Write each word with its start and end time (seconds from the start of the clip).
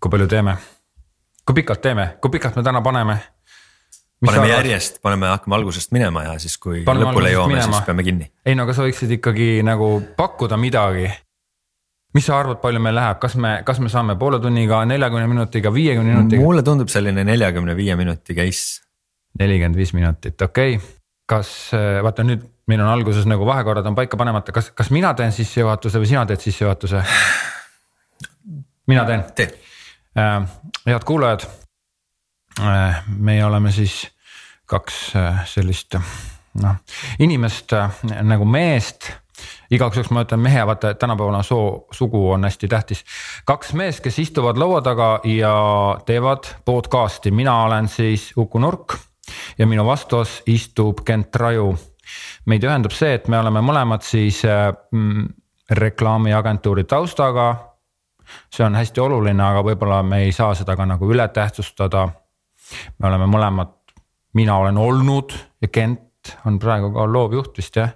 kui 0.00 0.12
palju 0.12 0.28
teeme? 0.30 0.56
kui 1.46 1.54
pikalt 1.60 1.80
teeme, 1.82 2.16
kui 2.20 2.30
pikalt 2.34 2.56
me 2.58 2.62
täna 2.66 2.82
paneme? 2.82 3.18
paneme 4.24 4.48
järjest, 4.48 4.98
paneme, 5.04 5.28
hakkame 5.34 5.58
algusest 5.58 5.92
minema 5.92 6.24
ja 6.24 6.38
siis, 6.42 6.56
kui 6.58 6.82
paneme 6.86 7.10
lõpule 7.10 7.30
jõuame, 7.34 7.60
siis 7.62 7.84
peame 7.86 8.04
kinni. 8.06 8.30
ei 8.46 8.56
no 8.56 8.66
aga 8.66 8.74
sa 8.76 8.86
võiksid 8.86 9.12
ikkagi 9.18 9.50
nagu 9.66 9.90
pakkuda 10.16 10.58
midagi. 10.60 11.10
mis 12.16 12.26
sa 12.26 12.40
arvad, 12.40 12.60
palju 12.62 12.80
meil 12.80 12.96
läheb, 12.96 13.20
kas 13.20 13.36
me, 13.36 13.60
kas 13.66 13.80
me 13.82 13.92
saame 13.92 14.16
poole 14.16 14.40
tunniga, 14.40 14.84
neljakümne 14.88 15.28
minutiga, 15.30 15.72
viiekümne 15.74 16.16
minutiga? 16.16 16.42
mulle 16.42 16.64
tundub 16.66 16.90
selline 16.92 17.24
neljakümne 17.24 17.76
viie 17.76 17.96
minuti 17.96 18.34
case. 18.34 18.82
nelikümmend 19.38 19.76
viis 19.76 19.92
minutit, 19.92 20.42
okei 20.42 20.76
okay. 20.76 20.92
kas 21.28 21.52
vaata 22.02 22.24
nüüd 22.24 22.44
meil 22.66 22.82
on 22.82 22.90
alguses 22.90 23.26
nagu 23.28 23.46
vahekorrad 23.46 23.86
on 23.86 23.94
paika 23.94 24.18
panemata, 24.18 24.52
kas, 24.52 24.72
kas 24.74 24.90
mina 24.90 25.12
teen 25.14 25.32
sissejuhatuse 25.32 26.00
või 26.02 26.10
sina 26.10 26.24
teed 26.26 26.42
sissejuhatuse? 26.42 27.02
mina 28.90 29.04
teen. 29.06 29.22
tee. 29.36 29.52
Äh, 30.18 30.42
head 30.86 31.04
kuulajad. 31.04 31.40
Äh, 32.60 33.02
meie 33.18 33.44
oleme 33.44 33.72
siis 33.72 34.06
kaks 34.66 35.16
äh, 35.16 35.42
sellist 35.44 35.94
noh, 36.62 36.78
inimest 37.18 37.74
nagu 38.24 38.44
meest 38.48 39.10
igaks 39.70 39.98
juhuks 39.98 40.10
ma 40.16 40.22
ütlen 40.24 40.40
mehe, 40.40 40.62
vaata 40.66 40.94
tänapäevane 40.96 41.42
soo, 41.44 41.84
sugu 41.92 42.30
on 42.32 42.48
hästi 42.48 42.68
tähtis. 42.68 43.04
kaks 43.44 43.74
meest, 43.76 44.00
kes 44.00 44.18
istuvad 44.18 44.56
laua 44.56 44.80
taga 44.82 45.20
ja 45.24 45.52
teevad 46.06 46.48
podcast'i, 46.64 47.30
mina 47.30 47.58
olen 47.64 47.88
siis 47.88 48.32
Uku 48.36 48.58
Nurk 48.58 48.96
ja 49.58 49.66
minu 49.66 49.84
vastas 49.86 50.42
istub 50.46 51.04
Kent 51.04 51.36
Raju. 51.36 51.76
meid 52.46 52.64
ühendab 52.64 52.96
see, 52.96 53.14
et 53.14 53.28
me 53.28 53.38
oleme 53.38 53.60
mõlemad 53.60 54.00
siis 54.00 54.42
mm, 54.92 55.28
reklaamiagentuuri 55.70 56.84
taustaga 56.84 57.75
see 58.52 58.66
on 58.66 58.78
hästi 58.78 59.00
oluline, 59.00 59.42
aga 59.42 59.62
võib-olla 59.66 60.02
me 60.06 60.22
ei 60.26 60.32
saa 60.32 60.54
seda 60.54 60.76
ka 60.76 60.86
nagu 60.86 61.10
üle 61.12 61.28
tähtsustada. 61.28 62.08
me 62.98 63.08
oleme 63.08 63.26
mõlemad, 63.30 63.74
mina 64.34 64.56
olen 64.56 64.78
olnud 64.78 65.34
ja 65.62 65.68
Kent 65.68 66.36
on 66.46 66.58
praegu 66.58 66.92
ka 66.94 67.06
loovjuht 67.12 67.58
vist 67.58 67.76
jah? 67.76 67.94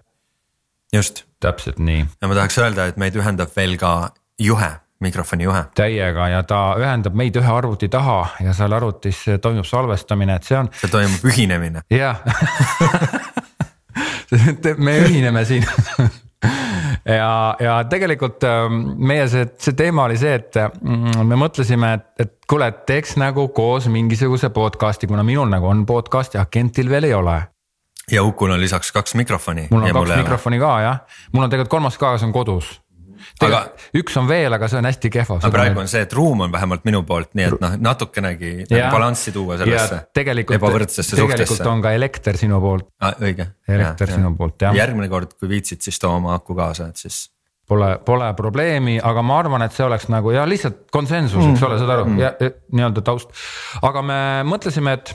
just. 0.93 1.25
täpselt 1.41 1.79
nii. 1.79 2.07
ja 2.21 2.29
ma 2.29 2.35
tahaks 2.35 2.59
öelda, 2.59 2.87
et 2.87 2.97
meid 2.97 3.17
ühendab 3.17 3.51
veel 3.57 3.77
ka 3.79 4.11
juhe 4.39 4.71
mikrofoni 5.01 5.45
juhe. 5.45 5.65
täiega 5.75 6.29
ja 6.29 6.43
ta 6.43 6.75
ühendab 6.79 7.15
meid 7.17 7.37
ühe 7.37 7.53
arvuti 7.53 7.89
taha 7.89 8.27
ja 8.45 8.55
seal 8.57 8.73
arvutis 8.77 9.25
toimub 9.43 9.69
salvestamine, 9.69 10.37
et 10.37 10.49
see 10.49 10.59
on. 10.59 10.69
seal 10.81 10.93
toimub 10.93 11.25
ühinemine. 11.33 11.85
jah 11.91 12.21
me 14.87 14.99
ühineme 15.07 15.45
siin 15.45 15.67
ja, 17.05 17.57
ja 17.61 17.77
tegelikult 17.91 18.45
ähm, 18.45 18.83
meie 18.97 19.29
see, 19.29 19.47
see 19.59 19.77
teema 19.79 20.05
oli 20.09 20.19
see, 20.21 20.35
et 20.41 20.59
mm, 20.81 21.23
me 21.29 21.39
mõtlesime, 21.41 21.95
et, 21.99 22.11
et 22.27 22.35
kuule, 22.51 22.69
et 22.71 22.85
teeks 22.89 23.17
nagu 23.21 23.49
koos 23.57 23.89
mingisuguse 23.93 24.53
podcast'i, 24.55 25.09
kuna 25.11 25.25
minul 25.27 25.49
nagu 25.51 25.71
on 25.71 25.87
podcast 25.87 26.37
ja 26.39 26.47
Kentil 26.51 26.91
veel 26.91 27.11
ei 27.11 27.17
ole. 27.17 27.41
Ja 28.11 28.23
Ukul 28.27 28.51
on 28.51 28.61
lisaks 28.61 28.93
kaks 28.93 29.15
mikrofoni. 29.15 29.69
mul 29.71 29.85
on 29.87 29.93
kaks 29.95 30.17
mikrofoni 30.25 30.59
ka 30.59 30.77
jah, 30.83 31.03
mul 31.33 31.47
on 31.47 31.51
tegelikult 31.51 31.79
kolmas 31.79 31.99
ka, 31.99 32.17
see 32.19 32.27
on 32.27 32.35
kodus 32.35 32.79
aga 33.47 33.63
üks 34.01 34.17
on 34.21 34.29
veel, 34.31 34.53
aga 34.57 34.69
see 34.71 34.81
on 34.81 34.89
hästi 34.89 35.11
kehva. 35.13 35.39
aga 35.41 35.53
praegu 35.55 35.83
on 35.83 35.91
see, 35.91 36.05
et 36.07 36.15
ruum 36.17 36.47
on 36.47 36.53
vähemalt 36.53 36.87
minu 36.89 37.03
poolt, 37.09 37.33
nii 37.39 37.49
et 37.49 37.59
noh, 37.63 37.77
natukenegi 37.89 38.53
nagu 38.71 38.93
balanssi 38.95 39.35
tuua 39.35 39.59
sellesse 39.61 40.01
ebavõrdsesse 40.21 41.17
suhtesse. 41.17 41.27
tegelikult 41.27 41.73
on 41.73 41.85
ka 41.85 41.95
elekter 41.97 42.39
sinu 42.41 42.61
poolt 42.63 42.89
ah,. 43.01 43.17
õige. 43.21 43.51
elekter 43.69 44.11
ja, 44.11 44.19
sinu 44.19 44.31
ja. 44.31 44.37
poolt 44.39 44.67
jah. 44.67 44.77
järgmine 44.77 45.11
kord, 45.13 45.37
kui 45.39 45.51
viitsid, 45.51 45.83
siis 45.85 46.01
too 46.03 46.13
oma 46.17 46.35
aku 46.39 46.57
kaasa, 46.59 46.91
et 46.91 47.01
siis. 47.01 47.29
Pole, 47.71 48.01
pole 48.03 48.27
probleemi, 48.35 48.97
aga 48.99 49.23
ma 49.23 49.37
arvan, 49.39 49.63
et 49.63 49.75
see 49.77 49.85
oleks 49.87 50.09
nagu 50.11 50.33
ja 50.35 50.43
lihtsalt 50.49 50.89
konsensus 50.91 51.39
mm., 51.39 51.53
eks 51.55 51.67
ole, 51.69 51.77
saad 51.79 51.93
aru 51.95 52.09
mm., 52.09 52.17
ja, 52.19 52.33
ja 52.43 52.51
nii-öelda 52.75 53.05
taust. 53.07 53.31
aga 53.87 54.03
me 54.03 54.17
mõtlesime, 54.51 54.97
et 54.99 55.13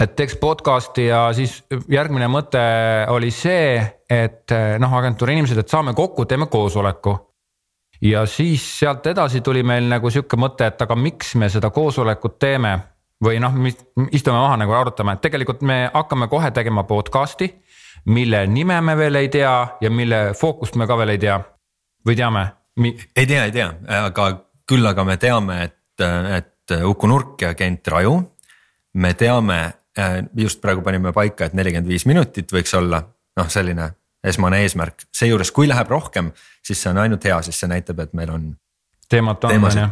et 0.00 0.14
teeks 0.16 0.36
podcast'i 0.40 1.06
ja 1.06 1.26
siis 1.36 1.58
järgmine 1.88 2.28
mõte 2.32 2.62
oli 3.12 3.30
see, 3.30 3.76
et 4.10 4.54
noh, 4.78 4.94
agentuuri 4.98 5.36
inimesed, 5.36 5.60
et 5.62 5.68
saame 5.68 5.94
kokku, 5.94 6.24
teeme 6.24 6.46
koosoleku. 6.46 7.18
ja 8.02 8.26
siis 8.26 8.64
sealt 8.78 9.06
edasi 9.06 9.40
tuli 9.40 9.62
meil 9.62 9.88
nagu 9.88 10.10
sihuke 10.10 10.36
mõte, 10.36 10.66
et 10.66 10.82
aga 10.82 10.96
miks 10.96 11.34
me 11.34 11.48
seda 11.48 11.70
koosolekut 11.70 12.38
teeme 12.38 12.78
või 13.22 13.38
noh, 13.40 13.54
istume 14.10 14.38
maha 14.38 14.56
nagu 14.64 14.72
arutame, 14.72 15.12
et 15.12 15.20
tegelikult 15.20 15.62
me 15.62 15.90
hakkame 15.94 16.28
kohe 16.28 16.50
tegema 16.50 16.82
podcast'i, 16.84 17.52
mille 18.04 18.46
nime 18.46 18.80
me 18.80 18.96
veel 18.98 19.14
ei 19.20 19.28
tea 19.28 19.54
ja 19.80 19.90
mille 19.90 20.32
fookust 20.34 20.74
me 20.74 20.86
ka 20.86 20.98
veel 20.98 21.14
ei 21.14 21.22
tea 21.22 21.38
või 22.06 22.16
teame 22.18 22.48
Mi...? 22.76 22.96
ei 23.16 23.26
tea, 23.26 23.44
ei 23.44 23.52
tea, 23.52 23.68
aga 24.06 24.28
küll 24.68 24.86
aga 24.88 25.04
me 25.04 25.16
teame, 25.20 25.58
et, 25.68 26.04
et 26.36 26.76
Uku 26.88 27.08
Nurk 27.10 27.42
ja 27.44 27.54
Kent 27.54 27.88
Raju. 27.88 28.14
me 28.94 29.14
teame, 29.14 29.58
just 30.36 30.60
praegu 30.60 30.82
panime 30.82 31.12
paika, 31.12 31.46
et 31.46 31.56
nelikümmend 31.56 31.88
viis 31.88 32.06
minutit 32.08 32.52
võiks 32.52 32.72
olla 32.78 33.02
noh, 33.36 33.48
selline 33.52 33.90
esmane 34.24 34.62
eesmärk, 34.62 35.08
seejuures, 35.14 35.50
kui 35.52 35.68
läheb 35.68 35.90
rohkem, 35.90 36.30
siis 36.64 36.80
see 36.82 36.92
on 36.92 37.00
ainult 37.02 37.24
hea, 37.26 37.40
sest 37.42 37.64
see 37.64 37.70
näitab, 37.70 38.00
et 38.04 38.14
meil 38.14 38.30
on. 38.30 38.52
teemat 39.10 39.44
on, 39.44 39.64
on 39.64 39.78
ju. 39.78 39.88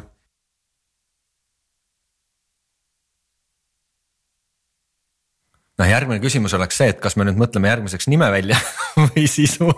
noh, 5.80 5.88
järgmine 5.88 6.20
küsimus 6.22 6.54
oleks 6.56 6.80
see, 6.80 6.90
et 6.92 7.00
kas 7.02 7.16
me 7.16 7.26
nüüd 7.26 7.40
mõtleme 7.40 7.70
järgmiseks 7.70 8.08
nime 8.12 8.28
välja 8.32 8.58
või 9.10 9.26
sisu 9.30 9.70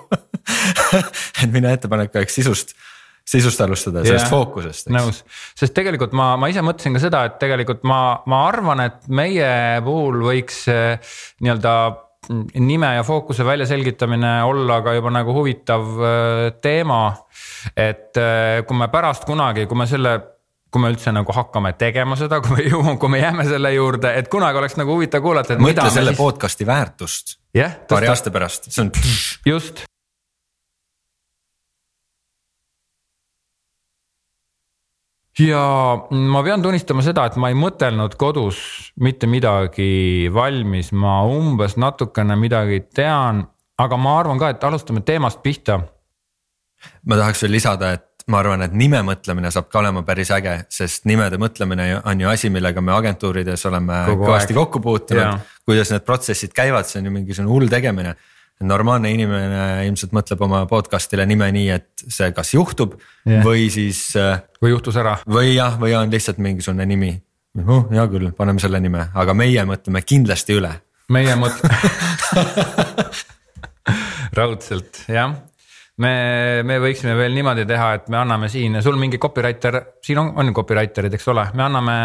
et 1.43 1.51
minu 1.53 1.71
ettepanek 1.71 2.15
oleks 2.19 2.41
sisust 2.41 2.75
sisust 3.29 3.61
alustada, 3.65 4.05
sellest 4.07 4.31
fookusest. 4.31 4.93
nõus, 4.93 5.23
sest 5.59 5.75
tegelikult 5.77 6.15
ma, 6.19 6.35
ma 6.41 6.51
ise 6.53 6.65
mõtlesin 6.65 6.97
ka 6.97 7.03
seda, 7.03 7.25
et 7.29 7.37
tegelikult 7.43 7.85
ma, 7.89 8.01
ma 8.31 8.47
arvan, 8.49 8.87
et 8.89 9.05
meie 9.13 9.53
puhul 9.85 10.25
võiks 10.27 10.65
nii-öelda 10.69 11.77
nime 12.55 12.95
ja 12.95 13.03
fookuse 13.03 13.45
väljaselgitamine 13.45 14.43
olla 14.45 14.81
ka 14.83 14.95
juba 14.95 15.11
nagu 15.11 15.33
huvitav 15.35 15.87
eh, 16.07 16.53
teema. 16.63 17.17
et 17.77 18.17
eh, 18.17 18.63
kui 18.67 18.77
me 18.79 18.89
pärast 18.89 19.25
kunagi, 19.25 19.67
kui 19.67 19.79
me 19.79 19.87
selle 19.87 20.19
kui 20.73 20.81
me 20.81 20.89
üldse 20.89 21.13
nagu 21.13 21.35
hakkame 21.37 21.75
tegema 21.77 22.17
seda, 22.17 22.39
kui 22.41 22.57
me 22.57 22.63
jõuame, 22.65 22.97
kui 22.99 23.11
me 23.13 23.19
jääme 23.21 23.45
selle 23.45 23.75
juurde, 23.75 24.15
et 24.17 24.31
kunagi 24.33 24.57
oleks 24.63 24.79
nagu 24.81 24.95
huvitav 24.95 25.21
kuulata. 25.25 25.59
mõtle 25.61 25.91
selle 25.93 26.15
siis... 26.15 26.21
podcast'i 26.23 26.67
väärtust 26.67 27.37
yeah, 27.57 27.75
paari 27.91 28.09
aasta 28.09 28.33
pärast, 28.33 28.71
see 28.73 28.87
on. 28.87 28.93
just, 29.47 29.85
ja 35.41 35.63
ma 36.11 36.43
pean 36.45 36.63
tunnistama 36.63 37.05
seda, 37.05 37.27
et 37.29 37.39
ma 37.41 37.51
ei 37.53 37.57
mõtelnud 37.59 38.17
kodus 38.21 38.61
mitte 39.01 39.29
midagi 39.31 40.29
valmis, 40.33 40.93
ma 40.93 41.23
umbes 41.29 41.79
natukene 41.81 42.37
midagi 42.37 42.83
tean, 42.95 43.45
aga 43.81 43.99
ma 44.01 44.19
arvan 44.21 44.41
ka, 44.41 44.53
et 44.53 44.65
alustame 44.69 45.05
teemast 45.07 45.43
pihta. 45.43 45.81
ma 47.07 47.17
tahaks 47.17 47.45
veel 47.45 47.57
lisada, 47.57 47.93
et 47.97 48.27
ma 48.31 48.43
arvan, 48.43 48.63
et 48.67 48.75
nime 48.77 49.01
mõtlemine 49.07 49.51
saab 49.55 49.71
ka 49.71 49.81
olema 49.81 50.03
päris 50.07 50.31
äge, 50.35 50.59
sest 50.71 51.07
nimede 51.11 51.39
mõtlemine 51.43 52.03
on 52.05 52.21
ju 52.21 52.29
asi, 52.29 52.51
millega 52.51 52.81
me 52.81 52.93
agentuurides 52.95 53.67
oleme 53.71 54.05
Kogu 54.11 54.29
kõvasti 54.29 54.53
aeg. 54.53 54.61
kokku 54.61 54.83
puutunud. 54.85 55.49
kuidas 55.67 55.91
need 55.95 56.05
protsessid 56.07 56.53
käivad, 56.55 56.87
see 56.87 57.01
on 57.01 57.09
ju 57.09 57.17
mingisugune 57.17 57.51
hull 57.51 57.73
tegemine 57.73 58.15
normaalne 58.69 59.13
inimene 59.15 59.87
ilmselt 59.89 60.15
mõtleb 60.17 60.41
oma 60.47 60.63
podcast'ile 60.71 61.27
nime 61.29 61.49
nii, 61.55 61.69
et 61.75 62.07
see 62.07 62.31
kas 62.37 62.55
juhtub 62.55 62.97
yeah. 63.27 63.43
või 63.47 63.69
siis. 63.73 64.05
Äh, 64.19 64.43
või 64.63 64.75
juhtus 64.75 64.99
ära. 65.01 65.19
või 65.27 65.55
jah, 65.57 65.79
või 65.81 65.97
on 65.99 66.13
lihtsalt 66.13 66.41
mingisugune 66.43 66.87
nimi. 66.87 67.13
oh 67.67 67.87
hea 67.91 68.07
küll, 68.09 68.33
paneme 68.37 68.63
selle 68.63 68.81
nime, 68.81 69.09
aga 69.15 69.35
meie 69.37 69.65
mõtleme 69.69 70.05
kindlasti 70.07 70.59
üle. 70.61 70.75
meie 71.13 71.37
mõtleme 71.37 71.79
raudselt 74.39 75.05
jah 75.13 75.35
me, 76.01 76.13
me 76.65 76.79
võiksime 76.81 77.15
veel 77.19 77.35
niimoodi 77.37 77.65
teha, 77.69 77.89
et 77.99 78.09
me 78.13 78.19
anname 78.23 78.49
siin, 78.53 78.79
sul 78.85 78.97
mingi 79.01 79.21
copywriter, 79.21 79.79
siin 80.05 80.21
on, 80.23 80.31
on 80.41 80.53
copywriter'id, 80.57 81.13
eks 81.19 81.29
ole, 81.33 81.45
me 81.59 81.67
anname. 81.67 81.97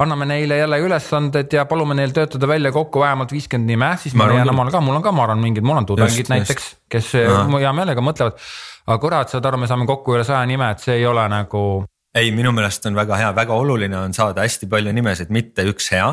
anname 0.00 0.28
neile 0.30 0.58
jälle 0.62 0.80
ülesanded 0.86 1.52
ja 1.52 1.66
palume 1.70 1.96
neil 1.98 2.14
töötada 2.16 2.48
välja 2.48 2.72
kokku 2.72 3.02
vähemalt 3.04 3.32
viiskümmend 3.34 3.70
nime, 3.74 3.90
siis 4.00 4.16
ma 4.18 4.28
leian 4.30 4.50
omal 4.50 4.72
ka, 4.72 4.80
mul 4.84 4.98
on 4.98 5.04
ka, 5.04 5.12
ma 5.12 5.26
arvan, 5.26 5.42
mingid, 5.44 5.66
mul 5.66 5.82
on 5.82 5.88
tudengid 5.90 6.30
näiteks, 6.32 6.70
kes 6.90 7.10
no. 7.28 7.58
hea 7.60 7.72
meelega 7.76 8.04
mõtlevad. 8.04 8.38
aga 8.86 9.00
kurat, 9.02 9.32
saad 9.32 9.50
aru, 9.50 9.60
me 9.60 9.70
saame 9.70 9.88
kokku 9.90 10.16
üle 10.16 10.24
saja 10.26 10.44
nime, 10.48 10.70
et 10.72 10.84
see 10.84 10.96
ei 11.00 11.08
ole 11.08 11.26
nagu. 11.32 11.84
ei, 12.14 12.30
minu 12.32 12.54
meelest 12.56 12.86
on 12.88 12.96
väga 12.96 13.20
hea, 13.20 13.34
väga 13.36 13.58
oluline 13.58 13.98
on 14.00 14.16
saada 14.16 14.46
hästi 14.46 14.70
palju 14.70 14.94
nimesid, 14.96 15.34
mitte 15.34 15.66
üks 15.68 15.92
hea, 15.92 16.08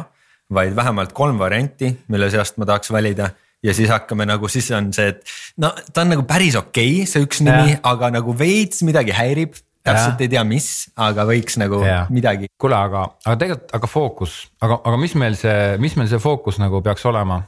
vaid 0.51 0.75
vähemalt 0.75 1.15
kolm 1.15 1.39
varianti, 1.39 1.93
mille 2.11 2.27
seast 2.33 2.59
ma 2.59 2.67
tahaks 2.67 2.91
valida 2.91 3.31
ja 3.63 3.73
siis 3.73 3.89
hakkame 3.89 4.25
nagu, 4.29 4.49
siis 4.51 4.69
on 4.75 4.89
see, 4.95 5.11
et 5.13 5.61
no 5.61 5.71
ta 5.93 6.05
on 6.05 6.15
nagu 6.15 6.25
päris 6.29 6.57
okei 6.59 7.01
okay,, 7.01 7.09
see 7.09 7.25
üks 7.25 7.43
nimi, 7.45 7.77
aga 7.87 8.11
nagu 8.17 8.35
veits 8.37 8.81
midagi 8.87 9.15
häirib. 9.15 9.59
täpselt 9.81 10.19
ja. 10.21 10.25
ei 10.25 10.29
tea, 10.29 10.43
mis, 10.45 10.67
aga 11.01 11.25
võiks 11.25 11.57
nagu 11.61 11.81
ja. 11.85 12.03
midagi. 12.13 12.51
kuule, 12.61 12.77
aga, 12.77 13.07
aga 13.25 13.37
tegelikult, 13.43 13.73
aga 13.77 13.89
fookus, 13.89 14.35
aga, 14.61 14.81
aga 14.85 15.01
mis 15.01 15.15
meil 15.17 15.37
see, 15.39 15.77
mis 15.81 15.97
meil 15.97 16.09
see 16.11 16.21
fookus 16.21 16.61
nagu 16.61 16.81
peaks 16.85 17.05
olema? 17.09 17.41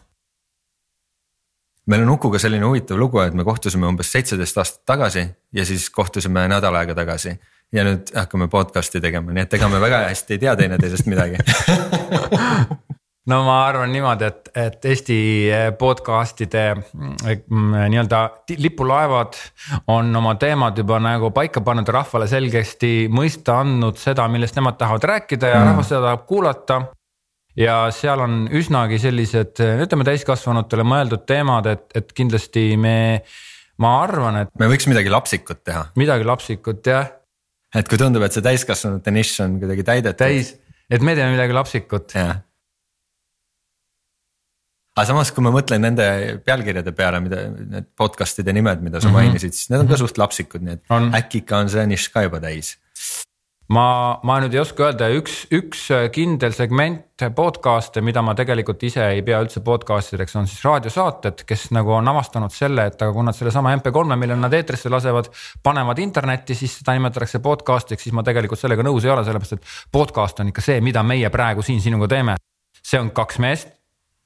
meil 1.89 2.05
on 2.05 2.13
Ukuga 2.15 2.39
selline 2.39 2.65
huvitav 2.65 2.97
lugu, 2.99 3.19
et 3.19 3.33
me 3.35 3.43
kohtusime 3.43 3.89
umbes 3.89 4.11
seitseteist 4.13 4.61
aastat 4.61 4.85
tagasi 4.87 5.25
ja 5.53 5.65
siis 5.67 5.89
kohtusime 5.91 6.47
nädal 6.47 6.75
aega 6.79 6.95
tagasi. 6.95 7.35
ja 7.73 7.83
nüüd 7.83 8.13
hakkame 8.13 8.47
podcast'i 8.53 9.01
tegema, 9.01 9.33
nii 9.33 9.47
et 9.47 9.53
ega 9.57 9.69
me 9.69 9.81
väga 9.81 10.05
hästi 10.07 10.37
ei 10.37 10.43
tea 10.45 10.55
teineteisest 10.55 11.09
midagi 11.09 11.41
no 13.31 13.39
ma 13.45 13.59
arvan 13.67 13.91
niimoodi, 13.93 14.27
et, 14.27 14.49
et 14.59 14.87
Eesti 14.91 15.17
podcast'ide 15.79 16.63
mm, 16.75 17.77
nii-öelda 17.93 18.23
lipulaevad 18.59 19.37
on 19.93 20.11
oma 20.19 20.35
teemad 20.39 20.77
juba 20.79 20.99
nagu 21.03 21.31
paika 21.35 21.63
pannud 21.63 21.87
ja 21.87 21.97
rahvale 22.01 22.27
selgesti 22.31 23.07
mõista 23.13 23.61
andnud 23.63 23.99
seda, 24.01 24.27
millest 24.31 24.59
nemad 24.59 24.77
tahavad 24.81 25.07
rääkida 25.13 25.53
ja 25.53 25.61
mm. 25.61 25.71
rahvas 25.71 25.91
seda 25.91 26.03
tahab 26.09 26.27
kuulata. 26.27 26.81
ja 27.55 27.79
seal 27.95 28.19
on 28.19 28.37
üsnagi 28.51 28.99
sellised, 28.99 29.59
ütleme 29.85 30.03
täiskasvanutele 30.07 30.83
mõeldud 30.83 31.27
teemad, 31.29 31.69
et, 31.69 31.85
et 31.95 32.13
kindlasti 32.17 32.71
me, 32.75 32.95
ma 33.79 33.97
arvan, 34.03 34.43
et. 34.43 34.55
me 34.59 34.67
võiks 34.71 34.89
midagi 34.91 35.13
lapsikut 35.13 35.63
teha. 35.63 35.85
midagi 35.95 36.27
lapsikut 36.27 36.91
jah. 36.91 37.13
et 37.71 37.87
kui 37.87 38.01
tundub, 38.01 38.25
et 38.27 38.35
see 38.35 38.43
täiskasvanute 38.43 39.15
nišš 39.15 39.45
on 39.45 39.61
kuidagi 39.63 39.91
täidetud. 39.93 40.25
täis, 40.25 40.57
et 40.91 40.99
me 41.05 41.15
teeme 41.15 41.37
midagi 41.37 41.55
lapsikut. 41.55 42.19
jah 42.19 42.41
aga 44.93 45.09
samas, 45.09 45.33
kui 45.33 45.45
ma 45.45 45.53
mõtlen 45.53 45.81
nende 45.81 46.05
pealkirjade 46.45 46.93
peale, 46.95 47.21
mida 47.23 47.47
need 47.49 47.89
podcast'ide 47.97 48.53
nimed, 48.53 48.85
mida 48.85 49.01
sa 49.01 49.09
mm 49.09 49.15
-hmm. 49.15 49.33
mainisid, 49.33 49.53
siis 49.57 49.69
need 49.73 49.81
on 49.81 49.89
ka 49.89 49.97
suht 49.97 50.17
lapsikud, 50.21 50.61
nii 50.61 50.73
et 50.73 50.83
on. 50.89 51.13
äkki 51.17 51.43
ikka 51.43 51.63
on 51.65 51.69
see 51.69 51.85
nišš 51.87 52.09
ka 52.13 52.27
juba 52.29 52.39
täis. 52.39 52.77
ma, 53.73 54.19
ma 54.23 54.37
nüüd 54.39 54.53
ei 54.53 54.59
oska 54.59 54.83
öelda, 54.85 55.07
üks, 55.09 55.47
üks 55.49 55.87
kindel 56.13 56.53
segment 56.53 57.23
podcast'e, 57.35 58.01
mida 58.01 58.21
ma 58.21 58.35
tegelikult 58.35 58.83
ise 58.83 59.01
ei 59.15 59.23
pea 59.23 59.41
üldse 59.41 59.63
podcast 59.65 60.13
ideks, 60.13 60.35
on 60.35 60.47
siis 60.47 60.61
raadiosaated, 60.63 61.43
kes 61.47 61.71
nagu 61.71 61.91
on 61.91 62.07
avastanud 62.07 62.51
selle, 62.51 62.85
et 62.85 63.01
aga 63.01 63.11
kui 63.13 63.23
nad 63.23 63.33
sellesama 63.33 63.73
MP3-e, 63.75 64.15
mille 64.15 64.35
nad 64.35 64.53
eetrisse 64.53 64.89
lasevad, 64.89 65.31
panevad 65.63 65.97
internetti, 65.97 66.55
siis 66.55 66.77
seda 66.77 66.93
nimetatakse 66.93 67.39
podcast'iks, 67.39 68.03
siis 68.03 68.13
ma 68.13 68.23
tegelikult 68.23 68.59
sellega 68.59 68.83
nõus 68.83 69.05
ei 69.05 69.09
ole, 69.15 69.23
sellepärast 69.23 69.53
et 69.53 69.65
podcast 69.91 70.39
on 70.39 70.47
ikka 70.53 70.61
see, 70.61 70.81
mida 70.81 71.03
meie 71.03 71.29
praegu 71.29 71.61
siin 71.61 71.81
sinuga 71.81 72.07
teeme. 72.07 72.35
see 72.83 72.99
on 72.99 73.11
kaks 73.11 73.39
meest 73.39 73.82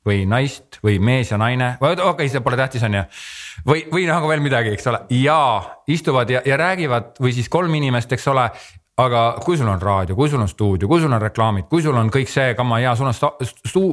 või 0.07 0.23
naist 0.29 0.79
või 0.83 0.97
mees 1.03 1.33
ja 1.33 1.39
naine, 1.41 1.75
okei 1.81 2.09
okay,, 2.09 2.31
see 2.31 2.43
pole 2.45 2.59
tähtis, 2.59 2.83
on 2.87 2.97
ju. 2.99 3.05
või, 3.67 3.85
või 3.91 4.07
nagu 4.09 4.31
veel 4.31 4.43
midagi, 4.43 4.73
eks 4.77 4.89
ole, 4.91 5.03
ja 5.19 5.39
istuvad 5.87 6.31
ja, 6.31 6.43
ja 6.45 6.57
räägivad 6.59 7.17
või 7.23 7.35
siis 7.35 7.49
kolm 7.51 7.75
inimest, 7.79 8.15
eks 8.15 8.27
ole 8.33 8.49
aga 8.97 9.23
kui 9.45 9.57
sul 9.59 9.69
on 9.69 9.81
raadio, 9.81 10.15
kui 10.17 10.29
sul 10.29 10.41
on 10.41 10.49
stuudio, 10.49 10.87
kui 10.89 11.01
sul 11.03 11.13
on 11.13 11.21
reklaamid, 11.21 11.67
kui 11.69 11.83
sul 11.85 11.97
on 11.99 12.09
kõik 12.13 12.31
see 12.31 12.55
kama 12.57 12.79
ja 12.81 12.95
sul 12.97 13.09
on 13.09 13.13
sta, 13.13 13.29
stu, 13.45 13.83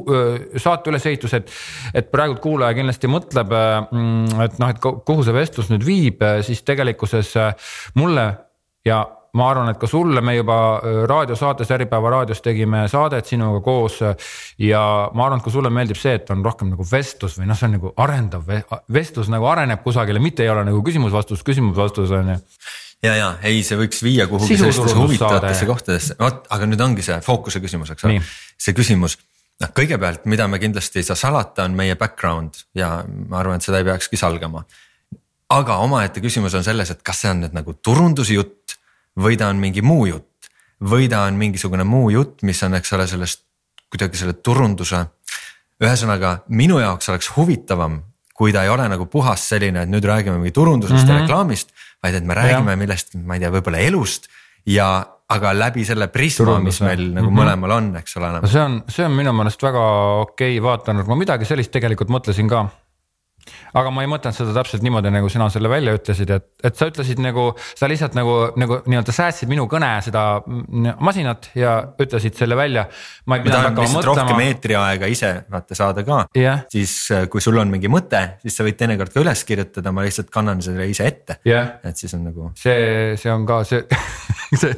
saate 0.61 0.89
ülesehitus, 0.89 1.35
et. 1.37 1.51
et 1.93 2.09
praegu 2.09 2.39
kuulaja 2.41 2.73
kindlasti 2.77 3.09
mõtleb, 3.11 3.53
mm, 3.91 4.41
et 4.47 4.57
noh, 4.61 4.73
et 4.73 4.81
kuhu 4.81 5.25
see 5.25 5.35
vestlus 5.35 5.69
nüüd 5.69 5.85
viib, 5.85 6.25
siis 6.45 6.63
tegelikkuses 6.65 7.35
mulle 8.01 8.25
ja 8.85 9.03
ma 9.35 9.49
arvan, 9.51 9.69
et 9.73 9.79
ka 9.81 9.89
sulle, 9.89 10.21
me 10.25 10.37
juba 10.37 10.57
äh, 10.77 11.01
raadiosaates, 11.09 11.73
Äripäeva 11.75 12.13
raadios 12.13 12.41
tegime 12.45 12.85
saadet 12.91 13.27
sinuga 13.27 13.61
koos. 13.65 13.99
ja 14.61 14.83
ma 15.13 15.27
arvan, 15.27 15.41
et 15.41 15.45
ka 15.45 15.53
sulle 15.53 15.71
meeldib 15.73 15.99
see, 15.99 16.15
et 16.19 16.31
on 16.33 16.45
rohkem 16.45 16.71
nagu 16.71 16.87
vestlus 16.91 17.37
või 17.39 17.49
noh, 17.49 17.59
see 17.59 17.69
on 17.69 17.77
nagu 17.77 17.93
arendav 18.05 18.49
vestlus 18.93 19.29
nagu 19.33 19.49
areneb 19.51 19.83
kusagile, 19.83 20.23
mitte 20.23 20.45
ei 20.45 20.49
ole 20.53 20.65
nagu 20.67 20.81
küsimus-vastus, 20.85 21.43
küsimus-vastus 21.45 22.15
on 22.15 22.35
ju 22.35 22.39
ja, 23.03 23.13
ja 23.15 23.29
ei, 23.45 23.61
see 23.65 23.77
võiks 23.79 24.01
viia 24.05 24.27
kuhugi 24.29 24.57
sellistesse 24.57 24.97
huvitavatesse 24.97 25.67
kohtadesse, 25.69 26.17
vot, 26.19 26.45
aga 26.53 26.67
nüüd 26.69 26.81
ongi 26.85 27.05
see 27.05 27.17
fookuse 27.25 27.61
küsimus, 27.63 27.91
eks 27.93 28.07
ole, 28.07 28.19
see 28.61 28.75
küsimus 28.77 29.17
noh, 29.61 29.71
kõigepealt, 29.75 30.25
mida 30.31 30.47
me 30.51 30.59
kindlasti 30.61 31.01
ei 31.01 31.07
saa 31.07 31.19
salata, 31.19 31.67
on 31.67 31.77
meie 31.77 31.97
background 31.99 32.65
ja 32.77 32.97
ma 33.05 33.41
arvan, 33.41 33.59
et 33.59 33.67
seda 33.67 33.81
ei 33.81 33.87
peakski 33.87 34.19
salgama. 34.19 34.65
aga 35.49 35.77
omaette 35.83 36.23
küsimus 36.23 36.55
on 36.57 36.63
selles, 36.65 36.91
et 36.91 37.03
kas 37.05 37.21
see 37.23 37.31
on 37.31 37.43
nüüd 37.45 37.55
nagu 37.55 37.75
turundusjutt 37.83 38.79
või 39.19 39.37
ta 39.39 39.49
on 39.49 39.61
mingi 39.61 39.81
muu 39.81 40.05
jutt. 40.09 40.31
või 40.85 41.07
ta 41.09 41.21
on 41.23 41.37
mingisugune 41.39 41.85
muu 41.87 42.09
jutt, 42.11 42.43
mis 42.43 42.59
on, 42.63 42.75
eks 42.75 42.93
ole, 42.93 43.07
sellest 43.07 43.45
kuidagi 43.89 44.17
selle 44.19 44.33
turunduse. 44.33 45.05
ühesõnaga 45.83 46.37
minu 46.47 46.79
jaoks 46.79 47.09
oleks 47.09 47.31
huvitavam, 47.37 48.01
kui 48.33 48.51
ta 48.53 48.63
ei 48.63 48.69
ole 48.69 48.87
nagu 48.89 49.05
puhas 49.05 49.49
selline, 49.49 49.83
et 49.83 49.89
nüüd 49.89 50.03
räägime 50.03 50.37
mingi 50.37 50.51
turundusest 50.51 51.03
mm 51.03 51.07
-hmm. 51.07 51.09
ja 51.09 51.15
mhm. 51.15 51.21
reklaamist. 51.23 51.73
vaid 52.03 52.15
et 52.15 52.23
me 52.25 52.33
räägime 52.33 52.71
ja. 52.71 52.77
millestki, 52.77 53.17
ma 53.17 53.33
ei 53.33 53.39
tea, 53.39 53.51
võib-olla 53.51 53.77
elust 53.77 54.27
ja 54.65 55.05
aga 55.29 55.53
läbi 55.57 55.85
selle 55.85 56.07
prisma, 56.07 56.59
mis 56.59 56.81
meil 56.81 57.13
nagu 57.13 57.29
mm 57.29 57.35
-hmm. 57.35 57.39
mõlemal 57.39 57.71
on, 57.71 57.95
eks 57.95 58.17
ole. 58.17 58.47
see 58.47 58.61
on, 58.61 58.83
see 58.87 59.05
on 59.05 59.11
minu 59.11 59.33
meelest 59.33 59.63
väga 59.63 59.83
okei 60.21 60.59
okay 60.59 60.63
vaatenurk, 60.63 61.07
ma 61.07 61.15
midagi 61.15 61.45
sellist 61.45 61.71
tegelikult 61.71 62.09
mõtlesin 62.09 62.49
ka 62.49 62.67
aga 63.75 63.91
ma 63.91 64.05
ei 64.05 64.09
mõtelnud 64.09 64.37
seda 64.37 64.53
täpselt 64.55 64.83
niimoodi, 64.85 65.11
nagu 65.13 65.29
sina 65.31 65.47
selle 65.51 65.69
välja 65.71 65.95
ütlesid, 65.97 66.31
et, 66.31 66.47
et 66.63 66.77
sa 66.79 66.87
ütlesid 66.89 67.19
nagu, 67.23 67.47
sa 67.75 67.89
lihtsalt 67.91 68.15
nagu, 68.17 68.35
nagu 68.59 68.79
nii-öelda 68.87 69.15
säästsid 69.15 69.51
minu 69.51 69.67
kõne 69.71 69.89
seda 70.05 70.23
masinat 71.03 71.49
ja 71.57 71.77
ütlesid 72.01 72.37
selle 72.39 72.57
välja. 72.57 72.85
ma 73.25 73.39
pidanud 73.43 73.71
hakkama 73.71 73.89
mõtlema. 73.97 74.23
rohkem 74.23 74.43
eetriaega 74.45 75.09
ise 75.11 75.31
vaata 75.51 75.77
saada 75.77 76.05
ka 76.07 76.21
yeah., 76.37 76.63
siis 76.71 76.93
äh, 77.11 77.25
kui 77.31 77.43
sul 77.43 77.57
on 77.59 77.71
mingi 77.71 77.91
mõte, 77.91 78.21
siis 78.43 78.55
sa 78.55 78.65
võid 78.67 78.79
teinekord 78.79 79.13
ka 79.13 79.23
üles 79.23 79.43
kirjutada, 79.47 79.91
ma 79.95 80.05
lihtsalt 80.05 80.31
kannan 80.33 80.63
selle 80.63 80.87
ise 80.91 81.07
ette 81.09 81.39
yeah.. 81.47 81.75
et 81.83 81.99
siis 81.99 82.13
on 82.15 82.23
nagu. 82.29 82.51
see, 82.59 83.15
see 83.19 83.33
on 83.33 83.45
ka 83.49 83.61
see 83.67 83.83
see, 84.61 84.71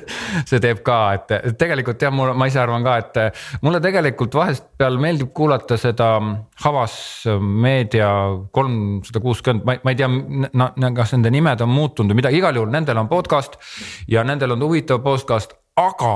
see 0.48 0.64
teeb 0.64 0.82
ka, 0.86 1.00
et 1.18 1.58
tegelikult 1.60 2.02
jah, 2.02 2.14
mul, 2.14 2.34
ma 2.38 2.50
ise 2.50 2.62
arvan 2.62 2.86
ka, 2.86 2.98
et 3.04 3.62
mulle 3.66 3.82
tegelikult 3.84 4.38
vahest 4.40 4.66
peal 4.80 4.98
meeldib 5.02 5.34
kuulata 5.38 5.78
seda 5.80 6.16
Havas 6.64 6.98
meedia 7.38 8.10
kolmsada 8.88 9.22
kuuskümmend, 9.24 9.66
ma, 9.68 9.78
ma 9.84 9.94
ei 9.94 10.00
tea 10.00 10.92
kas 10.96 11.14
nende 11.16 11.32
nimed 11.34 11.64
on 11.64 11.72
muutunud 11.74 12.12
või 12.14 12.22
midagi, 12.22 12.42
igal 12.42 12.58
juhul 12.58 12.72
nendel 12.74 13.02
on 13.02 13.10
podcast 13.12 13.60
ja 14.12 14.24
nendel 14.28 14.56
on 14.56 14.66
huvitav 14.66 15.04
podcast, 15.06 15.56
aga 15.78 16.16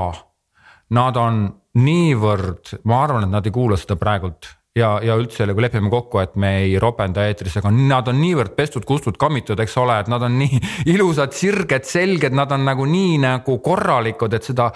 nad 0.98 1.20
on 1.20 1.44
niivõrd, 1.82 2.82
ma 2.90 3.04
arvan, 3.06 3.28
et 3.28 3.32
nad 3.32 3.46
ei 3.48 3.54
kuula 3.56 3.78
seda 3.80 3.96
praegult 4.00 4.50
ja, 4.76 4.96
ja 5.04 5.16
üldse 5.20 5.46
nagu 5.48 5.64
lepime 5.64 5.92
kokku, 5.92 6.20
et 6.24 6.36
me 6.40 6.56
ei 6.66 6.76
ropenda 6.82 7.26
eetris, 7.28 7.58
aga 7.62 7.72
nad 7.76 8.08
on 8.12 8.20
niivõrd 8.22 8.56
pestud, 8.58 8.86
kustud, 8.88 9.20
kammitud, 9.20 9.60
eks 9.60 9.78
ole, 9.82 10.00
et 10.04 10.12
nad 10.12 10.24
on 10.28 10.38
nii 10.42 10.62
ilusad, 10.94 11.36
sirged, 11.36 11.88
selged, 11.88 12.36
nad 12.36 12.52
on 12.56 12.66
nagu 12.68 12.88
nii 12.88 13.20
nagu 13.24 13.60
korralikud, 13.64 14.36
et 14.36 14.48
seda 14.52 14.72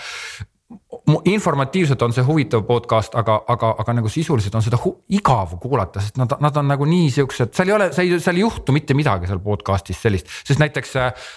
informatiivselt 1.26 2.02
on 2.02 2.14
see 2.14 2.26
huvitav 2.26 2.64
podcast, 2.66 3.16
aga, 3.16 3.38
aga, 3.48 3.72
aga 3.82 3.94
nagu 4.00 4.10
sisuliselt 4.10 4.56
on 4.58 4.64
seda 4.66 4.80
igav 5.14 5.58
kuulata, 5.62 6.02
sest 6.02 6.18
nad, 6.18 6.34
nad 6.42 6.58
on 6.58 6.70
nagu 6.72 6.88
nii 6.90 7.12
siuksed, 7.14 7.54
seal 7.56 7.70
ei 7.70 7.76
ole, 7.78 7.90
seal 7.94 8.10
ei, 8.10 8.22
seal 8.24 8.40
ei 8.40 8.46
juhtu 8.46 8.74
mitte 8.76 8.98
midagi 8.98 9.30
seal 9.30 9.42
podcast'is 9.44 10.02
sellist, 10.02 10.32
sest 10.48 10.62
näiteks. 10.62 10.96
Äh, 11.02 11.28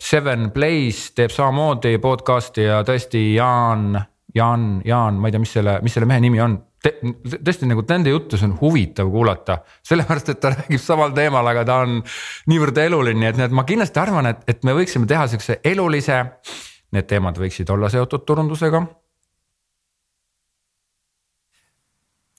Seven 0.00 0.48
Blaze 0.52 1.12
teeb 1.16 1.32
samamoodi 1.32 1.98
podcast'i 2.00 2.64
ja 2.64 2.80
tõesti 2.88 3.20
Jaan, 3.34 3.98
Jaan, 4.34 4.80
Jaan, 4.84 5.18
ma 5.20 5.28
ei 5.28 5.34
tea, 5.34 5.42
mis 5.42 5.52
selle, 5.58 5.74
mis 5.84 5.96
selle 5.96 6.08
mehe 6.08 6.24
nimi 6.24 6.40
on 6.40 6.58
Te, 6.80 6.94
tõesti 7.28 7.66
nagu 7.68 7.82
nende 7.84 8.08
juttus 8.08 8.40
on 8.46 8.54
huvitav 8.56 9.10
kuulata, 9.12 9.58
sellepärast 9.84 10.30
et 10.32 10.38
ta 10.40 10.54
räägib 10.54 10.80
samal 10.80 11.10
teemal, 11.12 11.44
aga 11.50 11.66
ta 11.68 11.74
on 11.84 11.98
niivõrd 12.48 12.80
eluline, 12.80 13.26
et, 13.28 13.42
et 13.44 13.52
ma 13.52 13.66
kindlasti 13.68 14.00
arvan, 14.00 14.30
et, 14.30 14.40
et 14.48 14.64
me 14.64 14.72
võiksime 14.78 15.04
teha 15.10 15.26
siukse 15.28 15.58
elulise 15.68 16.16
äh, 16.16 16.62
need 16.96 17.06
teemad 17.10 17.38
võiksid 17.38 17.70
olla 17.70 17.90
seotud 17.92 18.24
turundusega. 18.26 18.80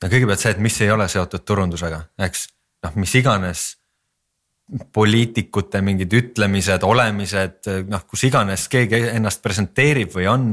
no 0.01 0.09
kõigepealt 0.09 0.41
see, 0.41 0.55
et 0.55 0.63
mis 0.63 0.81
ei 0.81 0.91
ole 0.91 1.07
seotud 1.11 1.45
turundusega, 1.45 2.01
eks 2.25 2.47
noh, 2.85 2.97
mis 2.97 3.13
iganes 3.19 3.67
poliitikute 4.95 5.81
mingid 5.83 6.13
ütlemised, 6.15 6.83
olemised, 6.87 7.67
noh, 7.91 8.03
kus 8.07 8.23
iganes 8.29 8.67
keegi 8.71 9.01
ennast 9.11 9.41
presenteerib 9.43 10.13
või 10.15 10.27
on 10.31 10.45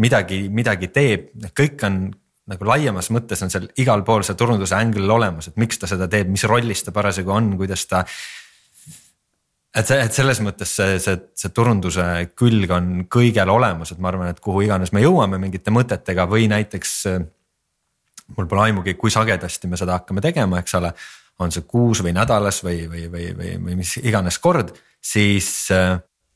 midagi, 0.00 0.44
midagi 0.48 0.88
teeb, 0.94 1.32
kõik 1.50 1.82
on 1.88 2.04
nagu 2.52 2.66
laiemas 2.66 3.10
mõttes 3.14 3.42
on 3.44 3.50
seal 3.52 3.68
igal 3.82 4.02
pool 4.06 4.24
see 4.26 4.38
turunduse 4.38 4.74
angle 4.76 5.10
olemas, 5.14 5.50
et 5.50 5.58
miks 5.60 5.78
ta 5.78 5.90
seda 5.90 6.08
teeb, 6.10 6.30
mis 6.30 6.44
rollis 6.48 6.82
ta 6.86 6.94
parasjagu 6.94 7.34
on, 7.34 7.52
kuidas 7.58 7.84
ta 7.90 8.02
et 9.72 9.88
see, 9.88 9.98
et 10.04 10.12
selles 10.12 10.40
mõttes 10.44 10.74
see, 10.78 10.98
see, 11.02 11.18
see 11.38 11.52
turunduse 11.54 12.04
külg 12.38 12.72
on 12.76 13.06
kõigel 13.12 13.52
olemas, 13.52 13.92
et 13.92 14.02
ma 14.02 14.10
arvan, 14.12 14.32
et 14.32 14.42
kuhu 14.42 14.64
iganes 14.66 14.92
me 14.92 15.02
jõuame 15.04 15.40
mingite 15.40 15.72
mõtetega 15.74 16.28
või 16.28 16.48
näiteks. 16.52 16.92
mul 18.36 18.46
pole 18.48 18.62
aimugi, 18.68 18.94
kui 18.94 19.10
sagedasti 19.10 19.68
me 19.68 19.76
seda 19.76 19.98
hakkame 19.98 20.20
tegema, 20.24 20.60
eks 20.60 20.74
ole, 20.78 20.92
on 21.42 21.52
see 21.52 21.64
kuus 21.68 22.02
või 22.04 22.12
nädalas 22.16 22.62
või, 22.64 22.86
või, 22.88 23.08
või, 23.12 23.32
või, 23.36 23.56
või 23.64 23.76
mis 23.80 23.96
iganes 24.02 24.38
kord, 24.38 24.74
siis 25.00 25.68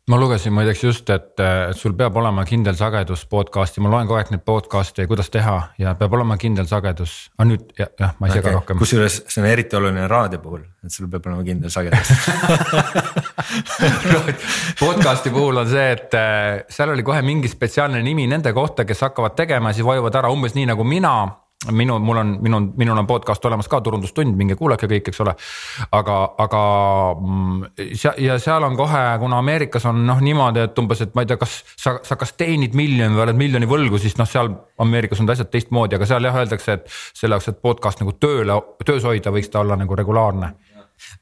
ma 0.06 0.16
lugesin 0.20 0.52
muideks 0.54 0.82
just, 0.84 1.08
et 1.10 1.40
sul 1.74 1.94
peab 1.98 2.14
olema 2.20 2.44
kindel 2.46 2.76
sagedus 2.78 3.24
podcast'i, 3.30 3.82
ma 3.82 3.90
loen 3.90 4.06
kogu 4.06 4.20
aeg 4.20 4.28
neid 4.30 4.44
podcast'e, 4.46 5.02
kuidas 5.10 5.32
teha 5.34 5.56
ja 5.82 5.94
peab 5.98 6.12
olema 6.14 6.36
kindel 6.38 6.68
sagedus, 6.70 7.14
aga 7.34 7.46
nüüd 7.48 7.72
jah, 7.74 7.90
jah, 7.98 8.12
ma 8.20 8.28
ei 8.28 8.36
sega 8.36 8.44
okay. 8.44 8.54
rohkem. 8.54 8.78
kusjuures 8.78 9.16
see 9.24 9.42
on 9.42 9.48
eriti 9.50 9.78
oluline 9.78 10.06
raadio 10.10 10.38
puhul, 10.44 10.62
et 10.86 10.94
sul 10.94 11.08
peab 11.10 11.26
olema 11.26 11.42
kindel 11.48 11.72
sagedus 11.74 12.12
podcast'i 14.84 15.34
puhul 15.34 15.58
on 15.64 15.72
see, 15.74 15.88
et 15.96 16.14
äh, 16.14 16.62
seal 16.70 16.94
oli 16.94 17.02
kohe 17.06 17.24
mingi 17.26 17.50
spetsiaalne 17.50 18.04
nimi 18.06 18.28
nende 18.30 18.54
kohta, 18.54 18.86
kes 18.86 19.02
hakkavad 19.08 19.34
tegema, 19.34 19.74
siis 19.74 19.88
vajuvad 19.90 20.22
ära 20.22 20.30
umbes 20.30 20.54
nii 20.54 20.70
nagu 20.70 20.86
mina 20.86 21.16
minu, 21.72 21.98
mul 21.98 22.16
on, 22.16 22.32
minu, 22.42 22.60
minul 22.76 22.98
on 22.98 23.06
podcast 23.08 23.44
olemas 23.48 23.68
ka, 23.68 23.80
turundustund, 23.80 24.36
minge 24.36 24.54
kuulake 24.58 24.88
kõik, 24.90 25.08
eks 25.10 25.22
ole. 25.24 25.32
aga, 25.96 26.16
aga 26.44 26.60
mm, 27.16 27.64
ja 28.22 28.36
seal 28.42 28.66
on 28.66 28.76
kohe, 28.76 29.02
kuna 29.22 29.40
Ameerikas 29.40 29.88
on 29.88 30.04
noh 30.06 30.20
niimoodi, 30.22 30.66
et 30.68 30.78
umbes, 30.82 31.00
et 31.06 31.16
ma 31.16 31.24
ei 31.24 31.30
tea, 31.30 31.40
kas 31.40 31.58
sa, 31.72 31.96
sa 32.04 32.18
kas 32.20 32.36
teenid 32.36 32.76
miljoni 32.76 33.16
või 33.16 33.24
oled 33.24 33.40
miljoni 33.40 33.70
võlgu, 33.70 34.00
siis 34.02 34.18
noh, 34.20 34.28
seal 34.28 34.52
Ameerikas 34.84 35.24
on 35.24 35.32
asjad 35.32 35.50
teistmoodi, 35.52 35.96
aga 35.96 36.08
seal 36.08 36.28
jah 36.28 36.36
öeldakse, 36.42 36.78
et 36.78 36.96
selle 37.16 37.38
jaoks, 37.38 37.50
et 37.52 37.60
podcast 37.64 38.04
nagu 38.04 38.14
tööle, 38.20 38.60
töös 38.84 39.08
hoida, 39.08 39.32
võiks 39.34 39.50
ta 39.52 39.64
olla 39.64 39.80
nagu 39.80 39.98
regulaarne 39.98 40.52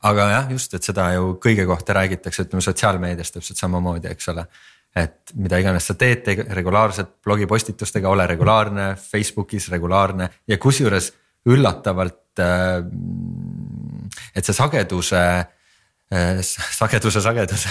aga 0.07 0.29
jah, 0.31 0.51
just, 0.55 0.75
et 0.77 0.87
seda 0.87 1.09
ju 1.17 1.33
kõige 1.43 1.65
kohta 1.67 1.97
räägitakse, 1.97 2.47
ütleme 2.47 2.63
sotsiaalmeedias 2.63 3.35
täpselt 3.35 3.59
samamoodi, 3.59 4.11
eks 4.11 4.31
ole 4.31 4.45
et 4.95 5.35
mida 5.35 5.59
iganes 5.59 5.89
sa 5.91 5.97
teed, 5.99 6.23
tee 6.23 6.47
regulaarselt 6.55 7.17
blogipostitustega, 7.25 8.11
ole 8.11 8.27
regulaarne, 8.31 8.93
Facebookis 9.01 9.69
regulaarne 9.73 10.29
ja 10.49 10.59
kusjuures 10.63 11.11
üllatavalt. 11.51 12.23
Äh, 12.39 12.79
et 14.35 14.47
see 14.47 14.55
sageduse, 14.55 15.23
äh, 16.15 16.39
sageduse 16.45 17.23
sagedus 17.25 17.65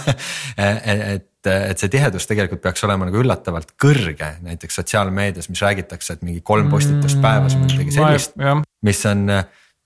et, 0.56 1.26
et 1.46 1.82
see 1.82 1.90
tihedus 1.90 2.28
tegelikult 2.30 2.62
peaks 2.62 2.86
olema 2.86 3.08
nagu 3.08 3.18
üllatavalt 3.22 3.74
kõrge, 3.80 4.36
näiteks 4.46 4.80
sotsiaalmeedias, 4.82 5.50
mis 5.50 5.62
räägitakse, 5.64 6.18
et 6.18 6.26
mingi 6.26 6.44
kolm 6.46 6.70
postitust 6.70 7.18
päevas 7.22 7.58
või 7.58 7.66
midagi 7.66 7.96
sellist, 7.98 8.38
mis 8.86 9.02
on 9.10 9.26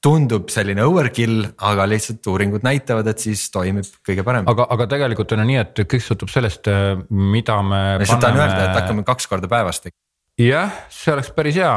tundub 0.05 0.53
selline 0.53 0.85
overkill, 0.85 1.43
aga 1.65 1.87
lihtsalt 1.89 2.27
uuringud 2.29 2.65
näitavad, 2.67 3.09
et 3.09 3.25
siis 3.25 3.47
toimib 3.55 3.89
kõige 4.05 4.25
parem. 4.27 4.47
aga, 4.51 4.69
aga 4.77 4.87
tegelikult 4.91 5.33
on 5.33 5.45
ju 5.45 5.51
nii, 5.53 5.61
et 5.63 5.85
kõik 5.95 6.05
sõltub 6.05 6.33
sellest, 6.33 6.71
mida 7.09 7.61
me. 7.65 7.83
lihtsalt 8.03 8.25
tahan 8.25 8.41
öelda, 8.41 8.63
et 8.69 8.81
hakkame 8.83 9.05
kaks 9.09 9.31
korda 9.31 9.51
päevas 9.51 9.81
tegema. 9.85 10.01
jah, 10.41 10.81
see 10.93 11.15
oleks 11.15 11.33
päris 11.37 11.61
hea 11.61 11.77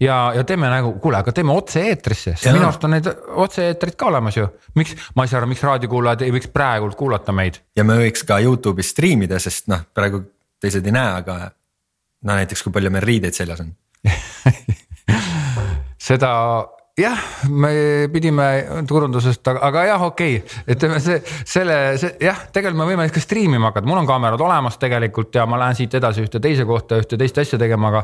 ja, 0.00 0.18
ja 0.36 0.44
teeme 0.44 0.68
nagu, 0.70 0.92
kuule, 1.02 1.20
aga 1.22 1.32
teeme 1.32 1.54
otse-eetrisse, 1.56 2.36
sest 2.36 2.52
minu 2.52 2.68
arust 2.68 2.84
on 2.84 2.94
neid 2.96 3.08
otse-eetrid 3.46 3.96
ka 3.98 4.10
olemas 4.10 4.36
ju. 4.36 4.46
miks, 4.76 4.96
ma 5.16 5.24
ei 5.24 5.32
saa 5.32 5.40
aru, 5.40 5.50
miks 5.52 5.64
raadiokuulajad 5.64 6.26
ei 6.26 6.34
võiks 6.36 6.52
praegult 6.52 6.98
kuulata 6.98 7.34
meid. 7.36 7.62
ja 7.76 7.84
me 7.88 7.98
võiks 8.02 8.26
ka 8.28 8.40
Youtube'is 8.44 8.92
striimida, 8.92 9.40
sest 9.42 9.70
noh, 9.72 9.86
praegu 9.96 10.26
teised 10.60 10.86
ei 10.86 10.94
näe, 10.94 11.20
aga 11.22 11.38
no 12.26 12.36
näiteks, 12.36 12.64
kui 12.64 12.74
palju 12.74 12.92
meil 12.92 13.06
riideid 13.06 13.36
seljas 13.36 13.64
on 13.64 13.72
seda 16.08 16.32
jah, 16.96 17.18
me 17.52 17.72
pidime 18.12 18.46
turundusest, 18.88 19.48
aga 19.52 19.84
jah, 19.84 20.04
okei 20.06 20.38
okay., 20.38 20.62
ütleme 20.72 21.00
see, 21.04 21.18
selle, 21.44 21.76
see 22.00 22.14
jah, 22.24 22.46
tegelikult 22.52 22.80
me 22.80 22.88
võime 22.88 23.06
ka 23.12 23.20
striimima 23.20 23.70
hakata, 23.70 23.88
mul 23.88 24.00
on 24.00 24.08
kaamerad 24.08 24.40
olemas 24.40 24.78
tegelikult 24.80 25.36
ja 25.36 25.44
ma 25.48 25.60
lähen 25.60 25.76
siit 25.76 25.98
edasi 25.98 26.24
ühte 26.24 26.40
teise 26.42 26.64
kohta 26.68 27.00
ühte 27.02 27.18
teist 27.20 27.42
asja 27.42 27.60
tegema, 27.60 27.92
aga. 27.92 28.02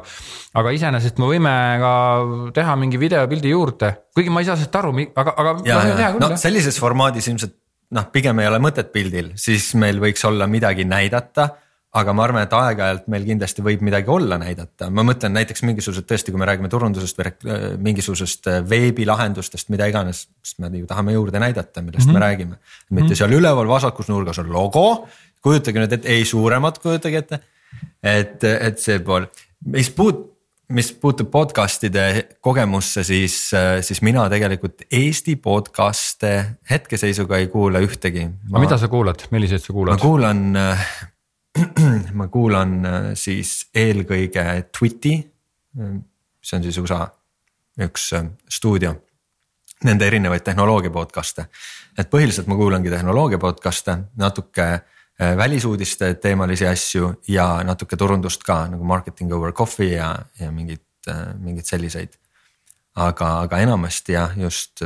aga 0.60 0.74
iseenesest 0.76 1.22
me 1.22 1.30
võime 1.30 1.54
ka 1.80 1.94
teha 2.60 2.76
mingi 2.80 3.00
videopildi 3.00 3.54
juurde, 3.54 3.94
kuigi 4.12 4.32
ma 4.32 4.44
ei 4.44 4.50
saa 4.50 4.58
sellest 4.60 4.78
aru, 4.82 4.94
aga, 5.24 5.36
aga. 5.40 6.12
no 6.20 6.32
sellises 6.40 6.80
formaadis 6.82 7.32
ilmselt 7.32 7.56
noh, 7.96 8.08
pigem 8.12 8.44
ei 8.44 8.48
ole 8.50 8.60
mõtet 8.60 8.92
pildil, 8.92 9.32
siis 9.40 9.72
meil 9.80 10.00
võiks 10.04 10.24
olla 10.28 10.48
midagi 10.50 10.84
näidata 10.88 11.48
aga 11.92 12.12
ma 12.16 12.24
arvan, 12.24 12.46
et 12.46 12.54
aeg-ajalt 12.56 13.08
meil 13.12 13.24
kindlasti 13.26 13.64
võib 13.64 13.82
midagi 13.84 14.08
olla 14.12 14.38
näidata, 14.40 14.88
ma 14.94 15.04
mõtlen 15.04 15.34
näiteks 15.36 15.64
mingisugused 15.68 16.06
tõesti, 16.08 16.32
kui 16.32 16.40
me 16.40 16.48
räägime 16.48 16.70
turundusest 16.72 17.20
või 17.20 17.28
äh, 17.28 17.66
mingisugusest 17.84 18.48
äh, 18.48 18.60
veebilahendustest, 18.68 19.68
mida 19.72 19.90
iganes, 19.90 20.24
sest 20.40 20.62
me 20.62 20.72
ju 20.72 20.88
tahame 20.88 21.16
juurde 21.18 21.42
näidata, 21.42 21.84
millest 21.84 22.08
mm 22.08 22.10
-hmm. 22.10 22.14
me 22.14 22.18
mhm. 22.18 22.26
räägime. 22.26 22.56
mitte 22.90 23.02
mm 23.02 23.08
-hmm. 23.12 23.18
seal 23.18 23.32
üleval 23.32 23.68
vasakus 23.68 24.08
nurgas 24.08 24.38
on 24.38 24.52
logo, 24.52 25.08
kujutage 25.42 25.80
nüüd 25.80 25.92
ette, 25.92 26.08
ei 26.08 26.24
suuremat, 26.24 26.78
kujutage 26.78 27.18
ette. 27.18 27.40
et, 28.02 28.44
et 28.44 28.78
see 28.78 28.98
pool, 28.98 29.26
mis 29.64 29.90
puut-, 29.90 30.32
mis 30.68 30.92
puutub 30.92 31.30
podcast'ide 31.30 32.28
kogemusse, 32.40 33.04
siis, 33.04 33.52
äh, 33.52 33.82
siis 33.84 34.02
mina 34.02 34.28
tegelikult 34.30 34.82
Eesti 34.90 35.36
podcast'e 35.36 36.44
hetkeseisuga 36.70 37.36
ei 37.36 37.46
kuula 37.48 37.78
ühtegi. 37.78 38.30
aga 38.50 38.58
mida 38.58 38.78
sa 38.78 38.88
kuulad, 38.88 39.28
milliseid 39.30 39.60
sa 39.60 39.72
kuulad? 39.72 39.92
ma 39.92 40.00
kuulan 40.00 40.56
ma 42.18 42.28
kuulan 42.32 42.74
äh, 42.86 43.06
siis 43.18 43.68
eelkõige 43.74 44.44
Twiti, 44.72 45.16
mis 45.76 46.54
on 46.56 46.64
siis 46.64 46.78
USA 46.80 47.04
üks 47.82 48.12
äh, 48.16 48.28
stuudio. 48.48 48.94
Nende 49.82 50.06
erinevaid 50.06 50.44
tehnoloogia 50.46 50.92
podcast'e, 50.94 51.48
et 51.98 52.10
põhiliselt 52.10 52.46
ma 52.46 52.54
kuulangi 52.56 52.90
tehnoloogia 52.90 53.40
podcast'e, 53.42 53.96
natuke 54.16 54.68
äh, 54.72 55.36
välisuudiste 55.36 56.14
teemalisi 56.22 56.66
asju 56.70 57.12
ja 57.28 57.48
natuke 57.66 57.98
turundust 58.00 58.46
ka 58.46 58.62
nagu 58.72 58.86
marketing 58.86 59.34
over 59.34 59.52
coffee 59.52 59.96
ja, 59.96 60.14
ja 60.40 60.52
mingid, 60.52 60.84
mingeid 61.42 61.66
selliseid. 61.66 62.16
aga, 62.94 63.28
aga 63.40 63.58
enamasti 63.58 64.12
jah, 64.12 64.38
just. 64.38 64.84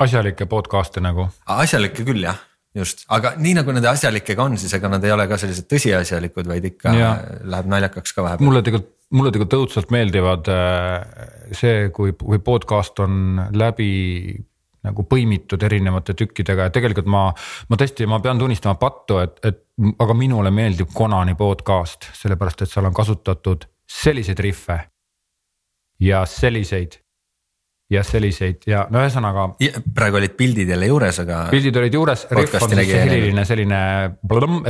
asjalikke 0.00 0.46
podcast'e 0.46 1.00
nagu. 1.00 1.28
asjalikke 1.46 2.04
küll 2.04 2.28
jah 2.28 2.38
just, 2.76 3.04
aga 3.10 3.34
nii 3.40 3.56
nagu 3.58 3.74
nende 3.74 3.90
asjalikega 3.90 4.46
on, 4.46 4.56
siis 4.60 4.72
ega 4.78 4.90
nad 4.92 5.04
ei 5.06 5.14
ole 5.14 5.26
ka 5.30 5.38
sellised 5.40 5.68
tõsiasjalikud, 5.70 6.48
vaid 6.50 6.68
ikka 6.72 6.94
ja. 6.96 7.10
läheb 7.50 7.70
naljakaks 7.70 8.14
ka 8.16 8.26
vahepeal. 8.26 8.46
mulle 8.46 8.62
tegelikult, 8.66 8.92
mulle 9.16 9.32
tegelikult 9.34 9.58
õudselt 9.58 9.94
meeldivad 9.94 10.52
äh, 10.54 11.26
see, 11.56 11.88
kui, 11.94 12.14
kui 12.18 12.38
podcast 12.44 13.02
on 13.02 13.42
läbi 13.58 13.90
nagu 14.86 15.04
põimitud 15.04 15.60
erinevate 15.66 16.14
tükkidega 16.16 16.68
ja 16.68 16.72
tegelikult 16.72 17.10
ma, 17.10 17.26
ma 17.68 17.80
tõesti, 17.80 18.06
ma 18.08 18.20
pean 18.24 18.40
tunnistama 18.40 18.78
pattu, 18.80 19.18
et, 19.20 19.36
et 19.44 19.60
aga 20.00 20.16
minule 20.16 20.52
meeldib 20.54 20.94
Konani 20.94 21.36
podcast, 21.36 22.08
sellepärast 22.16 22.64
et 22.64 22.72
seal 22.72 22.88
on 22.88 22.96
kasutatud 22.96 23.66
selliseid 23.90 24.40
rihve. 24.40 24.78
ja 26.00 26.24
selliseid 26.24 26.96
ja 27.90 28.02
selliseid 28.06 28.66
ja 28.70 28.84
no 28.90 29.00
ühesõnaga. 29.02 29.46
praegu 29.94 30.20
olid 30.20 30.34
pildid 30.38 30.68
jälle 30.70 30.86
juures, 30.86 31.20
aga. 31.24 31.40
pildid 31.50 31.76
olid 31.80 31.94
juures, 31.94 32.26
rihv 32.30 32.58
on 32.60 32.74
siis 32.74 32.92
selline, 32.92 33.44
selline, 33.48 33.80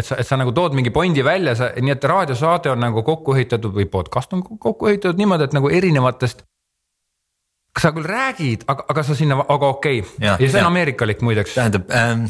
et 0.00 0.06
sa, 0.06 0.16
et 0.22 0.28
sa 0.28 0.38
nagu 0.40 0.54
tood 0.56 0.76
mingi 0.78 0.92
pointi 0.94 1.24
välja, 1.24 1.54
sa, 1.58 1.70
nii 1.76 1.94
et 1.94 2.06
raadiosaade 2.12 2.72
on 2.72 2.80
nagu 2.80 3.04
kokku 3.06 3.36
ehitatud 3.36 3.76
või 3.76 3.88
podcast 3.92 4.32
on 4.36 4.44
kokku 4.44 4.88
ehitatud 4.88 5.20
niimoodi, 5.20 5.50
et 5.50 5.56
nagu 5.56 5.72
erinevatest. 5.80 6.46
sa 7.80 7.92
küll 7.96 8.08
räägid, 8.08 8.64
aga, 8.68 8.84
aga 8.88 9.02
sa 9.02 9.14
sinna, 9.14 9.36
aga 9.48 9.66
okei 9.76 10.00
okay. 10.00 10.14
ja, 10.18 10.36
ja 10.40 10.48
see 10.48 10.58
on 10.58 10.64
ja. 10.64 10.72
ameerikalik 10.72 11.20
muideks. 11.20 11.54
tähendab 11.54 11.92
ähm,, 11.92 12.24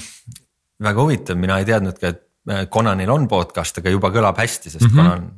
väga 0.83 1.03
huvitav, 1.03 1.39
mina 1.39 1.59
ei 1.59 1.65
teadnudki, 1.71 2.07
et 2.07 2.27
äh, 2.51 2.67
Conanil 2.67 3.11
on 3.11 3.29
podcast, 3.29 3.79
aga 3.79 3.95
juba 3.95 4.11
kõlab 4.11 4.43
hästi, 4.43 4.75
sest 4.75 4.91
mm 4.91 4.91
-hmm. 4.91 4.97
Conan 4.97 5.31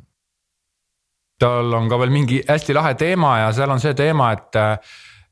tal 1.42 1.72
on 1.74 1.88
ka 1.90 1.98
veel 1.98 2.12
mingi 2.14 2.42
hästi 2.48 2.74
lahe 2.74 2.94
teema 2.94 3.38
ja 3.38 3.52
seal 3.52 3.70
on 3.70 3.80
see 3.80 3.94
teema, 3.98 4.32
et 4.32 4.56
äh, 4.56 4.78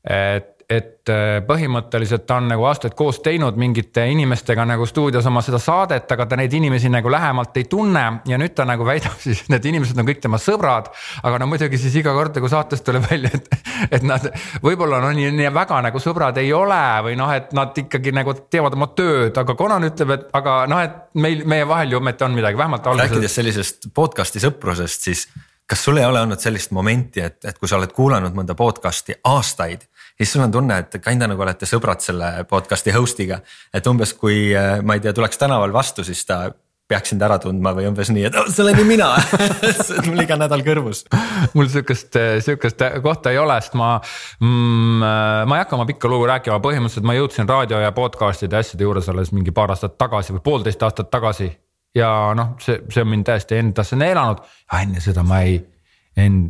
et, 0.09 0.63
et 0.69 1.09
äh, 1.11 1.39
põhimõtteliselt 1.45 2.23
ta 2.25 2.39
on 2.41 2.47
nagu 2.49 2.63
aastaid 2.65 2.95
koos 2.97 3.19
teinud 3.21 3.57
mingite 3.59 4.05
inimestega 4.09 4.63
nagu 4.65 4.85
stuudios 4.89 5.25
oma 5.29 5.43
seda 5.45 5.59
saadet, 5.61 6.09
aga 6.15 6.25
ta 6.25 6.39
neid 6.39 6.53
inimesi 6.57 6.89
nagu 6.89 7.11
lähemalt 7.11 7.57
ei 7.61 7.67
tunne 7.69 8.05
ja 8.27 8.39
nüüd 8.41 8.55
ta 8.57 8.65
nagu 8.65 8.85
väidab 8.87 9.19
siis, 9.21 9.43
et 9.43 9.51
need 9.53 9.67
inimesed 9.73 9.99
on 10.01 10.07
kõik 10.07 10.23
tema 10.23 10.39
sõbrad. 10.41 10.89
aga 11.21 11.41
no 11.41 11.49
muidugi 11.51 11.77
siis 11.81 11.99
iga 12.01 12.15
kord 12.17 12.39
nagu 12.39 12.49
saatest 12.49 12.87
tuleb 12.87 13.05
välja, 13.11 13.33
et, 13.37 13.51
et 13.99 14.07
nad 14.07 14.25
võib-olla 14.63 15.03
no 15.03 15.13
nii, 15.17 15.29
nii 15.37 15.53
väga 15.53 15.83
nagu 15.85 16.01
sõbrad 16.01 16.41
ei 16.41 16.53
ole 16.55 16.81
või 17.05 17.19
noh, 17.19 17.35
et 17.35 17.53
nad 17.57 17.77
ikkagi 17.77 18.15
nagu 18.15 18.33
teevad 18.41 18.79
oma 18.79 18.89
tööd, 18.97 19.37
aga 19.37 19.57
Conan 19.59 19.85
ütleb, 19.91 20.17
et 20.17 20.27
aga 20.37 20.57
noh, 20.71 20.81
et 20.81 21.21
meil, 21.21 21.45
meie 21.45 21.69
vahel 21.69 21.93
ju 21.93 22.01
ometi 22.01 22.25
on 22.25 22.35
midagi, 22.37 22.57
vähemalt 22.57 22.87
alguses. 22.87 23.11
rääkides 23.11 23.39
sellisest 23.41 23.91
podcast'i 23.93 24.41
sõprusest, 24.41 25.09
siis 25.11 25.27
kas 25.71 25.83
sul 25.83 25.97
ei 25.97 26.05
ole 26.05 26.19
olnud 26.19 26.39
sellist 26.39 26.73
momenti, 26.75 27.21
et, 27.23 27.37
et 27.47 27.57
kui 27.59 27.69
sa 27.69 27.77
oled 27.77 27.93
kuulanud 27.95 28.35
mõnda 28.35 28.57
podcast'i 28.59 29.15
aastaid 29.23 29.85
siis 30.21 30.35
sul 30.35 30.43
on 30.45 30.51
tunne, 30.53 30.77
et 30.83 30.99
kinda 31.01 31.29
nagu 31.31 31.41
olete 31.41 31.65
sõbrad 31.65 32.03
selle 32.03 32.33
podcast'i 32.49 32.93
host'iga. 32.93 33.41
et 33.73 33.87
umbes 33.87 34.13
kui 34.13 34.51
äh, 34.53 34.81
ma 34.85 34.97
ei 34.97 35.01
tea, 35.01 35.13
tuleks 35.17 35.41
tänaval 35.41 35.73
vastu, 35.73 36.05
siis 36.05 36.21
ta 36.25 36.43
peaks 36.91 37.13
sind 37.13 37.23
ära 37.23 37.37
tundma 37.41 37.71
või 37.75 37.87
umbes 37.89 38.11
nii, 38.11 38.27
et 38.27 38.37
oh, 38.37 38.49
see 38.51 38.65
olen 38.65 38.81
ju 38.81 38.85
mina 38.87 39.07
mul 40.07 40.21
iga 40.25 40.37
nädal 40.39 40.63
kõrvus. 40.65 41.05
mul 41.55 41.69
sihukest, 41.71 42.19
sihukest 42.45 42.83
kohta 43.03 43.33
ei 43.33 43.39
ole, 43.41 43.57
sest 43.63 43.77
ma 43.79 43.95
mm,, 43.97 45.01
ma 45.47 45.57
ei 45.57 45.63
hakka 45.63 45.77
oma 45.79 45.87
pikka 45.89 46.11
lugu 46.11 46.27
rääkima, 46.29 46.59
põhimõtteliselt 46.63 47.07
ma 47.07 47.17
jõudsin 47.17 47.49
raadio 47.49 47.81
ja 47.81 47.93
podcast'ide 47.95 48.59
asjade 48.59 48.87
juures 48.87 49.09
alles 49.11 49.33
mingi 49.35 49.55
paar 49.55 49.73
aastat 49.73 49.97
tagasi 50.01 50.35
või 50.37 50.45
poolteist 50.45 50.83
aastat 50.87 51.11
tagasi. 51.13 51.49
ja 51.95 52.11
noh, 52.37 52.55
see, 52.63 52.81
see 52.91 53.03
on 53.03 53.11
mind 53.11 53.27
täiesti 53.27 53.59
endasse 53.59 53.99
neelanud, 53.99 54.43
enne 54.81 55.03
seda 55.03 55.23
ma 55.27 55.41
ei, 55.47 55.61
en-, 56.19 56.49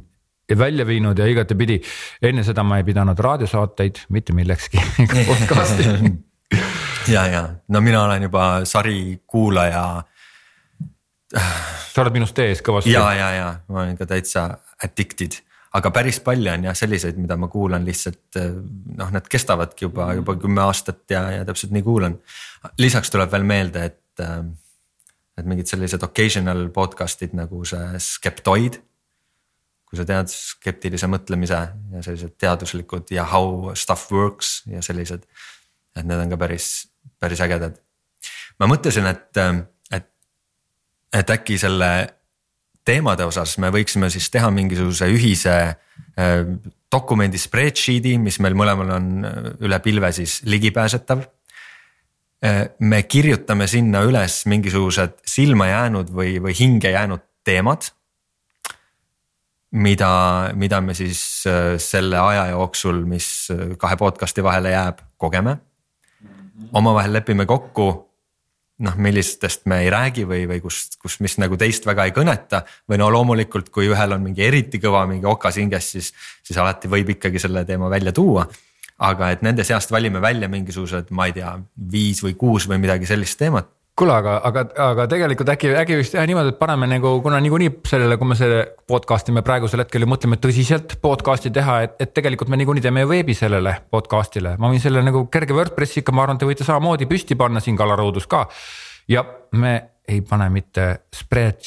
välja 0.57 0.87
viinud 0.87 1.19
ja 1.19 1.25
igatepidi. 1.27 1.81
enne 2.21 2.43
seda 2.43 2.63
ma 2.63 2.77
ei 2.81 2.83
pidanud 2.83 3.19
raadiosaateid 3.19 4.05
mitte 4.09 4.33
millekski 4.33 4.81
podcast'i 5.29 5.87
ja, 7.15 7.27
ja 7.27 7.49
no 7.67 7.81
mina 7.81 8.03
olen 8.03 8.23
juba 8.23 8.65
sarikuulaja. 8.65 10.03
sa 11.93 12.01
oled 12.03 12.13
minust 12.13 12.39
ees 12.39 12.61
kõvasti. 12.65 12.91
ja, 12.91 13.05
ja, 13.13 13.31
ja 13.35 13.47
ma 13.67 13.85
olen 13.85 13.97
ka 13.97 14.05
täitsa 14.09 14.49
addicted, 14.83 15.37
aga 15.77 15.91
päris 15.95 16.19
palju 16.23 16.51
on 16.51 16.67
jah 16.69 16.77
selliseid, 16.77 17.19
mida 17.21 17.37
ma 17.39 17.47
kuulan 17.51 17.85
lihtsalt 17.87 18.39
noh, 18.97 19.11
need 19.13 19.29
kestavadki 19.31 19.87
juba, 19.87 20.11
juba 20.19 20.35
kümme 20.41 20.63
aastat 20.65 21.03
ja, 21.13 21.23
ja 21.37 21.47
täpselt 21.47 21.71
nii 21.75 21.85
kuulan. 21.85 22.19
lisaks 22.77 23.13
tuleb 23.13 23.31
veel 23.31 23.47
meelde, 23.47 23.85
et, 23.91 24.25
et 25.37 25.47
mingid 25.47 25.71
sellised 25.71 26.03
occasional 26.03 26.67
podcast'id 26.75 27.37
nagu 27.37 27.63
see 27.65 28.01
Skeptoid 28.11 28.81
kui 29.91 29.99
sa 29.99 30.07
tead 30.07 30.31
skeptilise 30.31 31.07
mõtlemise 31.11 31.57
ja 31.91 32.01
sellised 32.05 32.37
teaduslikud 32.39 33.11
ja 33.11 33.25
how 33.27 33.73
stuff 33.75 34.07
works 34.15 34.61
ja 34.71 34.79
sellised. 34.81 35.27
et 35.95 36.07
need 36.07 36.19
on 36.23 36.31
ka 36.31 36.37
päris, 36.39 36.87
päris 37.19 37.41
ägedad. 37.43 37.75
ma 38.59 38.71
mõtlesin, 38.71 39.05
et, 39.11 39.37
et, 39.91 40.07
et 41.13 41.35
äkki 41.35 41.59
selle 41.59 41.91
teemade 42.87 43.25
osas 43.27 43.57
me 43.61 43.69
võiksime 43.73 44.09
siis 44.13 44.29
teha 44.31 44.49
mingisuguse 44.53 45.09
ühise 45.11 45.57
äh, 45.67 46.39
dokumendi 46.91 47.39
spreadsheet'i, 47.39 48.17
mis 48.19 48.39
meil 48.43 48.55
mõlemal 48.57 48.95
on 48.97 49.11
äh, 49.27 49.39
üle 49.67 49.79
pilve 49.83 50.11
siis 50.15 50.39
ligipääsetav. 50.47 51.23
Äh, 52.45 52.61
me 52.79 53.03
kirjutame 53.03 53.67
sinna 53.67 54.05
üles 54.07 54.41
mingisugused 54.49 55.19
silma 55.27 55.69
jäänud 55.71 56.15
või, 56.15 56.37
või 56.43 56.55
hinge 56.57 56.95
jäänud 56.95 57.27
teemad. 57.43 57.91
Mida, 59.71 60.51
mida 60.53 60.81
me 60.81 60.93
siis 60.93 61.21
selle 61.79 62.19
aja 62.19 62.47
jooksul, 62.51 63.03
mis 63.07 63.27
kahe 63.79 63.97
podcast'i 63.97 64.43
vahele 64.43 64.73
jääb, 64.73 65.03
kogeme. 65.17 65.57
omavahel 66.73 67.13
lepime 67.13 67.45
kokku 67.45 68.11
noh, 68.81 68.97
millistest 68.97 69.65
me 69.69 69.81
ei 69.83 69.89
räägi 69.93 70.25
või, 70.27 70.45
või 70.49 70.61
kus, 70.63 70.83
kus, 71.01 71.19
mis 71.23 71.37
nagu 71.41 71.57
teist 71.59 71.85
väga 71.85 72.07
ei 72.07 72.15
kõneta. 72.15 72.63
või 72.89 72.99
no 73.01 73.09
loomulikult, 73.13 73.69
kui 73.69 73.89
ühel 73.89 74.15
on 74.15 74.23
mingi 74.23 74.43
eriti 74.45 74.81
kõva 74.81 75.05
mingi 75.09 75.25
okas 75.29 75.57
hinges, 75.61 75.91
siis, 75.95 76.11
siis 76.43 76.57
alati 76.57 76.89
võib 76.91 77.09
ikkagi 77.15 77.39
selle 77.39 77.65
teema 77.65 77.89
välja 77.89 78.11
tuua. 78.11 78.47
aga 79.01 79.31
et 79.31 79.41
nende 79.41 79.63
seast 79.63 79.91
valime 79.91 80.21
välja 80.21 80.49
mingisugused, 80.49 81.09
ma 81.09 81.25
ei 81.25 81.33
tea, 81.33 81.55
viis 81.91 82.21
või 82.23 82.35
kuus 82.37 82.67
või 82.69 82.77
midagi 82.77 83.05
sellist 83.05 83.39
teemat 83.39 83.69
kuule, 83.97 84.13
aga, 84.15 84.37
aga, 84.47 84.63
aga 84.85 85.05
tegelikult 85.11 85.51
äkki, 85.53 85.71
äkki 85.81 85.97
võiks 85.99 86.11
teha 86.13 86.23
niimoodi, 86.29 86.53
et 86.53 86.59
paneme 86.59 86.87
nagu, 86.89 87.13
kuna 87.23 87.41
niikuinii 87.43 87.71
sellele, 87.87 88.17
kui 88.19 88.29
me 88.29 88.37
selle 88.39 88.61
podcast'i 88.89 89.35
me 89.35 89.43
praegusel 89.45 89.83
hetkel 89.83 90.05
ju 90.05 90.09
mõtleme 90.09 90.39
tõsiselt 90.41 90.95
podcast'i 91.03 91.51
teha, 91.53 91.77
et, 91.85 91.97
et 92.05 92.13
tegelikult 92.15 92.51
me 92.51 92.59
niikuinii 92.61 92.83
teeme 92.85 93.03
ju 93.03 93.11
veebi 93.11 93.35
sellele 93.37 93.75
podcast'ile. 93.93 94.55
ma 94.61 94.71
võin 94.71 94.83
selle 94.83 95.03
nagu 95.05 95.25
kerge 95.33 95.55
WordPressi 95.57 96.01
ikka, 96.01 96.15
ma 96.15 96.25
arvan, 96.25 96.39
te 96.41 96.49
võite 96.49 96.67
samamoodi 96.67 97.09
püsti 97.09 97.37
panna 97.39 97.63
siin 97.63 97.79
kalaraudus 97.79 98.29
ka. 98.31 98.47
ja 99.11 99.25
me 99.59 99.75
ei 100.11 100.23
pane 100.25 100.49
mitte 100.51 100.87
spread, 101.15 101.61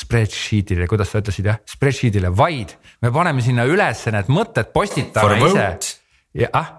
spreadsheet'ile, 0.00 0.88
kuidas 0.90 1.12
sa 1.12 1.20
ütlesid 1.22 1.50
jah, 1.50 1.60
spreadsheet'ile, 1.68 2.32
vaid 2.34 2.74
me 3.04 3.12
paneme 3.14 3.44
sinna 3.44 3.66
üles 3.68 4.06
need 4.14 4.30
mõtted, 4.32 4.72
postitame 4.74 5.42
ise. 5.50 5.70
jah, 6.46 6.74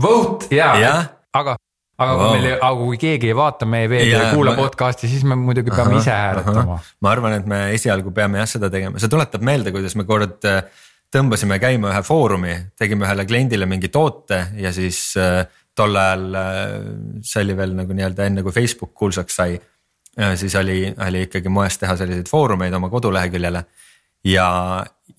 vote 0.00 0.50
ja, 0.54 0.74
ja., 0.80 0.94
aga 1.36 1.60
aga 2.00 2.16
wow. 2.16 2.20
kui 2.20 2.36
meil, 2.40 2.54
aga 2.56 2.76
kui 2.80 2.98
keegi 3.00 3.30
ei 3.30 3.36
vaata 3.36 3.66
meie 3.68 3.88
veebi 3.90 4.12
ja 4.12 4.22
ei 4.24 4.36
kuula 4.36 4.54
ma... 4.54 4.64
podcast'i, 4.64 5.10
siis 5.10 5.24
me 5.28 5.36
muidugi 5.38 5.72
peame 5.72 5.96
aha, 5.96 6.00
ise 6.00 6.14
hääletama. 6.14 6.78
ma 7.04 7.12
arvan, 7.12 7.36
et 7.36 7.48
me 7.50 7.60
esialgu 7.76 8.12
peame 8.16 8.40
jah 8.40 8.48
seda 8.54 8.70
tegema, 8.72 9.00
see 9.02 9.12
tuletab 9.12 9.44
meelde, 9.46 9.72
kuidas 9.74 9.96
me 10.00 10.06
kord 10.08 10.48
äh, 10.48 10.62
tõmbasime 11.12 11.60
käima 11.62 11.92
ühe 11.92 12.04
foorumi, 12.06 12.54
tegime 12.80 13.04
ühele 13.08 13.26
kliendile 13.28 13.68
mingi 13.68 13.92
toote 13.92 14.40
ja 14.60 14.72
siis 14.76 15.02
äh, 15.20 15.42
tol 15.76 15.96
ajal 16.00 16.40
äh, 16.40 16.64
see 17.26 17.44
oli 17.44 17.58
veel 17.58 17.76
nagu 17.82 17.96
nii-öelda 17.96 18.30
enne 18.30 18.46
kui 18.46 18.56
Facebook 18.56 18.94
kuulsaks 18.96 19.42
sai. 19.42 19.60
siis 20.36 20.54
oli, 20.58 20.88
oli 21.06 21.20
ikkagi 21.28 21.48
moes 21.48 21.76
teha 21.78 21.94
selliseid 21.96 22.26
foorumeid 22.28 22.74
oma 22.74 22.88
koduleheküljele 22.90 23.62
ja, 24.24 24.48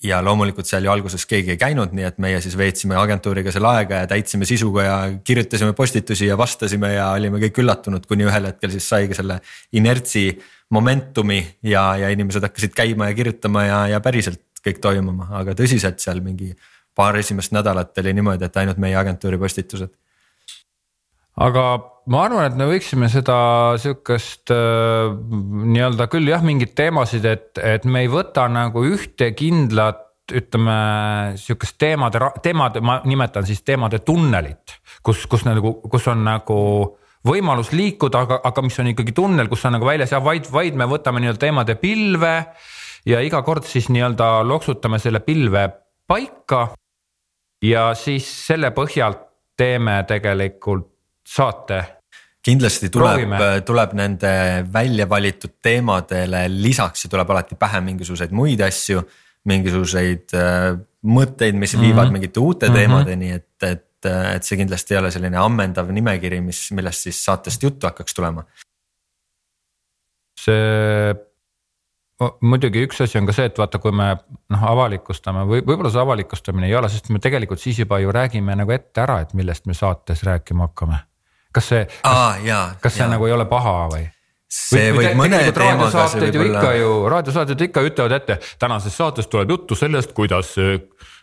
ja 0.04 0.22
loomulikult 0.24 0.70
seal 0.70 0.86
ju 0.86 0.92
alguses 0.94 1.26
keegi 1.30 1.56
ei 1.56 1.60
käinud, 1.62 1.94
nii 1.96 2.08
et 2.10 2.20
meie 2.22 2.42
siis 2.44 2.58
veetsime 2.58 2.98
agentuuriga 3.00 3.54
selle 3.54 3.70
aega 3.72 4.04
ja 4.04 4.10
täitsime 4.10 4.48
sisuga 4.50 4.86
ja 4.86 4.98
kirjutasime 5.24 5.74
postitusi 5.78 6.30
ja 6.30 6.38
vastasime 6.38 6.94
ja 6.94 7.12
olime 7.18 7.42
kõik 7.46 7.62
üllatunud, 7.64 8.06
kuni 8.10 8.28
ühel 8.30 8.50
hetkel 8.52 8.74
siis 8.74 8.90
saigi 8.90 9.18
selle 9.18 9.40
inertsi 9.78 10.30
momentumi 10.72 11.42
ja, 11.68 11.92
ja 12.00 12.12
inimesed 12.14 12.44
hakkasid 12.48 12.76
käima 12.78 13.10
ja 13.10 13.18
kirjutama 13.18 13.66
ja, 13.66 13.80
ja 13.96 14.04
päriselt 14.04 14.44
kõik 14.66 14.82
toimuma, 14.82 15.28
aga 15.40 15.56
tõsiselt 15.58 16.00
seal 16.04 16.22
mingi 16.24 16.54
paar 16.96 17.18
esimest 17.18 17.54
nädalat 17.56 17.98
oli 17.98 18.14
niimoodi, 18.14 18.46
et 18.46 18.58
ainult 18.62 18.80
meie 18.82 18.96
agentuuri 19.00 19.40
postitused. 19.42 19.94
Aga 21.42 21.64
ma 22.10 22.24
arvan, 22.26 22.48
et 22.50 22.56
me 22.58 22.68
võiksime 22.70 23.10
seda 23.12 23.38
sihukest 23.82 24.54
äh, 24.54 25.12
nii-öelda 25.74 26.08
küll 26.12 26.32
jah, 26.32 26.42
mingeid 26.46 26.74
teemasid, 26.78 27.28
et, 27.30 27.62
et 27.62 27.86
me 27.86 28.06
ei 28.06 28.10
võta 28.12 28.48
nagu 28.50 28.86
ühte 28.88 29.32
kindlat 29.38 30.08
ütleme 30.32 30.74
sihukest 31.40 31.78
teemade, 31.82 32.22
teemade, 32.44 32.82
ma 32.84 33.00
nimetan 33.06 33.46
siis 33.48 33.62
teemade 33.68 34.00
tunnelit, 34.06 34.78
kus, 35.04 35.26
kus 35.30 35.44
nagu, 35.48 35.76
kus 35.92 36.08
on 36.12 36.24
nagu 36.26 36.58
võimalus 37.28 37.72
liikuda, 37.76 38.26
aga, 38.26 38.40
aga 38.50 38.64
mis 38.66 38.80
on 38.82 38.92
ikkagi 38.94 39.16
tunnel, 39.18 39.50
kus 39.52 39.66
on 39.68 39.76
nagu 39.78 39.86
väljas 39.86 40.14
ja 40.16 40.22
vaid, 40.24 40.48
vaid 40.52 40.78
me 40.80 40.88
võtame 40.90 41.22
nii-öelda 41.22 41.42
teemade 41.42 41.76
pilve. 41.82 42.36
ja 43.06 43.20
iga 43.22 43.42
kord 43.42 43.66
siis 43.66 43.90
nii-öelda 43.90 44.44
loksutame 44.46 45.00
selle 45.00 45.20
pilve 45.20 45.68
paika. 46.08 46.70
ja 47.62 47.92
siis 47.94 48.26
selle 48.48 48.72
põhjalt 48.72 49.28
teeme 49.58 50.04
tegelikult 50.08 50.91
saate 51.32 51.82
kindlasti 52.46 52.90
tuleb, 52.94 53.36
tuleb 53.66 53.94
nende 53.98 54.32
välja 54.74 55.08
valitud 55.10 55.60
teemadele 55.64 56.46
lisaks 56.50 57.06
ja 57.06 57.12
tuleb 57.14 57.34
alati 57.34 57.58
pähe 57.60 57.82
mingisuguseid 57.86 58.34
muid 58.36 58.64
asju. 58.66 59.04
mingisuguseid 59.50 60.36
äh, 60.38 60.76
mõtteid, 61.02 61.56
mis 61.58 61.74
viivad 61.74 61.96
mm 61.96 62.08
-hmm. 62.08 62.12
mingite 62.14 62.40
uute 62.40 62.68
mm 62.68 62.74
-hmm. 62.74 62.78
teemadeni, 62.78 63.32
et, 63.32 63.64
et, 63.64 64.06
et 64.36 64.44
see 64.44 64.58
kindlasti 64.58 64.94
ei 64.94 65.00
ole 65.00 65.12
selline 65.12 65.38
ammendav 65.38 65.90
nimekiri, 65.90 66.42
mis, 66.42 66.72
millest 66.72 67.08
siis 67.08 67.26
saatest 67.26 67.64
juttu 67.64 67.88
hakkaks 67.88 68.14
tulema. 68.14 68.44
see 70.40 71.16
muidugi 72.42 72.86
üks 72.86 73.02
asi 73.02 73.18
on 73.18 73.26
ka 73.26 73.34
see, 73.34 73.46
et 73.46 73.58
vaata, 73.58 73.80
kui 73.80 73.92
me 73.92 74.16
noh 74.50 74.64
avalikustame 74.64 75.46
või 75.46 75.66
võib-olla 75.66 75.90
see 75.90 76.02
avalikustamine 76.02 76.68
ei 76.68 76.76
ole, 76.76 76.90
sest 76.90 77.10
me 77.10 77.20
tegelikult 77.20 77.60
siis 77.60 77.80
juba 77.80 78.00
ju 78.00 78.12
räägime 78.12 78.56
nagu 78.56 78.72
ette 78.72 79.02
ära, 79.02 79.22
et 79.22 79.34
millest 79.34 79.66
me 79.66 79.74
saates 79.74 80.24
rääkima 80.24 80.70
hakkame 80.70 81.00
kas 81.52 81.70
see, 81.74 81.86
kas, 82.02 82.82
kas 82.82 82.98
see 82.98 83.08
nagu 83.12 83.30
ei 83.30 83.36
ole 83.36 83.46
paha 83.50 83.78
või? 83.92 84.10
see 84.52 84.90
või, 84.92 85.06
võib 85.06 85.22
mõne 85.22 85.40
teemaga 85.56 86.08
see 86.12 86.26
võib 86.26 86.42
olla. 86.42 86.60
ikka 86.60 86.74
ju, 86.76 86.92
raadiosaated 87.14 87.66
ikka 87.70 87.86
ütlevad 87.88 88.18
ette, 88.20 88.40
tänases 88.60 88.98
saates 88.98 89.32
tuleb 89.32 89.56
juttu 89.56 89.78
sellest, 89.80 90.12
kuidas, 90.18 90.54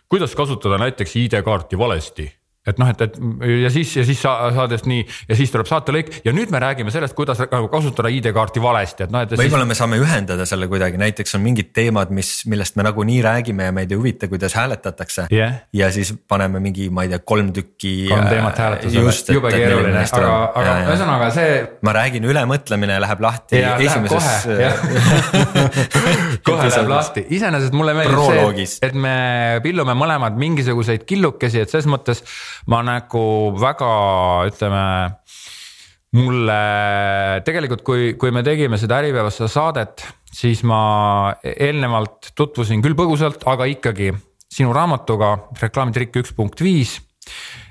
kuidas 0.09 0.35
kasutada 0.37 0.79
näiteks 0.81 1.15
ID-kaarti 1.23 1.77
valesti 1.77 2.29
et 2.69 2.79
noh, 2.81 2.89
et, 2.91 3.01
et 3.05 3.17
ja 3.63 3.71
siis 3.73 3.95
ja 3.97 4.05
siis 4.07 4.21
saades 4.21 4.85
nii 4.89 5.03
ja 5.29 5.37
siis 5.37 5.51
tuleb 5.53 5.69
saatelõik 5.69 6.11
ja 6.25 6.33
nüüd 6.35 6.51
me 6.53 6.61
räägime 6.61 6.93
sellest, 6.93 7.15
kuidas 7.17 7.41
nagu 7.41 7.69
kasutada 7.71 8.11
ID-kaarti 8.13 8.61
valesti, 8.63 9.07
et 9.07 9.13
noh, 9.13 9.25
et. 9.25 9.33
võib-olla 9.33 9.65
siis... 9.65 9.71
me 9.71 9.77
saame 9.79 9.99
ühendada 10.01 10.45
selle 10.49 10.69
kuidagi, 10.71 10.99
näiteks 11.01 11.37
on 11.37 11.43
mingid 11.45 11.71
teemad, 11.75 12.13
mis, 12.15 12.31
millest 12.49 12.77
me 12.79 12.85
nagunii 12.87 13.19
räägime 13.25 13.69
ja 13.69 13.75
meid 13.75 13.93
ei 13.93 13.99
huvita, 13.99 14.29
kuidas 14.31 14.55
hääletatakse 14.57 15.27
yeah.. 15.33 15.61
ja 15.73 15.89
siis 15.93 16.13
paneme 16.29 16.61
mingi, 16.63 16.89
ma 16.93 17.05
ei 17.05 17.13
tea, 17.13 17.21
kolm 17.33 17.51
tükki. 17.55 17.93
kolm 18.11 18.29
teemat 18.29 18.61
hääletusele, 18.63 19.15
jube 19.39 19.53
keeruline, 19.53 20.05
aga, 20.05 20.33
aga 20.61 20.75
ühesõnaga 20.87 21.31
see. 21.35 21.57
ma 21.85 21.95
räägin, 21.99 22.27
ülemõtlemine 22.29 22.99
läheb 23.03 23.23
lahti 23.23 23.63
ja, 23.63 23.75
esimeses. 23.81 24.29
kohe 26.45 26.67
läheb 26.71 26.91
lahti, 26.91 27.25
iseenesest 27.39 27.75
mulle 27.77 27.95
meeldib 27.97 28.23
see, 28.59 28.69
et 28.89 28.97
me 28.97 29.15
pillume 29.63 29.95
mõlemad 29.97 30.37
mingisuguseid 30.39 31.05
killukesi, 31.09 31.63
et 31.63 31.71
ses 31.71 31.87
mõttes 31.89 32.23
ma 32.67 32.81
nagu 32.83 33.23
väga 33.59 33.91
ütleme 34.49 34.83
mulle 36.17 36.61
tegelikult, 37.45 37.83
kui, 37.85 38.13
kui 38.17 38.33
me 38.33 38.41
tegime 38.45 38.79
seda 38.81 38.97
Äripäevas 39.03 39.37
seda 39.37 39.49
saadet, 39.53 40.05
siis 40.33 40.63
ma 40.65 40.81
eelnevalt 41.45 42.31
tutvusin 42.37 42.81
küll 42.81 42.97
põgusalt, 42.97 43.45
aga 43.49 43.69
ikkagi 43.69 44.11
sinu 44.49 44.73
raamatuga 44.73 45.35
reklaamitrikk 45.61 46.23
üks 46.23 46.33
punkt 46.37 46.63
viis 46.65 46.97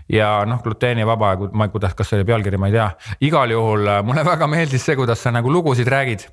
ja 0.08 0.44
noh, 0.48 0.60
gluteenivaba, 0.64 1.34
ma 1.52 1.66
ei, 1.66 1.72
kuidas, 1.72 1.94
kas 1.98 2.08
see 2.10 2.20
oli 2.20 2.28
pealkiri, 2.28 2.60
ma 2.60 2.70
ei 2.70 2.76
tea, 2.76 2.86
igal 3.28 3.50
juhul 3.52 3.90
mulle 4.06 4.24
väga 4.24 4.48
meeldis 4.50 4.86
see, 4.86 4.96
kuidas 4.96 5.20
sa 5.22 5.32
nagu 5.34 5.52
lugusid 5.52 5.90
räägid. 5.90 6.28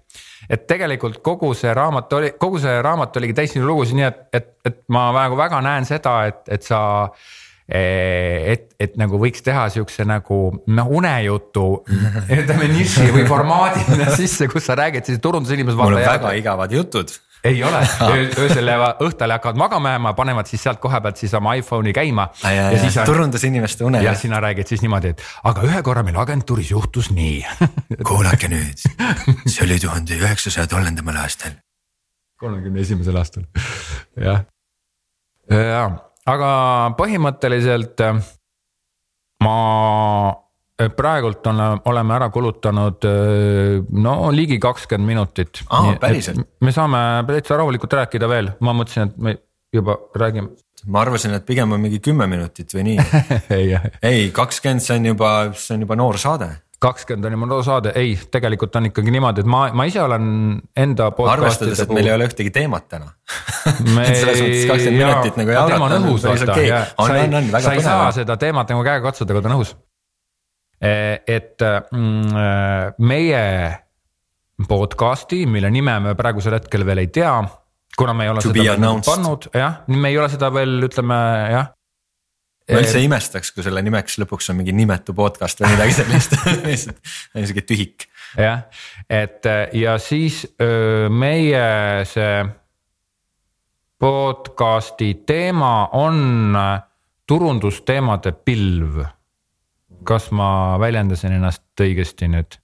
et 0.49 0.67
tegelikult 0.67 1.23
kogu 1.25 1.53
see 1.57 1.73
raamat 1.73 2.13
oli, 2.13 2.31
kogu 2.39 2.59
see 2.61 2.75
raamat 2.85 3.17
oligi 3.17 3.33
täis 3.33 3.55
sinu 3.55 3.65
lugusid, 3.65 3.97
nii 3.97 4.05
et, 4.05 4.19
et, 4.33 4.51
et 4.65 4.77
ma 4.93 5.07
nagu 5.15 5.37
väga 5.39 5.61
näen 5.65 5.87
seda, 5.89 6.19
et, 6.29 6.43
et 6.47 6.63
sa 6.63 6.79
et, 7.67 8.67
et 8.79 8.97
nagu 9.01 9.17
võiks 9.21 9.41
teha 9.45 9.65
siukse 9.73 10.05
nagu 10.05 10.39
noh, 10.67 10.89
unejutu 10.99 11.67
ütleme 12.29 12.69
niši 12.69 13.07
või 13.15 13.25
formaadi 13.29 13.85
sisse, 14.19 14.49
kus 14.51 14.67
sa 14.69 14.77
räägid 14.77 15.09
siis 15.09 15.21
turundusinimesed. 15.23 15.79
mul 15.79 15.97
on 15.97 16.05
väga 16.05 16.35
igavad 16.37 16.75
jutud 16.75 17.15
ei 17.45 17.63
ole, 17.63 17.81
öösel 18.41 18.67
jäävad, 18.67 19.01
õhtul 19.05 19.33
hakkavad 19.35 19.59
magama 19.59 19.91
jääma, 19.93 20.13
panevad 20.17 20.49
siis 20.49 20.63
sealt 20.65 20.79
koha 20.81 20.97
pealt 21.01 21.19
siis 21.21 21.33
oma 21.37 21.53
iPhone'i 21.59 21.93
käima. 21.93 22.27
turundusinimeste 23.05 23.85
une. 23.85 24.01
ja 24.03 24.15
sina 24.17 24.39
räägid 24.41 24.67
siis 24.67 24.81
niimoodi, 24.81 25.13
et 25.13 25.21
aga 25.43 25.65
ühe 25.67 25.81
korra 25.85 26.03
meil 26.03 26.17
agentuuris 26.21 26.71
juhtus 26.71 27.11
nii 27.13 27.43
kuulake 28.09 28.49
nüüd, 28.49 28.81
see 29.45 29.65
oli 29.67 29.77
tuhande 29.81 30.17
üheksasaja 30.17 30.67
tollendamal 30.67 31.21
aastal. 31.21 31.53
kolmekümne 32.41 32.81
esimesel 32.81 33.21
aastal, 33.21 33.45
jah. 34.27 34.45
ja 35.49 35.85
aga 36.29 36.49
põhimõtteliselt 36.97 38.03
äh, 38.05 38.19
ma 39.45 39.55
äh, 40.79 40.91
praegult 40.95 41.45
on, 41.51 41.61
oleme 41.91 42.17
ära 42.17 42.29
kulutanud 42.33 43.07
äh, 43.09 43.79
no 44.01 44.17
ligi 44.35 44.59
kakskümmend 44.61 45.11
minutit. 45.13 45.63
Me 46.61 46.75
saame 46.75 46.99
täitsa 47.29 47.59
rahulikult 47.61 47.97
rääkida 48.01 48.29
veel, 48.31 48.53
ma 48.65 48.75
mõtlesin, 48.77 49.11
et 49.11 49.17
me 49.17 49.37
juba 49.75 49.99
räägime. 50.15 50.53
Ma 50.91 51.01
arvasin, 51.01 51.33
et 51.33 51.45
pigem 51.47 51.71
on 51.73 51.81
mingi 51.81 51.97
kümme 52.03 52.27
minutit 52.29 52.69
või 52.75 52.83
nii. 52.91 53.05
Ei, 53.55 53.71
ei 54.05 54.27
kakskümmend, 54.35 54.83
see 54.85 54.99
on 54.99 55.07
juba, 55.13 55.31
see 55.57 55.73
on 55.77 55.85
juba 55.87 55.97
noor 55.97 56.19
saade 56.21 56.51
kakskümmend 56.81 57.33
on 57.33 57.47
noor 57.49 57.63
saade, 57.63 57.93
ei, 57.95 58.15
tegelikult 58.31 58.75
on 58.75 58.89
ikkagi 58.89 59.13
niimoodi, 59.13 59.43
et 59.45 59.49
ma, 59.49 59.61
ma 59.75 59.85
ise 59.87 60.01
olen 60.03 60.27
enda. 60.75 61.09
arvestades, 61.31 61.81
et 61.85 61.93
meil 61.95 62.09
ei 62.09 62.15
ole 62.17 62.27
ühtegi 62.29 62.51
teemat 62.55 62.87
täna 62.91 63.09
me... 63.95 64.05
selles 64.19 64.41
mõttes 64.43 64.67
kakskümmend 64.71 64.99
minutit 64.99 65.39
nagu 65.39 65.55
jalata. 65.55 65.73
teema 65.73 65.89
on 65.89 65.97
õhus 66.01 66.27
vaata 66.27 66.49
sa 66.51 67.19
ei, 67.21 67.65
sa 67.67 67.75
ei 67.77 67.85
saa 67.85 68.07
seda 68.19 68.37
teemat 68.41 68.73
nagu 68.73 68.85
käega 68.87 69.05
katsuda, 69.07 69.35
kui 69.35 69.45
ta 69.45 69.51
on 69.51 69.57
õhus. 69.59 69.75
E, 70.75 70.93
et 71.37 71.63
mm, 71.63 72.39
e, 72.43 72.47
meie 73.07 73.43
podcast'i, 74.67 75.45
mille 75.49 75.71
nime 75.71 75.99
me 76.03 76.15
praegusel 76.19 76.59
hetkel 76.59 76.83
veel 76.87 77.05
ei 77.05 77.13
tea 77.13 77.37
kuna 77.95 78.13
me 78.13 78.27
ei 78.27 78.29
ole 78.29 78.43
to 78.43 78.51
seda 78.51 78.75
veel 78.75 79.01
pannud, 79.05 79.47
jah, 79.55 79.79
me 79.87 80.11
ei 80.11 80.19
ole 80.19 80.27
seda 80.31 80.51
veel, 80.53 80.77
ütleme 80.87 81.17
jah. 81.53 81.71
Ma 82.71 82.81
üldse 82.81 82.97
ei 82.97 83.05
imestaks, 83.05 83.51
kui 83.53 83.65
selle 83.65 83.81
nimeks 83.85 84.17
lõpuks 84.23 84.49
on 84.51 84.59
mingi 84.59 84.73
nimetu 84.73 85.13
podcast 85.17 85.61
või 85.61 85.75
midagi 85.75 85.97
sellist 85.99 86.35
lihtsalt 86.65 86.99
sihuke 87.35 87.65
tühik. 87.69 88.07
jah, 88.37 88.65
et 89.09 89.45
ja 89.77 89.97
siis 90.01 90.43
öö, 90.61 91.09
meie 91.09 91.65
see 92.09 92.45
podcast'i 94.01 95.13
teema 95.25 95.89
on 95.93 96.57
turundusteemade 97.27 98.31
pilv. 98.45 99.05
kas 100.05 100.29
ma 100.31 100.77
väljendasin 100.79 101.33
ennast 101.33 101.81
õigesti 101.81 102.27
nüüd? 102.29 102.59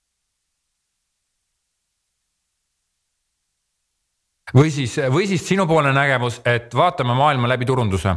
või 4.54 4.72
siis, 4.72 4.98
või 5.12 5.28
siis 5.28 5.48
sinupoolne 5.48 5.94
nägemus, 5.96 6.42
et 6.46 6.76
vaatame 6.76 7.16
maailma 7.16 7.48
läbi 7.48 7.66
turunduse. 7.66 8.16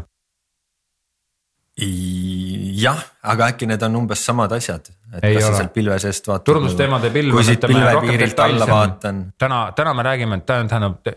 Jah, 1.75 3.01
aga 3.27 3.49
äkki 3.51 3.67
need 3.67 3.83
on 3.83 3.97
umbes 3.99 4.21
samad 4.23 4.53
asjad, 4.55 4.87
et 5.17 5.25
ei 5.27 5.35
kas 5.35 5.49
sa 5.49 5.57
sealt 5.57 5.73
pilve 5.75 5.97
seest 5.99 6.29
vaatad. 6.31 6.45
turundusteemade 6.47 7.11
pilv. 7.11 7.35
kui 7.35 7.45
siit 7.47 7.67
pilvepiirilt 7.67 8.43
alla 8.45 8.69
vaatan. 8.71 9.19
täna, 9.39 9.59
täna 9.75 9.95
me 9.99 10.05
räägime, 10.07 10.39
et 10.39 10.47
tähendab 10.47 11.11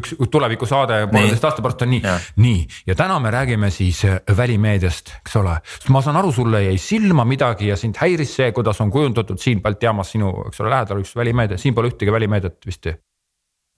üks 0.00 0.16
tulevikusaade 0.18 0.98
pooleteist 1.12 1.46
aasta 1.46 1.62
pärast 1.62 1.86
on 1.86 1.94
nii, 1.94 2.02
nii 2.42 2.66
ja 2.90 2.98
täna 2.98 3.20
me 3.22 3.30
räägime 3.30 3.70
siis 3.70 4.02
äh, 4.08 4.18
välimeediast, 4.36 5.14
eks 5.20 5.38
ole. 5.38 5.56
ma 5.94 6.02
saan 6.02 6.18
aru, 6.18 6.34
sulle 6.34 6.64
jäi 6.66 6.78
silma 6.78 7.24
midagi 7.24 7.70
ja 7.70 7.78
sind 7.78 8.02
häiris 8.02 8.34
see, 8.40 8.50
kuidas 8.52 8.82
on 8.82 8.90
kujundatud 8.90 9.38
siin 9.38 9.62
Balti 9.62 9.86
jaamas 9.86 10.10
sinu, 10.16 10.34
eks 10.48 10.64
ole, 10.64 10.74
lähedal 10.74 11.06
üks 11.06 11.14
välimeedia, 11.16 11.58
siin 11.58 11.74
pole 11.74 11.94
ühtegi 11.94 12.12
välimeediat 12.12 12.58
vist 12.66 12.90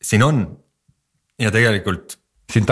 siin 0.02 0.24
on, 0.24 0.46
ja 1.40 1.52
tegelikult 1.52 2.16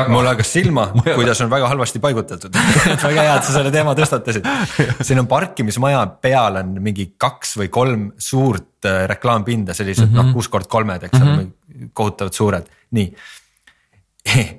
mul 0.08 0.26
hakkas 0.28 0.52
silma, 0.54 0.87
kuidas 1.18 1.40
on 1.42 1.50
väga 1.50 1.68
halvasti 1.68 2.00
paigutatud 2.02 2.54
väga 3.08 3.22
hea, 3.22 3.37
et 3.37 3.46
sa 3.46 3.56
selle 3.56 3.72
teema 3.74 3.94
tõstatasid. 3.98 4.46
siin 5.06 5.22
on 5.22 5.28
parkimismaja 5.30 6.04
peal 6.22 6.60
on 6.62 6.76
mingi 6.84 7.10
kaks 7.18 7.56
või 7.60 7.70
kolm 7.74 8.10
suurt 8.18 8.87
äh, 8.88 9.04
reklaampinda, 9.10 9.74
sellised 9.74 10.06
mm 10.06 10.10
-hmm. 10.10 10.16
noh, 10.16 10.28
mhm. 10.28 10.37
kuus 10.38 10.48
kord 10.48 10.70
kolmed, 10.70 11.08
eks 11.08 11.20
ole 11.20 11.30
mm 11.30 11.38
-hmm., 11.38 11.90
kohutavalt 11.92 12.34
suured, 12.34 12.68
nii. 12.90 13.14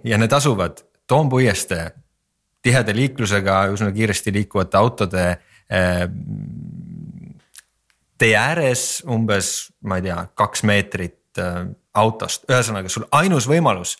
ja 0.04 0.17
need 0.17 0.32
asuvad 0.32 0.84
Toompuiestee 1.08 1.91
tiheda 2.65 2.95
liiklusega, 2.95 3.67
üsna 3.73 3.91
kiiresti 3.93 4.34
liikuvate 4.34 4.78
autode 4.78 5.25
äh, 5.30 6.10
tee 8.17 8.36
ääres 8.38 9.04
umbes, 9.08 9.71
ma 9.84 9.99
ei 9.99 10.01
tea, 10.01 10.28
kaks 10.36 10.63
meetrit 10.63 11.39
äh, 11.39 11.67
autost, 11.93 12.43
ühesõnaga 12.49 12.89
sul 12.89 13.06
ainus 13.12 13.47
võimalus 13.47 13.95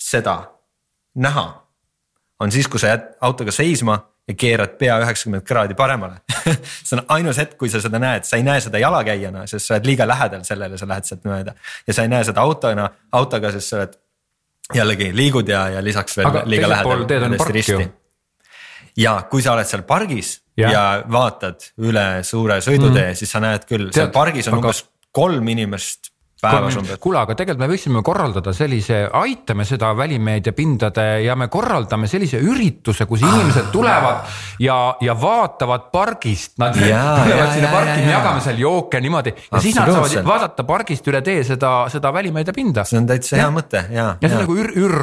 seda 0.00 0.36
näha 1.14 1.46
on 2.40 2.52
siis, 2.52 2.68
kui 2.68 2.80
sa 2.80 2.94
jääd 2.94 3.06
autoga 3.20 3.52
seisma 3.52 3.98
ja 4.28 4.34
keerad 4.38 4.76
pea 4.78 4.98
üheksakümmend 5.02 5.44
kraadi 5.46 5.74
paremale 5.74 6.20
see 6.86 6.96
on 6.98 7.04
ainus 7.16 7.40
hetk, 7.40 7.56
kui 7.60 7.70
sa 7.72 7.80
seda 7.82 8.00
näed, 8.02 8.26
sa 8.28 8.38
ei 8.38 8.44
näe 8.46 8.60
seda 8.62 8.80
jalakäijana, 8.82 9.46
sest 9.50 9.66
sa 9.66 9.76
oled 9.76 9.88
liiga 9.90 10.06
lähedal 10.08 10.44
sellele, 10.46 10.78
sa 10.78 10.88
lähed 10.88 11.08
sealt 11.08 11.26
mööda. 11.28 11.54
ja 11.86 11.96
sa 11.96 12.06
ei 12.06 12.12
näe 12.12 12.24
seda 12.26 12.44
autona, 12.44 12.88
autoga, 13.12 13.52
sest 13.56 13.72
sa 13.72 13.80
oled 13.80 13.96
jällegi 14.74 15.10
liigud 15.16 15.48
ja, 15.50 15.66
ja 15.76 15.82
lisaks 15.84 16.16
veel 16.16 16.30
Aga 16.30 16.44
liiga 16.46 16.70
lähedal. 16.70 17.04
ja 18.96 19.16
kui 19.30 19.42
sa 19.42 19.56
oled 19.56 19.68
seal 19.68 19.82
pargis 19.88 20.36
ja, 20.56 20.70
ja 20.70 20.84
vaatad 21.10 21.72
üle 21.82 22.06
suure 22.26 22.60
sõidutee 22.64 23.10
mm., 23.10 23.18
siis 23.18 23.34
sa 23.34 23.42
näed 23.42 23.66
küll, 23.68 23.90
seal 23.94 24.12
pargis 24.14 24.48
on 24.50 24.58
aga... 24.58 24.70
umbes 24.70 24.84
kolm 25.10 25.48
inimest. 25.50 26.09
Kuule, 27.02 27.18
aga 27.20 27.34
tegelikult 27.36 27.60
me 27.60 27.68
võiksime 27.68 28.02
korraldada 28.04 28.52
sellise, 28.56 29.02
aitame 29.20 29.66
seda 29.68 29.90
välimeedia 29.96 30.54
pindade 30.56 31.04
ja 31.24 31.36
me 31.36 31.50
korraldame 31.52 32.08
sellise 32.10 32.40
ürituse, 32.40 33.06
kus 33.10 33.24
inimesed 33.26 33.68
tulevad 33.74 34.24
ja, 34.64 34.78
ja 35.04 35.16
vaatavad 35.20 35.90
pargist. 35.92 36.56
Nad 36.60 36.76
tulevad 36.78 37.52
sinna 37.54 37.72
parki, 37.74 37.98
me 38.06 38.14
jagame 38.14 38.44
seal 38.44 38.62
jooke 38.62 39.02
niimoodi. 39.04 39.34
Ja 39.50 39.62
siis 39.62 39.76
nad 39.76 39.92
saavad 39.92 40.32
vaadata 40.32 40.66
pargist 40.68 41.12
üle 41.12 41.22
tee 41.26 41.44
seda, 41.46 41.74
seda 41.92 42.12
välimeedia 42.16 42.56
pinda. 42.56 42.86
see 42.88 43.00
on 43.00 43.08
täitsa 43.10 43.40
hea 43.40 43.48
mõte. 43.54 43.84
Ja. 43.92 44.14
ja 44.16 44.26
see 44.28 44.36
on 44.40 44.44
nagu 44.46 44.58
ür, 44.64 44.72
ür. 44.80 44.98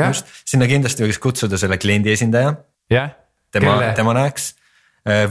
just, 0.00 0.36
sinna 0.48 0.68
kindlasti 0.70 1.04
võiks 1.04 1.20
kutsuda 1.22 1.60
selle 1.60 1.80
kliendi 1.82 2.14
esindaja. 2.16 2.56
tema, 3.52 3.80
tema 3.98 4.16
näeks. 4.16 4.54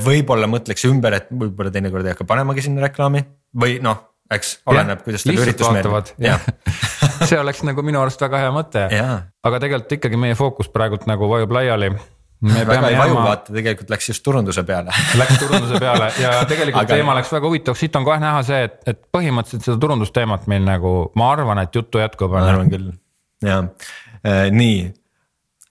Võib-olla 0.05 0.47
mõtleks 0.47 0.85
ümber, 0.87 1.17
et 1.17 1.31
võib-olla 1.33 1.73
teinekord 1.73 2.05
ei 2.05 2.13
hakka 2.13 2.27
panemagi 2.29 2.63
sinna 2.63 2.85
reklaami. 2.85 3.25
Või 3.59 3.81
noh 3.83 4.14
eks 4.33 4.57
oleneb, 4.71 5.03
kuidas 5.05 5.25
tal 5.25 5.37
üritus 5.37 5.69
meeldib. 5.75 6.49
see 7.29 7.37
oleks 7.39 7.61
nagu 7.67 7.85
minu 7.85 8.01
arust 8.01 8.21
väga 8.25 8.41
hea 8.45 8.51
mõte, 8.55 8.87
aga 8.89 9.61
tegelikult 9.61 9.97
ikkagi 9.99 10.19
meie 10.19 10.37
fookus 10.39 10.71
praegult 10.73 11.07
nagu 11.09 11.29
vajub 11.31 11.53
laiali. 11.55 11.93
Me 12.45 12.65
väga 12.67 12.89
ei 12.91 12.97
vaju, 12.99 13.15
vaata 13.15 13.53
tegelikult 13.55 13.91
läks 13.93 14.09
just 14.11 14.21
turunduse 14.25 14.65
peale. 14.67 14.91
Läks 15.21 15.37
turunduse 15.39 15.79
peale 15.79 16.09
ja 16.19 16.33
tegelikult 16.51 16.83
aga... 16.83 16.97
teema 16.97 17.15
läks 17.15 17.31
väga 17.31 17.47
huvitavaks, 17.47 17.79
siit 17.85 17.95
on 17.95 18.05
kohe 18.05 18.17
näha 18.21 18.41
see, 18.45 18.59
et, 18.67 18.75
et 18.91 18.99
põhimõtteliselt 19.15 19.69
seda 19.69 19.79
turundusteemat 19.81 20.49
meil 20.51 20.65
nagu, 20.67 20.91
ma 21.17 21.31
arvan, 21.31 21.63
et 21.63 21.79
juttu 21.79 22.01
jätkub. 22.03 22.35
ma 22.35 22.43
arvan 22.51 22.69
küll, 22.73 22.91
ja 23.45 23.61
äh, 23.63 24.49
nii. 24.51 24.83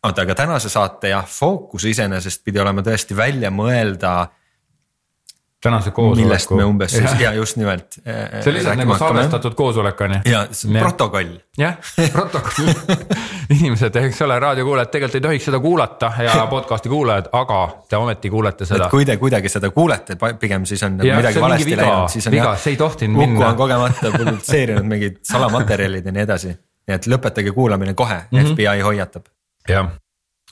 oota, 0.08 0.24
aga 0.24 0.38
tänase 0.40 0.72
saate 0.72 1.12
jah, 1.12 1.28
fookus 1.28 1.84
iseenesest 1.92 2.42
pidi 2.48 2.64
olema 2.64 2.82
tõesti 2.86 3.16
välja 3.16 3.52
mõelda 3.54 4.16
tänase 5.64 5.90
koosoleku. 5.90 6.20
millest 6.20 6.50
me 6.50 6.64
umbes 6.64 6.92
siis 6.92 7.20
ja 7.20 7.32
just 7.32 7.56
nimelt. 7.56 7.96
See 8.04 8.50
on 8.50 8.54
lihtsalt 8.54 8.78
nagu 8.78 8.96
salvestatud 8.98 9.54
koosolek 9.56 10.00
on 10.00 10.12
ju. 10.12 10.18
ja 10.32 10.46
protokoll. 10.80 11.38
jah, 11.58 11.76
protokoll 12.12 12.68
inimesed, 13.56 13.96
eks 13.96 14.22
ole, 14.22 14.38
raadiokuulajad 14.44 14.92
tegelikult 14.92 15.14
ei 15.14 15.24
tohiks 15.24 15.48
seda 15.48 15.60
kuulata 15.64 16.12
ja 16.24 16.46
podcast'i 16.54 16.92
kuulajad, 16.92 17.30
aga 17.32 17.60
te 17.88 17.96
ometi 17.96 18.30
kuulete 18.30 18.68
seda. 18.68 18.88
kui 18.92 19.06
te 19.08 19.16
kuidagi 19.16 19.48
seda 19.48 19.70
kuulete, 19.70 20.16
pigem 20.40 20.66
siis 20.68 20.82
on 20.84 20.98
ja, 21.02 21.16
midagi 21.16 21.40
valesti 21.40 21.70
viga, 21.70 21.82
läinud, 21.82 22.12
siis 22.12 22.28
on 22.28 22.36
viga, 22.36 22.50
jah. 22.50 22.60
see 22.60 22.76
ei 22.76 22.80
tohtinud 22.80 23.22
minna. 23.22 23.40
Uku 23.40 23.48
on 23.48 23.56
kogemata 23.56 24.12
publitseerinud 24.18 24.90
mingid 24.90 25.22
salamaterjalid 25.30 26.10
ja 26.10 26.12
nii 26.12 26.26
edasi. 26.28 26.52
nii 26.88 26.98
et 26.98 27.08
lõpetage 27.08 27.56
kuulamine 27.56 27.94
kohe 27.94 28.20
mm, 28.30 28.38
-hmm. 28.38 28.52
FBI 28.52 28.84
hoiatab. 28.84 29.32
jah, 29.68 29.88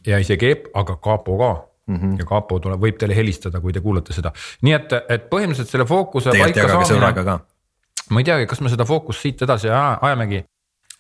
ja 0.07 0.19
isegi 0.19 0.57
aga 0.75 0.97
kapo 0.97 1.39
ka 1.39 1.53
mm. 1.93 2.01
-hmm. 2.01 2.19
ja 2.19 2.29
kapo 2.29 2.59
tuleb, 2.63 2.81
võib 2.81 2.99
teile 3.01 3.17
helistada, 3.17 3.61
kui 3.61 3.73
te 3.73 3.81
kuulate 3.85 4.17
seda, 4.17 4.33
nii 4.63 4.77
et, 4.79 4.97
et 5.09 5.29
põhimõtteliselt 5.31 5.71
selle 5.71 5.87
fookuse. 5.89 6.31
tegelikult 6.31 6.65
jagage 6.65 6.91
sõbraga 6.91 7.25
ka. 7.25 7.39
ma 8.11 8.21
ei 8.21 8.29
teagi, 8.31 8.49
kas 8.51 8.61
me 8.61 8.73
seda 8.73 8.87
fookust 8.89 9.27
siit 9.27 9.43
edasi 9.43 9.71
ajamegi. 9.73 10.45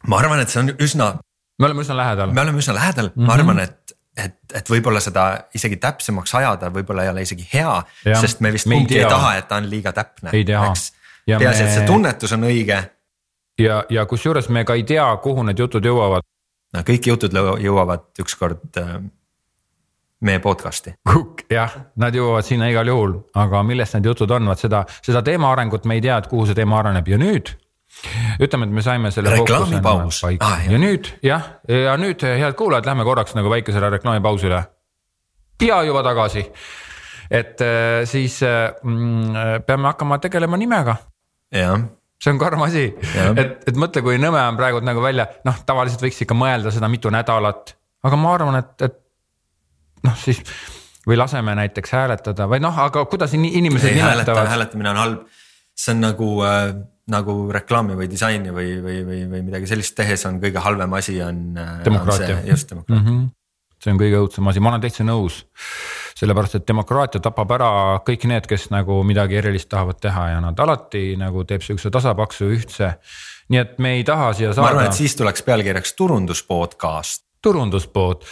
ma 0.07 0.23
arvan, 0.23 0.41
et 0.45 0.53
see 0.53 0.63
on 0.63 0.73
üsna. 0.79 1.13
me 1.59 1.71
oleme 1.71 1.87
üsna 1.87 1.97
lähedal. 1.97 2.33
me 2.33 2.41
oleme 2.47 2.65
üsna 2.65 2.75
lähedal 2.79 3.11
mm, 3.11 3.23
-hmm. 3.23 3.27
ma 3.27 3.39
arvan, 3.39 3.61
et, 3.61 3.97
et, 4.17 4.39
et 4.55 4.71
võib-olla 4.71 5.01
seda 5.01 5.29
isegi 5.55 5.77
täpsemaks 5.77 6.35
ajada, 6.35 6.71
võib-olla 6.71 7.07
ei 7.07 7.15
ole 7.15 7.23
isegi 7.29 7.49
hea, 7.55 7.77
sest 8.21 8.41
me 8.41 8.53
vist 8.53 8.69
kumbki 8.71 8.99
ei 8.99 9.09
taha, 9.09 9.37
et 9.37 9.49
ta 9.49 9.63
on 9.63 9.71
liiga 9.71 9.93
täpne. 9.93 10.31
peaasi 10.31 10.93
me..., 11.27 11.65
et 11.65 11.75
see 11.77 11.87
tunnetus 11.87 12.33
on 12.37 12.47
õige. 12.49 12.79
ja, 13.59 13.83
ja 13.91 14.07
kusjuures 14.07 14.49
me 14.49 14.65
ka 14.65 14.75
ei 14.79 14.85
tea, 14.89 15.07
kuhu 15.23 15.45
need 15.47 15.59
jutud 15.59 15.85
jõuavad. 15.85 16.27
no 16.75 16.85
kõik 16.89 17.07
jutud 17.07 17.35
jõuavad 17.61 18.09
ükskord 18.23 18.81
äh, 18.81 18.97
meie 20.23 20.41
podcast'i. 20.43 20.95
jah, 21.51 21.75
nad 22.01 22.15
jõuavad 22.15 22.47
sinna 22.47 22.69
igal 22.71 22.89
juhul, 22.89 23.17
aga 23.39 23.63
millest 23.67 23.99
need 23.99 24.09
jutud 24.13 24.31
on, 24.35 24.47
vaat 24.53 24.63
seda, 24.63 24.85
seda 25.03 25.23
teema 25.27 25.51
arengut 25.53 25.89
me 25.89 25.99
ei 25.99 26.05
tea, 26.05 26.19
et 26.23 26.29
kuhu 26.31 26.47
see 26.49 26.59
teema 26.59 26.79
areneb 26.81 27.09
ja 27.11 27.19
nüüd 27.21 27.53
ütleme, 28.41 28.67
et 28.67 28.73
me 28.73 28.83
saime 28.83 29.11
selle. 29.13 29.35
reklaamipaus. 29.37 30.23
Ah, 30.41 30.63
ja 30.65 30.79
nüüd 30.81 31.11
jah, 31.23 31.51
ja 31.69 31.97
nüüd 32.01 32.25
head 32.25 32.57
kuulajad, 32.59 32.89
lähme 32.89 33.05
korraks 33.05 33.37
nagu 33.37 33.51
väikesele 33.53 33.91
reklaamipausile. 33.99 34.63
ja 35.63 35.83
juba 35.87 36.03
tagasi, 36.03 36.47
et 37.31 37.61
äh, 37.61 38.05
siis 38.09 38.43
äh, 38.43 38.73
mm, 38.83 39.67
peame 39.67 39.93
hakkama 39.93 40.19
tegelema 40.19 40.57
nimega. 40.57 40.97
jah 41.53 41.77
see 42.23 42.31
on 42.31 42.39
karm 42.39 42.63
asi, 42.63 42.85
et, 43.35 43.65
et 43.67 43.79
mõtle, 43.79 43.99
kui 44.07 44.19
nõme 44.23 44.39
on 44.47 44.59
praegu 44.59 44.79
nagu 44.87 45.03
välja, 45.03 45.27
noh, 45.45 45.57
tavaliselt 45.67 46.05
võiks 46.05 46.21
ikka 46.23 46.37
mõelda 46.39 46.71
seda 46.71 46.87
mitu 46.87 47.11
nädalat, 47.11 47.73
aga 48.07 48.19
ma 48.21 48.35
arvan, 48.37 48.59
et, 48.61 48.85
et 48.87 48.99
noh, 50.07 50.17
siis 50.19 50.43
või 51.07 51.19
laseme 51.19 51.55
näiteks 51.59 51.95
hääletada 51.97 52.47
või 52.51 52.63
noh, 52.63 52.79
aga 52.79 53.05
kuidas 53.11 53.35
inimesed 53.35 53.91
ei, 53.91 54.01
nimetavad? 54.01 54.49
hääletamine 54.53 54.91
on 54.95 55.03
halb, 55.03 55.23
see 55.75 55.95
on 55.95 56.05
nagu 56.05 56.33
äh, 56.47 56.75
nagu 57.11 57.37
reklaami 57.53 57.97
või 57.99 58.09
disaini 58.11 58.53
või, 58.55 58.77
või, 58.83 58.99
või, 59.07 59.23
või 59.31 59.45
midagi 59.47 59.71
sellist 59.71 59.97
tehes 59.99 60.23
on 60.29 60.39
kõige 60.43 60.63
halvem 60.63 60.93
asi 60.99 61.17
on. 61.23 61.41
demokraatia. 61.85 62.43
just 62.47 62.71
demokraatia 62.71 63.01
mm. 63.01 63.09
-hmm. 63.09 63.31
see 63.83 63.95
on 63.95 63.99
kõige 63.99 64.21
õudsem 64.23 64.51
asi, 64.53 64.63
ma 64.63 64.71
olen 64.71 64.85
täitsa 64.85 65.07
nõus. 65.07 65.43
sellepärast, 66.23 66.61
et 66.61 66.69
demokraatia 66.69 67.21
tapab 67.21 67.51
ära 67.57 67.71
kõik 68.07 68.29
need, 68.31 68.47
kes 68.47 68.69
nagu 68.71 69.01
midagi 69.03 69.41
erilist 69.41 69.69
tahavad 69.69 69.99
teha 70.01 70.29
ja 70.37 70.41
nad 70.45 70.61
alati 70.61 71.17
nagu 71.19 71.45
teeb 71.45 71.63
sihukese 71.63 71.91
tasapaksu 71.91 72.53
ühtse. 72.55 72.95
nii 73.51 73.59
et 73.59 73.79
me 73.79 73.97
ei 73.99 74.05
taha 74.05 74.33
siia 74.33 74.53
saada. 74.53 74.63
ma 74.63 74.71
arvan, 74.77 74.87
et 74.87 75.01
siis 75.03 75.17
tuleks 75.17 75.43
pealkirjaks 75.43 75.95
turundus 75.99 76.43
podcast. 76.47 77.27
turunduspood, 77.43 78.23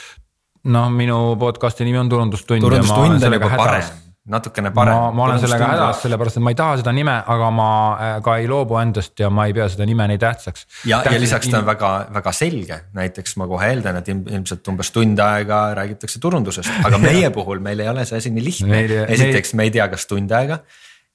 noh, 0.65 0.93
minu 0.93 1.23
podcast'i 1.41 1.89
nimi 1.89 1.99
on 1.99 2.09
Turundustund. 2.09 2.61
turundustund 2.61 3.23
on 3.23 3.39
juba 3.39 3.57
parem 3.57 3.91
natukene 4.31 4.71
parem. 4.75 4.99
ma 5.17 5.25
olen 5.25 5.41
sellega 5.41 5.69
hädas, 5.73 6.03
sellepärast 6.05 6.39
et 6.39 6.45
ma 6.45 6.53
ei 6.53 6.59
taha 6.59 6.77
seda 6.81 6.93
nime, 6.95 7.15
aga 7.35 7.49
ma 7.55 7.69
äh, 7.93 8.13
ka 8.25 8.37
ei 8.41 8.49
loobu 8.51 8.77
endast 8.81 9.19
ja 9.21 9.31
ma 9.33 9.47
ei 9.49 9.55
pea 9.57 9.69
seda 9.73 9.87
nime 9.89 10.07
nii 10.13 10.21
tähtsaks. 10.21 10.67
ja, 10.91 11.01
ja 11.07 11.21
lisaks 11.21 11.49
ta 11.51 11.63
on 11.63 11.67
väga, 11.69 11.91
väga 12.19 12.35
selge, 12.37 12.81
näiteks 12.97 13.37
ma 13.41 13.49
kohe 13.51 13.73
eeldan, 13.73 14.01
et 14.03 14.13
ilmselt 14.13 14.71
umbes 14.73 14.93
tund 14.95 15.25
aega 15.25 15.63
räägitakse 15.79 16.23
turundusest, 16.23 16.71
aga 16.85 17.01
meie 17.09 17.33
puhul 17.35 17.65
meil 17.65 17.81
ei 17.81 17.91
ole 17.91 18.07
see 18.09 18.21
asi 18.21 18.35
nii 18.35 18.47
lihtne. 18.47 18.85
esiteks 19.09 19.57
me 19.59 19.69
ei 19.69 19.75
tea, 19.79 19.89
kas 19.93 20.07
tund 20.11 20.37
aega 20.37 20.61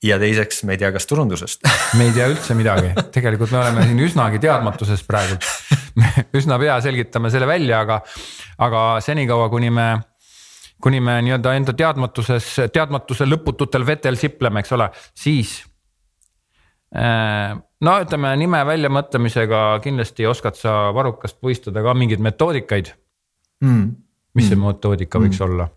ja 0.03 0.19
teiseks 0.21 0.63
me 0.65 0.75
ei 0.75 0.81
tea, 0.81 0.91
kas 0.95 1.07
turundusest 1.09 1.65
me 1.99 2.09
ei 2.09 2.15
tea 2.15 2.29
üldse 2.33 2.57
midagi, 2.57 2.93
tegelikult 3.15 3.53
me 3.53 3.61
oleme 3.63 3.85
siin 3.85 4.01
üsnagi 4.09 4.41
teadmatuses 4.43 5.05
praegult. 5.95 6.33
üsna 6.39 6.59
pea 6.59 6.79
selgitame 6.83 7.31
selle 7.33 7.47
välja, 7.47 7.79
aga, 7.85 8.01
aga 8.67 8.83
senikaua, 9.03 9.49
kuni 9.49 9.71
me 9.73 9.87
kuni 10.81 10.99
me 11.01 11.21
nii-öelda 11.23 11.53
enda 11.57 11.73
teadmatuses, 11.73 12.49
teadmatuse 12.73 13.25
lõpututel 13.25 13.85
vetel 13.87 14.17
sipleme, 14.19 14.61
eks 14.61 14.73
ole, 14.75 14.89
siis. 15.17 15.55
Äh, 16.95 17.55
no 17.81 17.95
ütleme 18.03 18.35
nime 18.39 18.61
väljamõtlemisega 18.67 19.63
kindlasti 19.83 20.27
oskad 20.29 20.59
sa 20.59 20.75
varrukast 20.95 21.39
puistada 21.41 21.81
ka 21.83 21.95
mingeid 21.97 22.21
metoodikaid 22.23 22.91
mm.. 23.65 23.89
mis 24.37 24.47
see 24.47 24.55
mm. 24.55 24.67
metoodika 24.69 25.19
võiks 25.19 25.41
mm. 25.41 25.47
olla? 25.47 25.67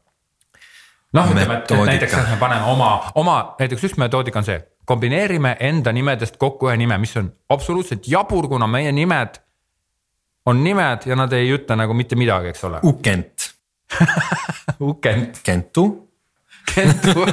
noh, 1.16 1.32
ütleme, 1.32 1.56
et 1.64 1.74
näiteks, 1.90 2.14
me 2.28 2.38
paneme 2.38 2.70
oma, 2.70 2.90
oma 3.18 3.38
näiteks 3.58 3.88
üks 3.88 3.98
metoodika 3.98 4.38
on 4.38 4.46
see, 4.46 4.60
kombineerime 4.86 5.56
enda 5.70 5.96
nimedest 5.96 6.38
kokku 6.38 6.68
ühe 6.68 6.76
nime, 6.78 7.00
mis 7.02 7.16
on 7.18 7.32
absoluutselt 7.56 8.06
jabur, 8.12 8.46
kuna 8.52 8.68
meie 8.70 8.92
nimed 8.94 9.40
on 10.48 10.64
nimed 10.64 11.06
ja 11.08 11.16
nad 11.18 11.32
ei 11.36 11.52
ütle 11.54 11.76
nagu 11.78 11.96
mitte 11.96 12.18
midagi, 12.18 12.54
eks 12.54 12.66
ole. 12.68 12.82
Ukent 12.88 13.50
Ukent. 14.90 15.40
Kentu. 15.42 15.88
Kentu 16.68 17.24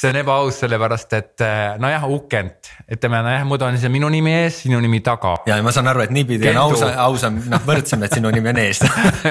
see 0.00 0.10
on 0.10 0.16
ebaaus, 0.20 0.58
sellepärast 0.60 1.14
et 1.16 1.42
eh, 1.44 1.58
nojah, 1.80 2.04
Ukent, 2.12 2.70
ütleme 2.94 3.20
nojah, 3.24 3.44
muidu 3.48 3.66
on 3.66 3.78
see 3.80 3.90
minu 3.92 4.08
nimi 4.12 4.32
ees, 4.32 4.60
sinu 4.64 4.80
nimi 4.80 5.00
taga. 5.04 5.34
ja 5.48 5.58
ma 5.64 5.72
saan 5.74 5.90
aru, 5.90 6.04
et 6.04 6.14
niipidi 6.14 6.48
on 6.52 6.60
ausam, 6.62 6.92
ausam, 7.04 7.38
noh 7.50 7.64
võrdsem, 7.66 8.04
et 8.06 8.16
sinu 8.16 8.30
nimi 8.34 8.52
on 8.52 8.60
ees 8.62 8.80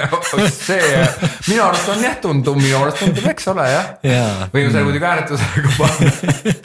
see 0.68 1.02
minu 1.48 1.64
arust 1.66 1.90
on 1.94 2.04
jah, 2.04 2.18
tundub, 2.22 2.60
minu 2.60 2.82
arust 2.82 3.02
tundub, 3.04 3.30
eks 3.32 3.50
ole 3.54 3.68
jah 3.72 3.92
ja. 4.06 4.24
võime 4.54 4.70
selle 4.70 4.86
muidugi 4.90 5.10
hääletusele 5.10 5.66
ka 5.66 5.76
panna 5.80 6.56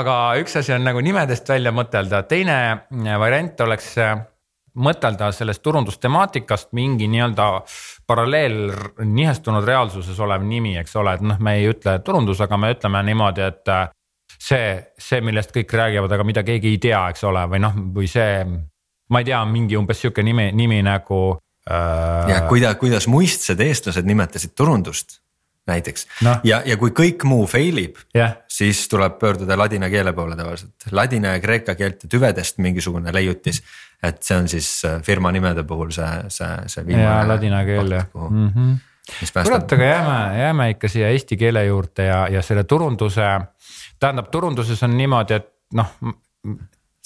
aga 0.00 0.18
üks 0.42 0.58
asi 0.60 0.76
on 0.76 0.84
nagu 0.86 1.02
nimedest 1.04 1.48
välja 1.48 1.74
mõtelda, 1.74 2.22
teine 2.28 2.58
variant 3.22 3.66
oleks 3.66 3.94
mõtelda 4.78 5.30
sellest 5.34 5.62
turundustemaatikast 5.64 6.72
mingi 6.76 7.08
nii-öelda 7.10 7.48
paralleel 8.06 8.58
nihestunud 9.04 9.66
reaalsuses 9.66 10.18
olev 10.24 10.44
nimi, 10.46 10.76
eks 10.80 10.96
ole, 10.96 11.18
et 11.18 11.24
noh, 11.24 11.38
me 11.42 11.58
ei 11.58 11.68
ütle 11.70 11.98
turundus, 12.04 12.40
aga 12.44 12.58
me 12.60 12.72
ütleme 12.74 13.02
niimoodi, 13.10 13.44
et 13.44 13.72
äh, 13.74 13.88
see, 14.38 14.72
see, 14.98 15.20
millest 15.24 15.52
kõik 15.54 15.74
räägivad, 15.80 16.14
aga 16.14 16.26
mida 16.26 16.44
keegi 16.46 16.74
ei 16.74 16.82
tea, 16.82 17.02
eks 17.12 17.24
ole, 17.28 17.44
või 17.50 17.62
noh, 17.64 17.78
või 17.94 18.10
see, 18.10 18.42
ma 19.10 19.22
ei 19.22 19.30
tea, 19.30 19.42
mingi 19.50 19.78
umbes 19.78 20.02
sihuke 20.02 20.24
nimi, 20.26 20.50
nimi 20.56 20.80
nagu 20.86 21.22
äh.... 21.68 22.32
ja 22.32 22.42
kuida-, 22.50 22.76
kuidas 22.80 23.08
muistsed 23.10 23.60
eestlased 23.64 24.08
nimetasid 24.08 24.54
turundust 24.58 25.20
näiteks 25.68 26.06
no. 26.26 26.36
ja, 26.44 26.60
ja 26.66 26.76
kui 26.80 26.92
kõik 26.96 27.24
muu 27.28 27.46
fail 27.50 27.78
ib 27.82 28.00
yeah., 28.16 28.36
siis 28.50 28.86
tuleb 28.90 29.18
pöörduda 29.20 29.58
ladina 29.58 29.90
keele 29.92 30.12
poole 30.16 30.36
tavaliselt, 30.38 30.88
ladina 30.92 31.36
ja 31.36 31.42
kreeka 31.42 31.74
keelte 31.78 32.10
tüvedest 32.10 32.62
mingisugune 32.64 33.12
leiutis. 33.14 33.62
et 34.02 34.22
see 34.22 34.36
on 34.36 34.48
siis 34.48 34.68
äh, 34.84 35.00
firma 35.02 35.32
nimede 35.34 35.64
puhul 35.68 35.90
see, 35.94 36.10
see, 36.28 36.54
see 36.66 36.86
viimane. 36.86 37.04
jaa, 37.04 37.28
ladina 37.28 37.64
keel 37.64 37.92
jah 37.98 38.08
mm 38.14 38.48
-hmm.. 38.48 39.42
kurat, 39.42 39.72
aga 39.72 39.84
jääme, 39.84 40.38
jääme 40.38 40.70
ikka 40.70 40.88
siia 40.88 41.08
eesti 41.08 41.36
keele 41.36 41.64
juurde 41.64 42.06
ja, 42.06 42.26
ja 42.28 42.42
selle 42.42 42.64
turunduse, 42.64 43.28
tähendab 44.00 44.30
turunduses 44.30 44.82
on 44.82 44.96
niimoodi, 44.96 45.34
et 45.34 45.54
noh 45.74 45.94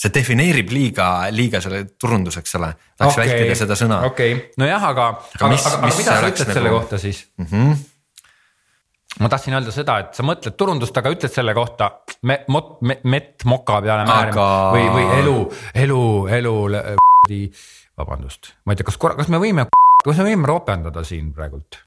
see 0.03 0.11
defineerib 0.14 0.70
liiga, 0.75 1.09
liiga 1.31 1.61
selle 1.62 1.85
turunduseks, 2.01 2.51
eks 2.51 2.59
ole, 2.59 2.72
tahaks 2.98 3.18
okay, 3.18 3.29
vältida 3.29 3.55
seda 3.55 3.77
sõna. 3.79 4.01
okei 4.09 4.35
okay., 4.35 4.51
nojah, 4.59 4.87
aga, 4.90 5.09
aga, 5.38 5.46
aga, 5.46 5.75
aga 5.77 5.90
mida 5.92 6.16
sa 6.16 6.31
ütled 6.33 6.48
nagu... 6.48 6.59
selle 6.59 6.72
kohta 6.75 6.98
siis 6.98 7.27
mm? 7.38 7.46
-hmm 7.51 7.81
ma 9.20 9.29
tahtsin 9.29 9.55
öelda 9.57 9.72
seda, 9.75 9.98
et 10.03 10.16
sa 10.16 10.25
mõtled 10.27 10.57
turundust, 10.59 10.96
aga 10.96 11.12
ütled 11.12 11.33
selle 11.33 11.55
kohta 11.57 11.90
me, 12.29 12.40
mot, 12.53 12.75
me, 12.87 12.98
mett 13.12 13.44
moka 13.48 13.81
peale 13.85 14.07
määrima 14.09 14.33
aga... 14.33 14.48
või, 14.72 14.88
või 14.94 15.07
elu, 15.20 15.37
elu, 15.85 16.03
elu, 16.40 16.57
vabandust, 17.98 18.55
ma 18.64 18.72
ei 18.72 18.81
tea, 18.81 18.88
kas 18.88 18.98
korra, 19.01 19.18
kas 19.20 19.31
me 19.33 19.40
võime, 19.42 19.66
kas 20.07 20.20
me 20.20 20.31
võime 20.31 20.48
ropendada 20.48 21.05
siin 21.07 21.33
praegult? 21.37 21.83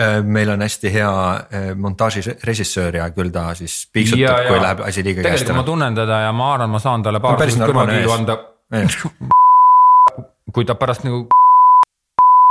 Äh, 0.00 0.20
meil 0.24 0.48
on 0.54 0.62
hästi 0.64 0.92
hea 0.94 1.10
äh, 1.10 1.66
montaažirežissöör 1.76 3.00
ja 3.02 3.10
küll 3.12 3.34
ta 3.34 3.50
siis 3.58 3.82
piiksutab, 3.92 4.46
kui 4.46 4.62
läheb 4.62 4.80
asi 4.86 5.04
liiga 5.04 5.20
käest 5.20 5.28
ära. 5.28 5.42
tegelikult 5.42 5.58
ma 5.58 5.66
tunnen 5.66 5.98
teda 5.98 6.22
ja 6.24 6.30
ma 6.32 6.54
arvan, 6.54 6.70
ma 6.72 6.80
saan 6.80 7.04
talle 7.04 7.20
paar 7.20 7.36
kõrvakiilu 7.42 8.14
anda. 8.14 8.38
kui 10.54 10.64
ta 10.66 10.78
pärast 10.78 11.04
nagu 11.04 11.26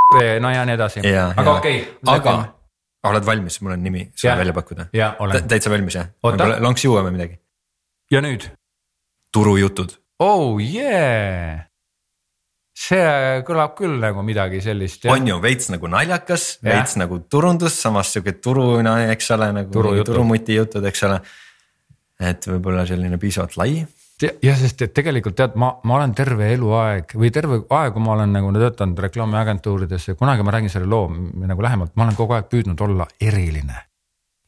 no 0.44 0.54
ja 0.54 0.68
nii 0.68 0.76
edasi, 0.78 1.02
aga 1.08 1.58
okei 1.58 1.82
okay,. 1.82 2.14
aga 2.20 2.59
oled 3.08 3.26
valmis, 3.26 3.62
mul 3.64 3.78
on 3.78 3.84
nimi 3.84 4.10
sulle 4.16 4.36
välja 4.42 4.56
pakkuda? 4.56 4.90
täitsa 5.48 5.72
valmis 5.72 6.00
jah? 6.00 6.12
lonks 6.60 6.86
jõuame 6.86 7.14
midagi. 7.16 7.40
ja 8.12 8.24
nüüd? 8.26 8.50
turujutud. 9.34 9.96
oh 10.20 10.60
yeah 10.60 11.70
see 12.80 13.42
kõlab 13.48 13.76
küll 13.78 14.00
nagu 14.00 14.24
midagi 14.24 14.62
sellist. 14.64 15.06
on 15.12 15.28
ju 15.28 15.38
veits 15.44 15.70
nagu 15.74 15.90
naljakas, 15.92 16.50
veits 16.64 16.96
nagu 17.00 17.22
turundus, 17.32 17.76
samas 17.76 18.14
sihuke 18.16 18.38
turuna, 18.40 18.96
eks 19.14 19.32
ole, 19.36 19.52
nagu 19.62 19.88
turumuti 20.08 20.56
jutud, 20.60 20.86
eks 20.88 21.04
ole. 21.10 21.20
et 22.20 22.48
võib-olla 22.48 22.86
selline 22.88 23.20
piisavalt 23.20 23.58
lai 23.60 23.74
jah, 24.22 24.58
sest 24.60 24.82
et 24.86 24.94
tegelikult 24.96 25.38
tead, 25.40 25.56
ma, 25.60 25.72
ma 25.88 26.00
olen 26.00 26.14
terve 26.18 26.50
eluaeg 26.54 27.14
või 27.20 27.32
terve 27.34 27.62
aeg, 27.64 27.94
kui 27.96 28.04
ma 28.04 28.16
olen 28.18 28.34
nagu 28.36 28.52
töötanud 28.56 29.00
reklaamiagentuurides 29.06 30.10
ja 30.12 30.18
kunagi 30.20 30.46
ma 30.46 30.56
räägin 30.56 30.74
selle 30.74 30.90
loo 30.90 31.08
nagu 31.10 31.64
lähemalt, 31.64 31.96
ma 31.96 32.08
olen 32.08 32.18
kogu 32.18 32.36
aeg 32.38 32.50
püüdnud 32.52 32.82
olla 32.88 33.08
eriline. 33.22 33.86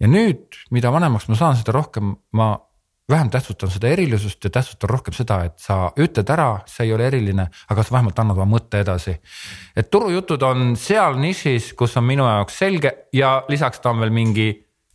ja 0.01 0.09
nüüd, 0.09 0.57
mida 0.71 0.91
vanemaks 0.91 1.29
ma 1.29 1.37
saan, 1.37 1.57
seda 1.59 1.75
rohkem 1.77 2.15
ma 2.37 2.53
vähem 3.11 3.29
tähtsustan 3.29 3.71
seda 3.71 3.89
erilisust 3.91 4.43
ja 4.43 4.49
tähtsustan 4.49 4.89
rohkem 4.89 5.13
seda, 5.13 5.41
et 5.45 5.59
sa 5.59 5.91
ütled 5.99 6.29
ära, 6.31 6.61
sa 6.65 6.83
ei 6.83 6.93
ole 6.95 7.07
eriline, 7.07 7.47
aga 7.69 7.83
sa 7.83 7.95
vähemalt 7.95 8.19
annad 8.19 8.39
oma 8.39 8.57
mõtte 8.57 8.81
edasi. 8.81 9.17
et 9.75 9.89
turujutud 9.91 10.43
on 10.43 10.75
seal 10.75 11.19
nišis, 11.19 11.73
kus 11.73 11.97
on 11.97 12.07
minu 12.07 12.27
jaoks 12.27 12.59
selge 12.63 12.93
ja 13.13 13.43
lisaks 13.49 13.79
ta 13.79 13.91
on 13.91 13.99
veel 13.99 14.13
mingi 14.15 14.49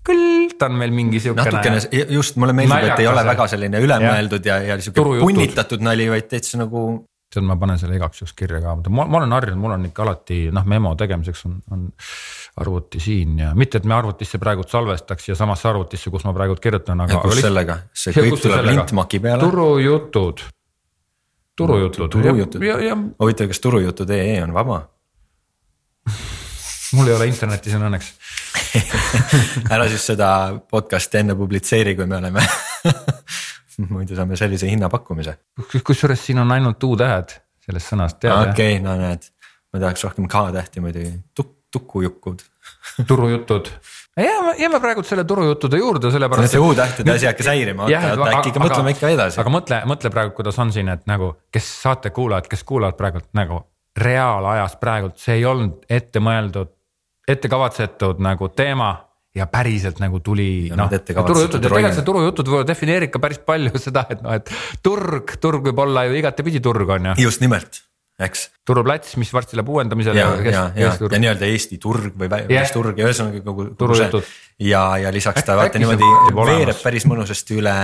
küll 0.06 0.54
ta 0.58 0.70
on 0.70 0.78
meil 0.80 0.94
mingi 0.94 1.20
siukene. 1.22 1.50
natukene 1.50 2.06
just 2.14 2.38
mulle 2.40 2.54
meeldib, 2.56 2.88
et 2.90 3.04
ei 3.04 3.10
ole 3.10 3.24
väga 3.26 3.48
selline 3.52 3.82
ülemõeldud 3.82 4.48
ja, 4.48 4.60
ja, 4.62 4.78
ja 4.78 4.86
sihuke 4.86 5.20
punnitatud 5.20 5.84
nali, 5.84 6.08
vaid 6.12 6.28
täitsa 6.30 6.60
nagu. 6.62 6.86
tead, 7.32 7.44
ma 7.44 7.56
panen 7.60 7.78
selle 7.80 7.98
igaks 7.98 8.22
juhuks 8.22 8.34
kirja 8.38 8.62
ka, 8.62 8.76
ma, 8.88 9.06
ma 9.10 9.20
olen 9.20 9.34
harjunud, 9.34 9.60
mul 9.60 9.74
on 9.76 9.86
ikka 9.88 10.04
alati 10.06 10.40
noh, 10.54 10.66
memo 10.68 10.94
tegemiseks 10.98 11.46
on, 11.48 11.56
on 11.74 11.86
arvuti 12.62 13.02
siin 13.02 13.40
ja 13.42 13.52
mitte, 13.58 13.82
et 13.82 13.88
me 13.88 13.96
arvutisse 13.96 14.40
praegu 14.42 14.64
salvestaks 14.68 15.32
ja 15.32 15.38
samasse 15.38 15.68
arvutisse, 15.68 16.12
kus 16.14 16.24
ma 16.28 16.34
praegu 16.36 16.56
kirjutan, 16.62 17.02
aga. 17.04 17.20
kus 17.24 17.42
sellega, 17.42 17.80
see 17.92 18.14
kõik 18.16 18.40
tuleb 18.46 18.70
lintmaki 18.70 19.20
peale. 19.26 19.42
turujutud, 19.44 20.44
turujutud. 21.58 22.08
turujutud, 22.14 22.66
huvitav, 23.20 23.52
kas 23.52 23.64
turujutud.ee 23.66 24.38
on 24.46 24.54
vaba 24.56 24.84
mul 26.96 27.08
ei 27.10 27.16
ole 27.18 27.26
internetti 27.26 27.72
siin 27.72 27.82
õnneks 27.82 28.14
ära 29.74 29.88
siis 29.90 30.06
seda 30.12 30.28
podcast'i 30.70 31.22
enne 31.22 31.36
publitseeri, 31.38 31.96
kui 31.98 32.06
me 32.08 32.18
oleme 32.20 32.44
muidu 33.92 34.16
saame 34.16 34.38
sellise 34.38 34.70
hinnapakkumise. 34.70 35.36
kusjuures 35.84 36.22
siin 36.26 36.40
on 36.42 36.52
ainult 36.52 36.84
U-tähed 36.84 37.36
sellest 37.66 37.92
sõnast 37.92 38.20
teada. 38.22 38.50
okei 38.50 38.76
okay,, 38.76 38.84
no 38.84 38.96
näed, 39.00 39.28
ma 39.72 39.82
tahaks 39.82 40.06
rohkem 40.06 40.28
K-tähti 40.30 40.82
muidugi 40.84 41.12
Tuk,, 41.34 41.52
tukujukud 41.72 42.42
turujutud 43.08 43.70
jääme, 44.16 44.54
jääme 44.58 44.80
praegult 44.80 45.06
selle 45.06 45.24
turujuttude 45.24 45.78
juurde, 45.78 46.10
sellepärast. 46.10 46.54
see 46.56 46.62
U-tähtede 46.62 47.14
asi 47.14 47.28
hakkas 47.28 47.52
häirima, 47.52 47.88
oota 47.88 48.30
äkki 48.32 48.52
ikka 48.54 48.64
mõtleme 48.64 48.94
ikka 48.96 49.12
edasi. 49.12 49.40
aga 49.42 49.52
mõtle, 49.52 49.80
mõtle 49.88 50.12
praegu, 50.14 50.34
kuidas 50.38 50.58
on 50.62 50.72
siin, 50.72 50.88
et 50.92 51.04
nagu, 51.10 51.34
kes 51.52 51.72
saate 51.82 52.10
kuulajad, 52.16 52.48
kes 52.50 52.64
kuulavad 52.64 52.96
praegult 52.98 53.28
nagu 53.36 53.64
reaalajas 53.96 54.76
praegult, 54.80 55.18
see 55.20 55.38
ei 55.38 55.44
olnud 55.48 55.84
ette 55.88 56.20
mõeldud 56.20 56.75
ette 57.26 57.50
kavatsetud 57.50 58.22
nagu 58.22 58.48
teema 58.54 58.92
ja 59.36 59.46
päriselt 59.50 59.98
nagu 60.00 60.20
tuli 60.24 60.70
noh, 60.76 60.92
ettekavatsetud 60.92 61.34
turujutud 61.34 61.66
ja 61.66 61.72
tegelikult 61.72 61.98
see 61.98 62.06
turujutud 62.06 62.52
defineerib 62.68 63.12
ka 63.12 63.20
päris 63.22 63.42
palju 63.44 63.80
seda, 63.86 64.06
et 64.14 64.22
noh, 64.24 64.36
et 64.38 64.52
turg, 64.84 65.36
turg 65.42 65.68
võib 65.70 65.82
olla 65.84 66.06
ju 66.08 66.16
igatepidi 66.20 66.62
turg 66.64 66.94
on 66.96 67.10
ju. 67.10 67.16
just 67.26 67.42
nimelt, 67.44 67.82
eks. 68.22 68.46
turuplats, 68.68 69.16
mis 69.20 69.32
varsti 69.36 69.58
läheb 69.58 69.72
uuendamisele. 69.74 70.22
ja, 70.22 70.30
ja, 70.40 70.64
ja, 70.78 70.92
ja 70.96 71.20
nii-öelda 71.20 71.50
Eesti 71.50 71.80
turg 71.82 72.16
või 72.16 72.30
Jah. 72.30 72.46
välisturg 72.48 73.02
ja 73.02 73.10
ühesõnaga 73.10 73.42
kogu. 73.44 73.68
Turujutud. 73.78 74.30
ja, 74.64 74.84
ja 75.04 75.12
lisaks 75.12 75.44
ta 75.44 75.58
vaata 75.58 75.76
see 75.76 75.84
niimoodi 75.84 76.46
veereb 76.52 76.80
päris 76.80 77.08
mõnusasti 77.10 77.60
üle, 77.60 77.76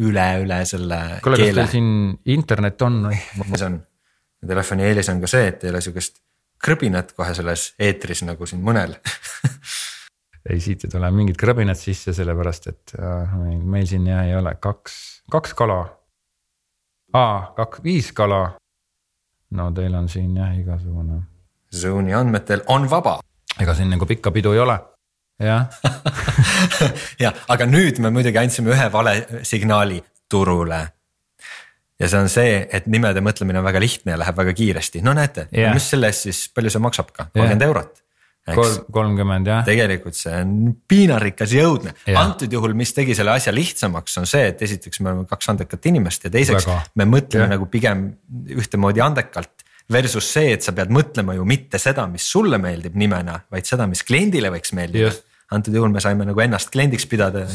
üle, 0.00 0.28
üle 0.46 0.62
selle 0.70 1.02
kuule, 1.24 1.42
kas 1.42 1.44
keele 1.44 1.68
siin 1.74 1.92
internet 2.38 2.88
on 2.88 3.02
või? 3.10 3.20
mis 3.44 3.66
on, 3.68 3.76
telefoni 4.54 4.88
eelis 4.88 5.12
on 5.12 5.20
ka 5.20 5.30
see, 5.36 5.52
et 5.52 5.68
ei 5.68 5.74
ole 5.74 5.84
sihukest 5.84 6.22
krõbinat 6.64 7.14
kohe 7.16 7.34
selles 7.36 7.72
eetris 7.78 8.24
nagu 8.26 8.46
siin 8.46 8.64
mõnel 8.64 8.96
ei, 10.50 10.60
siit 10.60 10.84
ei 10.84 10.92
tule 10.92 11.10
mingit 11.14 11.38
krõbinat 11.40 11.78
sisse, 11.80 12.14
sellepärast 12.16 12.68
et 12.70 12.94
äh, 12.98 13.34
meil, 13.38 13.60
meil 13.60 13.88
siin 13.90 14.06
jah 14.08 14.24
ei 14.26 14.36
ole 14.38 14.54
kaks, 14.62 14.98
kaks 15.32 15.54
kala. 15.58 15.80
aa, 17.16 17.40
kaks, 17.56 17.82
viis 17.84 18.12
kala. 18.16 18.42
no 19.58 19.70
teil 19.76 19.94
on 19.94 20.08
siin 20.08 20.36
jah 20.36 20.54
igasugune. 20.56 21.22
Zone'i 21.74 22.14
andmetel 22.16 22.64
on 22.72 22.88
vaba. 22.90 23.18
ega 23.60 23.74
siin 23.74 23.90
nagu 23.92 24.06
pikka 24.06 24.32
pidu 24.32 24.54
ei 24.56 24.62
ole, 24.64 24.78
jah 25.42 25.68
jah, 27.24 27.44
aga 27.48 27.66
nüüd 27.66 28.00
me 28.00 28.12
muidugi 28.14 28.40
andsime 28.40 28.72
ühe 28.76 28.92
vale 28.92 29.42
signaali 29.42 30.02
turule. 30.30 30.86
Ja 31.98 32.08
see 32.10 32.20
on 32.22 32.28
see, 32.32 32.58
et 32.72 32.86
nimede 32.90 33.22
mõtlemine 33.24 33.60
on 33.60 33.66
väga 33.66 33.80
lihtne 33.82 34.14
ja 34.14 34.18
läheb 34.20 34.36
väga 34.38 34.54
kiiresti, 34.58 35.02
no 35.06 35.14
näete 35.18 35.48
Jah. 35.52 35.74
mis 35.74 35.88
selle 35.92 36.10
eest 36.12 36.28
siis, 36.28 36.44
palju 36.54 36.70
see 36.74 36.82
maksab 36.84 37.10
ka, 37.14 37.28
kolmkümmend 37.34 37.66
eurot. 37.66 38.02
kolm, 38.54 38.76
kolmkümmend 38.94 39.50
jah. 39.50 39.64
tegelikult 39.66 40.16
see 40.16 40.34
on 40.40 40.72
piinarikas 40.88 41.52
ja 41.56 41.66
õudne, 41.68 41.94
antud 42.16 42.52
juhul, 42.54 42.76
mis 42.78 42.94
tegi 42.96 43.16
selle 43.18 43.34
asja 43.34 43.52
lihtsamaks, 43.54 44.18
on 44.22 44.28
see, 44.30 44.46
et 44.54 44.62
esiteks 44.68 45.02
me 45.02 45.12
oleme 45.12 45.28
kaks 45.28 45.54
andekat 45.54 45.90
inimest 45.90 46.28
ja 46.28 46.34
teiseks 46.34 46.68
Väga. 46.68 46.82
me 46.94 47.08
mõtleme 47.16 47.48
Jah. 47.48 47.54
nagu 47.56 47.70
pigem 47.72 48.10
ühtemoodi 48.56 49.04
andekalt. 49.04 49.66
Versus 49.88 50.26
see, 50.28 50.50
et 50.52 50.60
sa 50.60 50.74
pead 50.76 50.90
mõtlema 50.92 51.32
ju 51.32 51.46
mitte 51.48 51.78
seda, 51.80 52.02
mis 52.12 52.26
sulle 52.28 52.58
meeldib 52.60 52.92
nimena, 53.00 53.38
vaid 53.48 53.64
seda, 53.64 53.86
mis 53.88 54.02
kliendile 54.04 54.50
võiks 54.52 54.74
meeldida. 54.76 55.14
Antud 55.54 55.76
juhul 55.78 55.92
me 55.92 56.00
saime 56.04 56.26
nagu 56.28 56.42
ennast 56.44 56.68
kliendiks 56.74 57.06
pidada. 57.08 57.46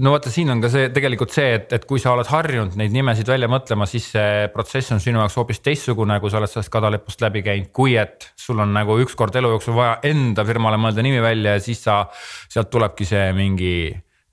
no 0.00 0.12
vaata, 0.14 0.32
siin 0.32 0.50
on 0.52 0.62
ka 0.62 0.70
see 0.72 0.88
tegelikult 0.94 1.34
see, 1.34 1.50
et, 1.58 1.72
et 1.76 1.84
kui 1.88 2.00
sa 2.00 2.14
oled 2.14 2.28
harjunud 2.30 2.78
neid 2.80 2.94
nimesid 2.94 3.28
välja 3.28 3.50
mõtlema, 3.52 3.88
siis 3.90 4.08
see 4.14 4.46
protsess 4.54 4.94
on 4.96 5.02
sinu 5.04 5.20
jaoks 5.20 5.36
hoopis 5.40 5.60
teistsugune, 5.64 6.18
kui 6.22 6.32
sa 6.32 6.40
oled 6.40 6.52
sellest 6.52 6.72
kadalipust 6.72 7.24
läbi 7.24 7.44
käinud, 7.46 7.72
kui 7.76 7.98
et 8.00 8.30
sul 8.40 8.62
on 8.64 8.72
nagu 8.76 8.96
ükskord 9.04 9.36
elu 9.36 9.52
jooksul 9.56 9.76
vaja 9.76 9.98
enda 10.08 10.46
firmale 10.48 10.80
mõelda 10.80 11.04
nimi 11.04 11.20
välja 11.24 11.58
ja 11.58 11.64
siis 11.64 11.84
sa, 11.84 12.04
sealt 12.48 12.72
tulebki 12.72 13.08
see 13.08 13.28
mingi 13.36 13.74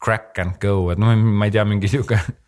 crack 0.03 0.39
and 0.43 0.59
go, 0.63 0.87
et 0.93 0.99
noh, 0.99 1.11
ma 1.15 1.47
ei 1.47 1.55
tea, 1.55 1.67
mingi 1.67 1.91
sihuke 1.91 2.19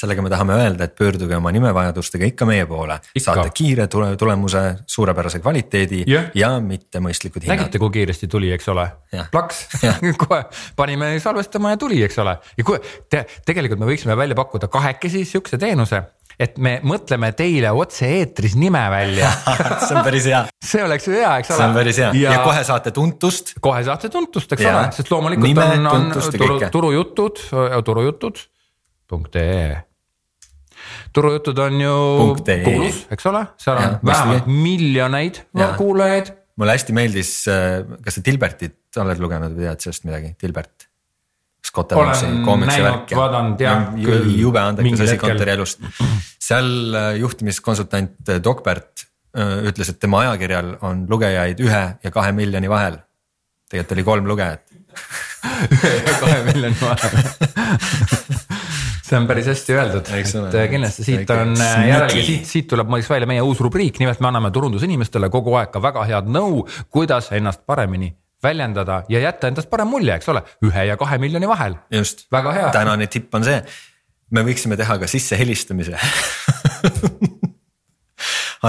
sellega 0.00 0.22
me 0.24 0.30
tahame 0.32 0.56
öelda, 0.56 0.86
et 0.86 0.94
pöörduge 0.98 1.36
oma 1.36 1.52
nimevajadustega 1.54 2.28
ikka 2.30 2.48
meie 2.48 2.66
poole, 2.68 2.96
saate 3.18 3.50
kiire 3.54 3.86
tule, 3.92 4.12
tulemuse, 4.20 4.62
suurepärase 4.90 5.42
kvaliteedi 5.44 6.04
Jah. 6.08 6.30
ja 6.34 6.52
mitte 6.64 7.02
mõistlikud 7.04 7.44
hinnad. 7.44 7.60
nägite, 7.64 7.80
kui 7.82 7.92
kiiresti 7.98 8.30
tuli, 8.30 8.52
eks 8.56 8.70
ole, 8.72 8.86
plaks 9.32 9.66
kohe 10.24 10.44
panime 10.76 11.12
salvestama 11.22 11.74
ja 11.74 11.80
tuli, 11.80 12.00
eks 12.06 12.18
ole. 12.22 12.38
ja 12.56 12.66
kui 12.66 12.80
te, 13.10 13.26
tegelikult 13.46 13.82
me 13.82 13.90
võiksime 13.90 14.16
välja 14.18 14.38
pakkuda 14.38 14.70
kahekesi 14.72 15.24
sihukese 15.28 15.60
teenuse, 15.60 16.02
et 16.40 16.56
me 16.62 16.78
mõtleme 16.86 17.32
teile 17.36 17.72
otse-eetris 17.76 18.56
nime 18.56 18.82
välja 18.92 19.28
see 19.86 19.98
on 19.98 20.04
päris 20.06 20.30
hea, 20.30 20.44
see 20.64 20.84
oleks 20.86 21.10
ju 21.10 21.18
hea, 21.18 21.34
eks 21.42 21.52
ole. 21.52 21.58
see 21.58 21.66
on 21.66 21.76
päris 21.76 22.00
hea 22.00 22.14
ja, 22.22 22.38
ja 22.38 22.46
kohe 22.46 22.62
saate 22.64 22.94
tuntust. 22.96 23.52
kohe 23.60 23.82
saate 23.84 24.08
tuntust, 24.12 24.56
eks 24.56 24.64
Jaa. 24.64 24.78
ole, 24.78 24.94
sest 24.96 25.12
loomulikult 25.12 25.50
Nime, 25.50 25.68
on, 25.76 25.92
on 25.92 26.08
ja 26.14 26.24
turu, 26.38 26.58
turujutud, 26.78 27.44
turujutud 27.84 28.42
punkt 29.10 29.36
ee. 29.36 29.89
Turujutud 31.12 31.58
on 31.58 31.80
ju 31.80 31.94
ee. 32.46 32.60
kuulus, 32.64 33.00
eks 33.10 33.26
ole, 33.30 33.46
seal 33.60 33.80
on 33.80 33.96
vähemalt 34.06 34.50
miljoneid 34.50 35.42
kuulajaid. 35.78 36.34
mulle 36.60 36.76
hästi 36.76 36.96
meeldis, 36.96 37.32
kas 38.04 38.18
sa 38.18 38.24
Dilbertit 38.26 39.00
oled 39.00 39.22
lugenud 39.22 39.56
või 39.56 39.68
tead 39.68 39.86
sellest 39.86 40.06
midagi, 40.08 40.34
Dilbert? 40.40 40.90
Scott 41.66 41.92
Adamsi 41.92 42.26
koomiksi 42.44 42.80
näinud, 42.80 43.12
värk 43.14 43.60
ja 43.60 43.74
jube 44.38 44.60
andekas 44.60 45.00
asi 45.04 45.12
hetkel. 45.12 45.28
kontorielust. 45.28 45.84
seal 46.40 46.94
äh, 46.94 47.10
juhtimiskonsultant 47.20 48.28
äh, 48.28 48.40
Dokbert 48.44 49.04
äh, 49.36 49.68
ütles, 49.70 49.92
et 49.92 50.00
tema 50.00 50.24
ajakirjal 50.24 50.72
on 50.86 51.04
lugejaid 51.10 51.60
ühe 51.62 51.82
ja 52.02 52.10
kahe 52.14 52.32
miljoni 52.32 52.70
vahel. 52.70 52.98
tegelikult 53.70 53.96
oli 53.96 54.04
kolm 54.08 54.30
lugejat. 54.32 54.64
kahe 56.24 56.42
miljoni 56.48 56.76
vahel 56.80 57.14
see 59.10 59.18
on 59.18 59.26
päris 59.26 59.50
hästi 59.50 59.74
öeldud, 59.74 60.06
et 60.14 60.70
kindlasti 60.70 61.04
siit 61.06 61.30
on 61.34 61.54
äh, 61.58 61.84
jällegi 61.90 62.24
siit, 62.26 62.48
siit 62.48 62.70
tuleb 62.70 62.90
muideks 62.90 63.10
välja 63.10 63.28
meie 63.30 63.42
uus 63.42 63.60
rubriik, 63.64 63.98
nimelt 64.02 64.22
me 64.22 64.30
anname 64.30 64.52
turundusinimestele 64.54 65.30
kogu 65.32 65.56
aeg 65.58 65.72
ka 65.74 65.82
väga 65.82 66.06
head 66.08 66.30
nõu, 66.30 66.64
kuidas 66.94 67.32
ennast 67.36 67.64
paremini 67.66 68.12
väljendada 68.42 69.02
ja 69.12 69.20
jätta 69.20 69.50
endast 69.50 69.70
parem 69.70 69.90
mulje, 69.92 70.14
eks 70.16 70.30
ole, 70.32 70.42
ühe 70.64 70.86
ja 70.88 70.96
kahe 71.00 71.18
miljoni 71.20 71.48
vahel. 71.48 71.76
just, 71.92 72.26
Väga 72.32 72.54
hea. 72.56 72.70
tänane 72.72 73.06
tipp 73.10 73.34
on 73.34 73.44
see, 73.44 73.60
me 74.30 74.46
võiksime 74.46 74.78
teha 74.80 74.98
ka 75.02 75.10
sissehelistamise 75.10 75.98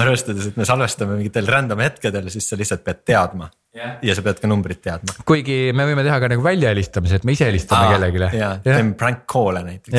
arvestades, 0.00 0.50
et 0.50 0.56
me 0.56 0.66
salvestame 0.68 1.16
mingitel 1.18 1.48
random 1.50 1.82
hetkedel, 1.84 2.28
siis 2.32 2.48
sa 2.48 2.58
lihtsalt 2.58 2.84
pead 2.86 3.02
teadma 3.08 3.48
Jah. 3.76 3.96
ja 4.04 4.16
sa 4.16 4.24
pead 4.24 4.40
ka 4.40 4.50
numbrit 4.50 4.82
teadma. 4.84 5.16
kuigi 5.28 5.72
me 5.76 5.86
võime 5.88 6.04
teha 6.04 6.18
ka 6.20 6.30
nagu 6.32 6.44
väljahelistamise, 6.44 7.20
et 7.20 7.26
me 7.28 7.36
ise 7.36 7.48
helistame 7.48 7.94
kellelegi. 7.94 8.22
ja, 8.38 8.54
teeme 8.64 8.94
prank 8.98 9.24
call'e 9.30 9.64
näiteks. 9.66 9.96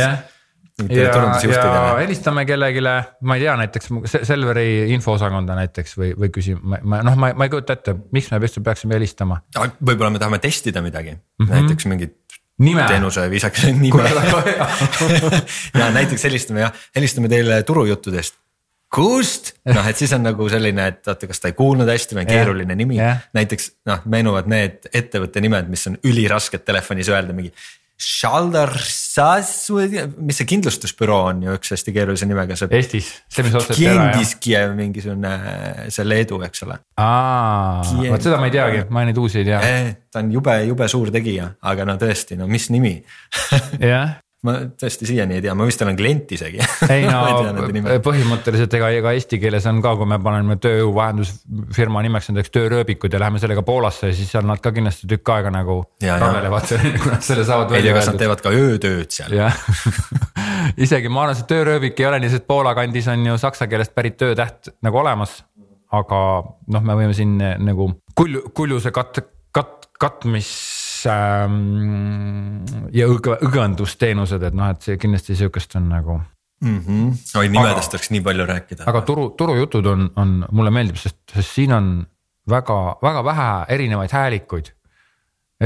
mingitele 0.82 1.06
ja, 1.54 1.66
ja 1.78 1.96
helistame 2.00 2.46
kellelegi, 2.50 2.84
ma 3.22 3.38
ei 3.38 3.46
tea, 3.46 3.56
näiteks 3.62 3.92
Se- 4.10 4.24
Selveri 4.26 4.68
infoosakonda 4.96 5.58
näiteks 5.58 5.98
või, 6.00 6.14
või 6.18 6.32
küsime, 6.34 6.82
ma 6.82 7.02
noh, 7.06 7.18
ma, 7.18 7.34
ma 7.38 7.46
ei 7.46 7.54
kujuta 7.54 7.78
ette, 7.78 7.98
miks 8.16 8.32
me 8.34 8.42
üldse 8.42 8.64
peaksime 8.66 8.98
helistama. 8.98 9.42
võib-olla 9.58 10.14
me 10.16 10.22
tahame 10.22 10.42
testida 10.42 10.82
midagi 10.86 11.14
mm, 11.14 11.46
-hmm. 11.46 11.54
näiteks 11.54 11.90
mingit 11.90 12.18
Nime. 12.62 12.84
teenuse 12.88 13.30
viisakuse 13.30 13.72
nime 13.74 14.04
ja 15.80 15.90
näiteks 15.92 16.24
helistame 16.30 16.62
jah, 16.66 16.74
helistame 16.96 17.30
teile 17.30 17.64
turujuttudest. 17.64 18.43
Kust, 18.94 19.54
noh, 19.70 19.86
et 19.90 20.00
siis 20.00 20.12
on 20.16 20.26
nagu 20.26 20.48
selline, 20.52 20.90
et 20.94 21.08
oota, 21.10 21.30
kas 21.30 21.42
ta 21.42 21.52
ei 21.52 21.56
kuulnud 21.58 21.90
hästi 21.90 22.18
või 22.18 22.26
on 22.26 22.34
keeruline 22.34 22.76
nimi 22.78 23.00
näiteks 23.36 23.72
noh, 23.90 24.04
meenuvad 24.10 24.50
need 24.52 24.90
ettevõtte 24.94 25.42
nimed, 25.44 25.72
mis 25.74 25.88
on 25.90 25.98
ülirasked 26.06 26.66
telefonis 26.68 27.10
öelda 27.12 27.36
mingi. 27.36 27.54
Mis 30.18 30.40
see 30.40 30.48
kindlustusbüroo 30.50 31.20
on 31.30 31.44
ju 31.46 31.54
üks 31.56 31.72
hästi 31.76 31.94
keerulise 31.96 32.28
nimega, 32.28 32.58
see. 32.60 32.70
Eestis, 32.74 33.12
see, 33.32 33.46
mis 33.46 33.56
osteti 33.60 33.86
ära 33.88 34.10
jah? 34.10 34.74
Mingisugune, 34.76 35.34
see 35.94 36.08
Leedu, 36.08 36.42
eks 36.48 36.66
ole. 36.66 36.80
vot 38.10 38.26
seda 38.26 38.42
ma 38.42 38.50
ei 38.50 38.56
teagi, 38.58 38.84
ma 38.94 39.06
neid 39.08 39.22
uusi 39.22 39.44
ei 39.44 39.48
tea. 39.52 39.62
Eh, 39.70 39.94
ta 40.12 40.24
on 40.24 40.34
jube, 40.34 40.58
jube 40.68 40.90
suur 40.92 41.14
tegija, 41.14 41.54
aga 41.72 41.88
no 41.88 41.98
tõesti, 42.02 42.38
no 42.40 42.50
mis 42.52 42.68
nimi 42.74 42.98
jah, 43.94 44.18
ma 44.44 44.56
tõesti 44.80 45.08
siiani 45.08 45.38
ei 45.38 45.44
tea, 45.46 45.54
ma 45.56 45.66
vist 45.68 45.82
olen 45.86 45.96
klient 45.98 46.32
isegi 46.36 46.60
ei 46.94 47.06
no 47.08 47.22
põhimõtteliselt 48.04 48.74
ega, 48.80 48.90
ega 49.00 49.14
eesti 49.16 49.40
keeles 49.42 49.66
on 49.72 49.80
ka, 49.84 49.94
kui 50.00 50.10
me 50.10 50.20
paneme 50.24 50.58
tööjõuvahendusfirma 50.64 52.04
nimeks 52.08 52.30
näiteks 52.32 52.54
töörööbikud 52.58 53.14
ja 53.14 53.22
läheme 53.24 53.40
sellega 53.44 53.64
Poolasse, 53.66 54.12
siis 54.16 54.32
seal 54.34 54.48
nad 54.50 54.60
ka 54.64 54.74
kindlasti 54.76 55.08
tükk 55.10 55.34
aega 55.36 55.54
nagu 55.54 55.80
selle, 56.04 56.94
kui 57.00 57.14
nad 57.14 57.26
selle 57.26 57.48
saavad 57.48 57.72
välja 57.74 57.96
kas 57.96 58.10
nad 58.12 58.14
öeldud. 58.14 58.24
teevad 58.26 58.44
ka 58.44 58.54
öötööd 58.60 59.16
seal. 59.16 59.38
isegi 60.86 61.12
ma 61.12 61.26
arvan, 61.26 61.40
see 61.40 61.50
tööröövik 61.54 62.04
ei 62.04 62.10
ole 62.10 62.20
nii, 62.24 62.34
sest 62.36 62.48
Poola 62.50 62.76
kandis 62.78 63.08
on 63.12 63.24
ju 63.32 63.40
saksa 63.42 63.70
keelest 63.72 63.96
pärit 63.96 64.20
töötäht 64.20 64.74
nagu 64.84 65.04
olemas. 65.04 65.42
aga 65.94 66.20
noh, 66.74 66.84
me 66.84 66.98
võime 66.98 67.16
siin 67.16 67.38
nagu 67.38 67.92
kulju, 68.18 68.48
kuljuse 68.58 68.92
kat-, 68.92 69.22
kat-, 69.54 69.92
katmis 70.02 70.50
ähm, 71.10 72.64
ja 72.96 73.08
õg- 73.12 73.36
õgvendusteenused, 73.48 74.44
et 74.44 74.54
noh, 74.58 74.70
et 74.74 74.86
see 74.86 74.98
kindlasti 75.02 75.36
sihukest 75.40 75.76
on 75.80 75.90
nagu. 75.90 76.20
Mm 76.64 76.80
-hmm. 76.80 77.38
oi, 77.40 77.50
nimedest 77.50 77.94
oleks 77.94 78.10
nii 78.10 78.22
palju 78.22 78.46
rääkida. 78.46 78.84
aga 78.88 79.02
turu, 79.02 79.30
turujutud 79.30 79.86
on, 79.86 80.12
on, 80.16 80.46
mulle 80.52 80.72
meeldib, 80.72 80.96
sest, 80.96 81.18
sest 81.36 81.50
siin 81.60 81.74
on 81.74 82.08
väga, 82.50 82.98
väga 83.02 83.24
vähe 83.24 83.66
erinevaid 83.68 84.12
häälikuid. 84.12 84.72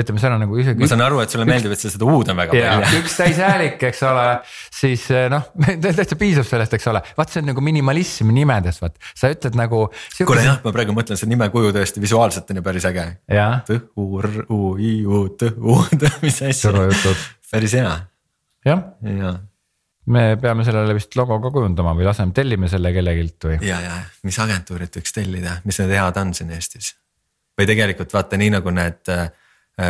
Ütleme, 0.04 0.22
seal 0.22 0.36
on 0.36 0.44
nagu 0.44 0.60
isegi. 0.62 0.82
ma 0.82 0.90
saan 0.92 1.04
aru, 1.06 1.22
et 1.24 1.34
sulle 1.34 1.48
meeldib, 1.50 1.74
et 1.76 1.82
sa 1.82 1.92
seda 1.94 2.08
U-d 2.10 2.34
on 2.34 2.40
väga 2.42 2.54
palju. 2.56 3.02
üks 3.02 3.18
täishäälik, 3.20 3.82
eks 3.90 4.04
ole, 4.08 4.26
siis 4.80 5.08
noh, 5.34 5.50
täitsa 5.86 6.20
piisab 6.20 6.48
sellest, 6.50 6.78
eks 6.78 6.90
ole, 6.92 7.02
vaat 7.18 7.34
see 7.34 7.44
on 7.44 7.52
nagu 7.52 7.64
minimalism 7.66 8.32
nimedes, 8.36 8.82
vaat 8.84 8.96
sa 9.12 9.32
ütled 9.34 9.58
nagu. 9.60 9.84
kuule 10.20 10.46
jah, 10.46 10.62
ma 10.64 10.76
praegu 10.76 10.96
mõtlen, 10.98 11.20
see 11.20 11.32
nimekuju 11.32 11.74
tõesti 11.78 12.04
visuaalselt 12.04 12.54
on 12.54 12.62
ju 12.62 12.68
päris 12.68 12.88
äge. 12.90 13.08
T, 13.68 13.82
U, 13.98 14.08
R, 14.22 14.40
U, 14.54 14.62
I, 14.78 14.94
U, 15.06 15.26
T, 15.34 15.52
U, 15.58 15.82
T, 15.94 16.14
mis 16.24 16.42
asja. 16.46 16.74
päris 17.52 17.78
hea, 17.80 17.94
jah, 18.68 18.86
ja, 19.08 19.34
me 20.14 20.28
peame 20.42 20.64
sellele 20.68 20.96
vist 20.96 21.16
logo 21.20 21.40
ka 21.44 21.52
kujundama 21.54 21.94
või 21.98 22.08
laseme, 22.08 22.36
tellime 22.36 22.70
selle 22.72 22.94
kellegilt 22.96 23.50
või? 23.50 23.58
ja, 23.68 23.80
ja 23.84 23.98
mis 24.28 24.40
agentuurid 24.44 25.00
võiks 25.00 25.16
tellida, 25.16 25.60
mis 25.68 25.80
need 25.82 25.94
head 25.96 26.22
on 26.22 26.34
siin 26.38 26.54
Eestis? 26.56 26.94
või 27.58 27.68
tegelikult 27.70 28.14
vaata 28.14 28.40
nii 28.40 28.54
nagu 28.58 28.72
need 28.74 29.12
äh, 29.14 29.28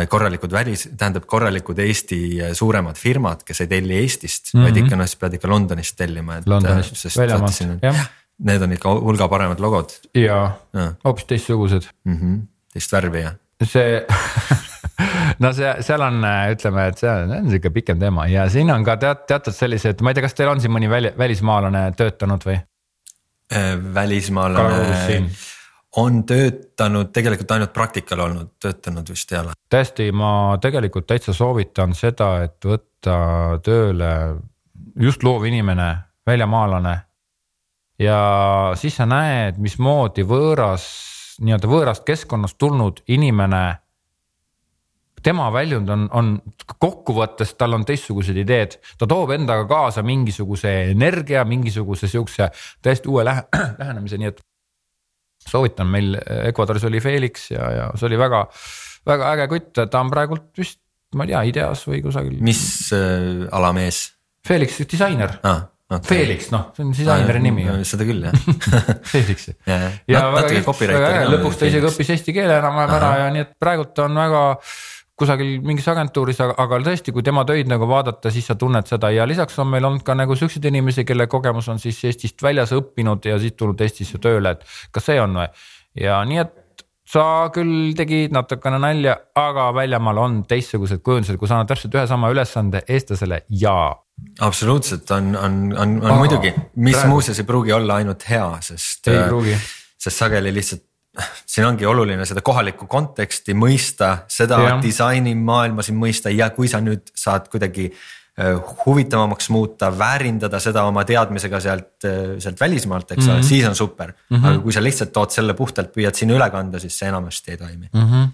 korralikud 0.08 0.52
välis, 0.52 0.84
tähendab 1.00 1.24
korralikud 1.26 1.78
Eesti 1.80 2.18
suuremad 2.52 2.98
firmad, 3.00 3.40
kes 3.46 3.62
ei 3.64 3.70
telli 3.70 3.96
Eestist 4.02 4.52
mm, 4.52 4.60
-hmm. 4.60 4.64
vaid 4.66 4.80
ikka 4.82 4.96
noh, 5.00 5.08
siis 5.08 5.20
pead 5.20 5.38
ikka 5.38 5.48
Londonist 5.48 5.96
tellima, 5.96 6.36
et. 6.36 6.46
Londonist, 6.46 7.06
väljamaalt, 7.16 7.82
jah. 7.82 8.06
Need 8.38 8.62
on 8.62 8.72
ikka 8.76 8.92
hulga 9.00 9.28
paremad 9.28 9.60
logod. 9.60 9.96
ja., 10.14 10.52
hoopis 11.04 11.24
teistsugused 11.24 11.88
mm. 12.04 12.16
-hmm. 12.16 12.40
teist 12.72 12.92
värvi 12.92 13.20
ja. 13.20 13.32
see 13.64 14.06
no 15.42 15.52
see, 15.52 15.74
seal 15.82 16.02
on, 16.02 16.22
ütleme, 16.52 16.86
et 16.90 17.02
see 17.02 17.10
on, 17.10 17.50
sihuke 17.50 17.70
pikem 17.74 18.00
teema 18.00 18.26
ja 18.30 18.48
siin 18.52 18.70
on 18.74 18.84
ka 18.86 18.96
tead, 19.00 19.24
teatud 19.30 19.56
sellised, 19.56 20.02
ma 20.02 20.12
ei 20.12 20.18
tea, 20.18 20.26
kas 20.26 20.36
teil 20.38 20.50
on 20.52 20.62
siin 20.62 20.74
mõni 20.74 20.90
väli, 20.90 21.12
välismaalane 21.18 21.84
töötanud 21.98 22.46
või? 22.48 22.58
Äh, 23.54 23.72
välismaalane 23.94 25.24
on 25.96 26.22
töötanud 26.26 27.12
tegelikult 27.12 27.50
ainult 27.50 27.72
praktikal 27.72 28.20
olnud, 28.26 28.50
töötanud 28.60 29.08
vist 29.08 29.32
ei 29.32 29.40
ole. 29.40 29.56
tõesti, 29.72 30.10
ma 30.12 30.58
tegelikult 30.60 31.06
täitsa 31.08 31.32
soovitan 31.32 31.94
seda, 31.96 32.44
et 32.44 32.64
võtta 32.64 33.16
tööle 33.64 34.12
just 35.00 35.24
loov 35.24 35.46
inimene, 35.48 35.88
väljamaalane. 36.26 36.96
ja 37.98 38.20
siis 38.76 38.96
sa 38.96 39.06
näed, 39.06 39.58
mismoodi 39.58 40.22
võõras, 40.22 40.86
nii-öelda 41.40 41.68
võõrast 41.68 42.04
keskkonnast 42.04 42.58
tulnud 42.58 43.02
inimene 43.08 43.78
tema 45.22 45.48
väljund 45.52 45.88
on, 45.90 46.06
on 46.12 46.30
kokkuvõttes, 46.78 47.54
tal 47.58 47.76
on 47.76 47.84
teistsugused 47.88 48.36
ideed, 48.38 48.78
ta 48.98 49.06
toob 49.08 49.32
endaga 49.36 49.66
kaasa 49.68 50.02
mingisuguse 50.06 50.72
energia, 50.92 51.44
mingisuguse 51.48 52.08
siukse 52.08 52.50
täiesti 52.82 53.10
uue 53.10 53.24
lähe, 53.26 53.44
lähenemise, 53.80 54.20
nii 54.20 54.32
et. 54.32 54.42
Soovitan, 55.46 55.88
meil 55.90 56.18
Ecuadoris 56.48 56.84
oli 56.88 57.00
Felix 57.04 57.50
ja, 57.52 57.70
ja 57.72 57.88
see 57.96 58.08
oli 58.10 58.20
väga, 58.20 58.44
väga 59.08 59.32
äge 59.36 59.48
kutt, 59.54 59.72
ta 59.78 60.02
on 60.02 60.12
praegult 60.12 60.50
vist, 60.58 60.80
ma 61.16 61.24
ei 61.24 61.32
tea, 61.32 61.42
Ideas 61.52 61.86
või 61.88 62.02
kusagil. 62.04 62.38
mis 62.44 62.62
äh, 62.96 63.46
ala 63.54 63.72
mees? 63.76 64.06
Felix, 64.48 64.80
disainer 64.88 65.38
ah. 65.46 65.66
Okay. 65.88 66.18
Felix, 66.18 66.50
noh, 66.52 66.66
see 66.76 66.84
on 66.84 66.90
disaineri 66.92 67.40
nimi 67.40 67.62
ju. 67.64 67.74
seda 67.88 68.04
küll 68.04 68.26
jah 68.26 68.34
Felix 69.12 69.46
ja, 69.70 69.78
ja 70.04 70.20
väga, 70.34 70.60
väga 70.60 70.98
äge, 71.14 71.22
lõpuks 71.32 71.56
ta 71.56 71.70
isegi 71.70 71.88
õppis 71.88 72.10
eesti 72.12 72.34
keele 72.36 72.58
enam-vähem 72.60 72.92
ära 72.98 73.12
ja 73.22 73.30
nii 73.32 73.44
et 73.46 73.54
praegult 73.56 74.02
on 74.04 74.20
väga 74.20 74.42
kusagil 75.18 75.58
mingis 75.66 75.88
agentuuris, 75.90 76.38
aga, 76.44 76.54
aga 76.62 76.78
tõesti, 76.86 77.12
kui 77.14 77.24
tema 77.26 77.44
töid 77.48 77.70
nagu 77.70 77.88
vaadata, 77.90 78.30
siis 78.34 78.46
sa 78.50 78.54
tunned 78.58 78.86
seda 78.90 79.10
ja 79.14 79.26
lisaks 79.28 79.58
on 79.58 79.70
meil 79.72 79.88
olnud 79.88 80.04
ka 80.06 80.14
nagu 80.18 80.36
siukseid 80.38 80.68
inimesi, 80.70 81.04
kelle 81.08 81.26
kogemus 81.30 81.68
on 81.72 81.82
siis 81.82 81.98
Eestist 82.08 82.42
väljas 82.42 82.72
õppinud 82.76 83.26
ja 83.26 83.38
siit 83.42 83.58
tulnud 83.58 83.80
Eestisse 83.84 84.20
tööle, 84.22 84.54
et 84.54 84.64
kas 84.94 85.10
see 85.10 85.20
on 85.22 85.34
või. 85.40 85.48
ja 85.98 86.20
nii, 86.28 86.42
et 86.44 86.84
sa 87.08 87.24
küll 87.54 87.94
tegid 87.96 88.34
natukene 88.36 88.78
nalja, 88.82 89.16
aga 89.38 89.70
väljamaal 89.76 90.20
on 90.22 90.38
teistsugused 90.48 91.00
kujundused, 91.04 91.38
kui 91.40 91.48
sa 91.48 91.56
annad 91.58 91.72
täpselt 91.72 91.96
ühe 91.96 92.04
sama 92.10 92.30
ülesande 92.34 92.84
eestlasele 92.86 93.42
ja. 93.62 93.78
absoluutselt 94.44 95.10
on, 95.16 95.32
on, 95.36 95.58
on, 95.72 95.98
on 96.02 96.10
Aha, 96.12 96.20
muidugi, 96.20 96.54
mis 96.84 97.00
muuseas 97.08 97.40
ei 97.40 97.48
pruugi 97.48 97.74
olla 97.74 97.98
ainult 98.02 98.28
hea, 98.28 98.50
sest. 98.70 99.08
ei 99.08 99.24
pruugi 99.26 99.56
sest 99.98 100.22
sageli 100.22 100.52
lihtsalt 100.54 100.84
siin 101.52 101.66
ongi 101.66 101.86
oluline 101.86 102.26
seda 102.28 102.42
kohalikku 102.44 102.86
konteksti 102.90 103.56
mõista, 103.58 104.24
seda 104.30 104.60
ja. 104.64 104.76
disainimaailma 104.82 105.84
siin 105.86 105.98
mõista 106.00 106.32
ja 106.34 106.50
kui 106.54 106.70
sa 106.70 106.80
nüüd 106.84 107.10
saad 107.16 107.48
kuidagi 107.52 107.88
äh, 107.90 108.54
huvitavamaks 108.84 109.50
muuta, 109.54 109.90
väärindada 109.98 110.60
seda 110.62 110.84
oma 110.88 111.04
teadmisega 111.08 111.60
sealt, 111.64 111.92
äh, 112.08 112.38
sealt 112.42 112.60
välismaalt, 112.60 113.10
eks 113.12 113.26
ole 113.26 113.34
mm 113.34 113.42
-hmm., 113.42 113.48
siis 113.48 113.68
on 113.68 113.76
super 113.76 114.12
mm. 114.12 114.36
-hmm. 114.36 114.46
aga 114.46 114.64
kui 114.64 114.72
sa 114.72 114.82
lihtsalt 114.82 115.12
tood 115.12 115.34
selle 115.34 115.54
puhtalt, 115.54 115.92
püüad 115.96 116.14
sinna 116.14 116.38
üle 116.38 116.50
kanda, 116.50 116.78
siis 116.78 116.98
see 116.98 117.08
enamasti 117.08 117.50
ei 117.50 117.56
toimi 117.56 117.88
mm. 117.92 118.08
-hmm. 118.08 118.32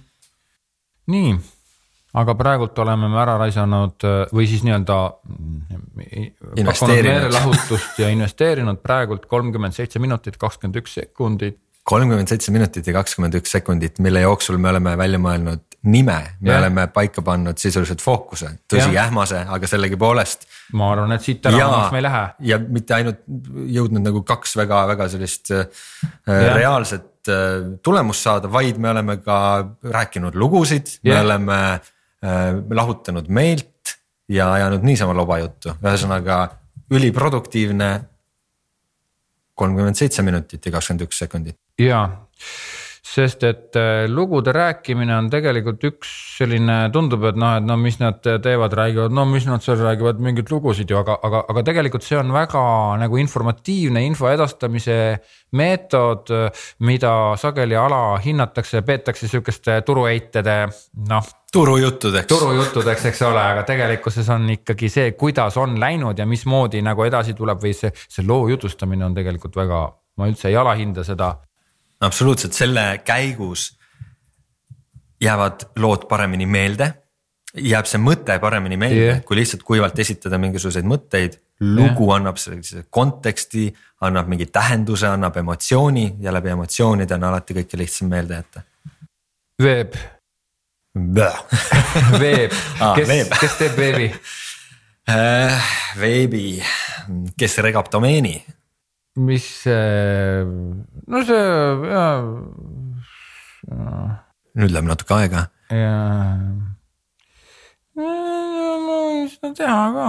nii, 1.06 1.36
aga 2.14 2.34
praegult 2.34 2.78
oleme 2.78 3.08
me 3.08 3.20
ära 3.22 3.38
raisanud 3.38 4.04
äh, 4.04 4.26
või 4.34 4.46
siis 4.46 4.62
nii-öelda. 4.62 4.98
meelelahutust 6.86 7.98
ja 7.98 8.08
investeerinud 8.08 8.82
praegult 8.82 9.26
kolmkümmend 9.26 9.72
seitse 9.72 9.98
minutit, 9.98 10.36
kakskümmend 10.36 10.82
üks 10.82 10.94
sekundit 11.00 11.63
kolmkümmend 11.84 12.30
seitse 12.32 12.52
minutit 12.52 12.86
ja 12.88 12.94
kakskümmend 12.96 13.36
üks 13.36 13.52
sekundit, 13.52 13.98
mille 14.04 14.22
jooksul 14.24 14.56
me 14.60 14.70
oleme 14.70 14.94
välja 14.96 15.20
mõelnud 15.20 15.64
nime, 15.92 16.16
me 16.40 16.52
ja. 16.52 16.58
oleme 16.62 16.86
paika 16.92 17.22
pannud 17.24 17.60
sisuliselt 17.60 18.00
fookuse, 18.00 18.54
tõsi, 18.72 18.94
ähmase, 19.00 19.42
aga 19.52 19.68
sellegipoolest. 19.68 20.46
ma 20.80 20.90
arvan, 20.94 21.12
et 21.16 21.24
siit 21.26 21.44
ära 21.50 21.66
me 21.92 22.00
ei 22.00 22.06
lähe. 22.06 22.22
ja 22.50 22.58
mitte 22.62 22.96
ainult 22.96 23.20
jõudnud 23.76 24.04
nagu 24.06 24.22
kaks 24.24 24.56
väga-väga 24.62 25.10
sellist 25.12 25.52
äh, 25.52 25.66
reaalset 26.56 27.28
äh, 27.28 27.58
tulemust 27.84 28.24
saada, 28.24 28.48
vaid 28.52 28.80
me 28.80 28.94
oleme 28.94 29.18
ka 29.20 29.38
rääkinud 29.84 30.38
lugusid, 30.40 30.96
me 31.04 31.18
oleme 31.20 31.58
äh, 31.74 32.48
lahutanud 32.80 33.28
meelt 33.28 33.98
ja 34.32 34.54
ajanud 34.54 34.88
niisama 34.88 35.12
loba 35.12 35.36
juttu, 35.42 35.76
ühesõnaga 35.84 36.46
üliproduktiivne 36.96 37.90
kolmkümmend 39.54 40.00
seitse 40.00 40.24
minutit 40.24 40.64
ja 40.64 40.72
kakskümmend 40.72 41.04
üks 41.04 41.20
sekundit 41.20 41.60
jaa, 41.80 42.04
sest 43.14 43.44
et 43.46 43.76
äh, 43.78 44.06
lugude 44.10 44.52
rääkimine 44.54 45.14
on 45.16 45.28
tegelikult 45.30 45.84
üks 45.86 46.10
selline, 46.38 46.88
tundub, 46.94 47.26
et 47.28 47.38
noh, 47.38 47.54
et 47.60 47.66
no 47.66 47.76
mis 47.78 48.00
nad 48.00 48.18
teevad, 48.22 48.74
räägivad, 48.74 49.14
no 49.14 49.26
mis 49.30 49.46
nad 49.46 49.62
seal 49.62 49.78
räägivad, 49.82 50.18
mingeid 50.24 50.50
lugusid 50.50 50.90
ju, 50.90 50.98
aga, 50.98 51.16
aga, 51.26 51.44
aga 51.52 51.64
tegelikult 51.68 52.06
see 52.06 52.18
on 52.18 52.32
väga 52.34 52.64
nagu 53.04 53.20
informatiivne 53.22 54.02
info 54.08 54.30
edastamise 54.32 54.98
meetod, 55.54 56.32
mida 56.86 57.14
sageli 57.38 57.78
alahinnatakse, 57.78 58.82
peetakse 58.86 59.30
sihukeste 59.30 59.80
turuheitede 59.86 60.58
noh 61.10 61.32
turujuttudeks. 61.54 62.26
turujuttudeks, 62.26 63.08
eks 63.12 63.22
ole, 63.28 63.42
aga 63.54 63.62
tegelikkuses 63.68 64.30
on 64.34 64.50
ikkagi 64.56 64.90
see, 64.90 65.12
kuidas 65.18 65.58
on 65.62 65.78
läinud 65.80 66.18
ja 66.18 66.26
mismoodi 66.26 66.82
nagu 66.82 67.06
edasi 67.06 67.36
tuleb 67.38 67.62
või 67.62 67.76
see, 67.78 67.94
see 67.94 68.26
loo 68.26 68.48
jutustamine 68.50 69.06
on 69.06 69.14
tegelikult 69.14 69.62
väga, 69.62 69.84
ma 70.18 70.30
üldse 70.30 70.50
ei 70.50 70.58
alahinda 70.58 71.06
seda 71.06 71.36
absoluutselt, 72.04 72.52
selle 72.52 72.84
käigus 73.04 73.72
jäävad 75.20 75.66
lood 75.76 76.08
paremini 76.08 76.46
meelde. 76.46 76.92
jääb 77.54 77.86
see 77.86 78.00
mõte 78.02 78.34
paremini 78.42 78.74
meelde 78.76 78.98
yeah., 78.98 79.20
kui 79.22 79.36
lihtsalt 79.38 79.62
kuivalt 79.62 79.98
esitada 80.02 80.38
mingisuguseid 80.42 80.86
mõtteid. 80.90 81.36
lugu 81.60 82.08
yeah. 82.08 82.16
annab 82.16 82.36
sellise 82.42 82.84
konteksti, 82.90 83.68
annab 84.00 84.28
mingi 84.28 84.46
tähenduse, 84.46 85.06
annab 85.06 85.36
emotsiooni 85.36 86.16
ja 86.20 86.32
läbi 86.34 86.50
emotsioonide 86.50 87.14
on 87.14 87.28
alati 87.30 87.54
kõike 87.60 87.78
lihtsam 87.78 88.10
meelde 88.10 88.40
jätta. 88.40 88.64
veeb. 89.62 89.94
veeb, 92.22 92.52
kes, 92.96 93.14
kes 93.40 93.56
teeb 93.58 93.78
veebi 93.78 94.10
äh,? 95.10 95.70
veebi, 95.98 96.62
kes 97.38 97.58
regab 97.62 97.90
domeeni 97.92 98.36
mis 99.16 99.44
see, 99.62 100.44
no 101.06 101.22
see 101.22 101.42
ja, 101.90 102.06
ja. 103.70 104.06
nüüd 104.58 104.74
läheb 104.74 104.88
natuke 104.88 105.14
aega. 105.14 105.44
ja, 105.70 105.98
no 107.94 108.08
seda 109.30 109.52
teha 109.54 109.84
ka. 109.94 110.08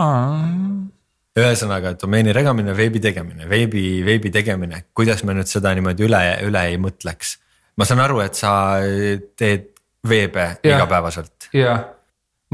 ühesõnaga 1.37 1.93
domeeni 2.01 2.33
regamine, 2.33 2.73
veebi 2.77 3.01
tegemine, 3.03 3.45
veebi, 3.49 3.85
veebi 4.07 4.31
tegemine, 4.33 4.87
kuidas 4.97 5.21
me 5.27 5.37
nüüd 5.37 5.51
seda 5.51 5.75
niimoodi 5.77 6.07
üle, 6.07 6.23
üle 6.47 6.65
ei 6.71 6.79
mõtleks. 6.81 7.37
ma 7.77 7.85
saan 7.85 8.01
aru, 8.07 8.23
et 8.25 8.39
sa 8.39 8.55
teed 9.37 9.69
veebe 10.05 10.47
ja, 10.63 10.79
igapäevaselt. 10.79 11.51
jah, 11.53 11.85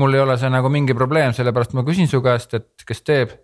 mul 0.04 0.20
ei 0.20 0.26
ole 0.26 0.36
see 0.42 0.52
nagu 0.52 0.72
mingi 0.74 0.98
probleem, 1.00 1.32
sellepärast 1.38 1.80
ma 1.80 1.88
küsin 1.88 2.12
su 2.12 2.20
käest, 2.26 2.60
et 2.60 2.84
kes 2.88 3.08
teeb 3.08 3.40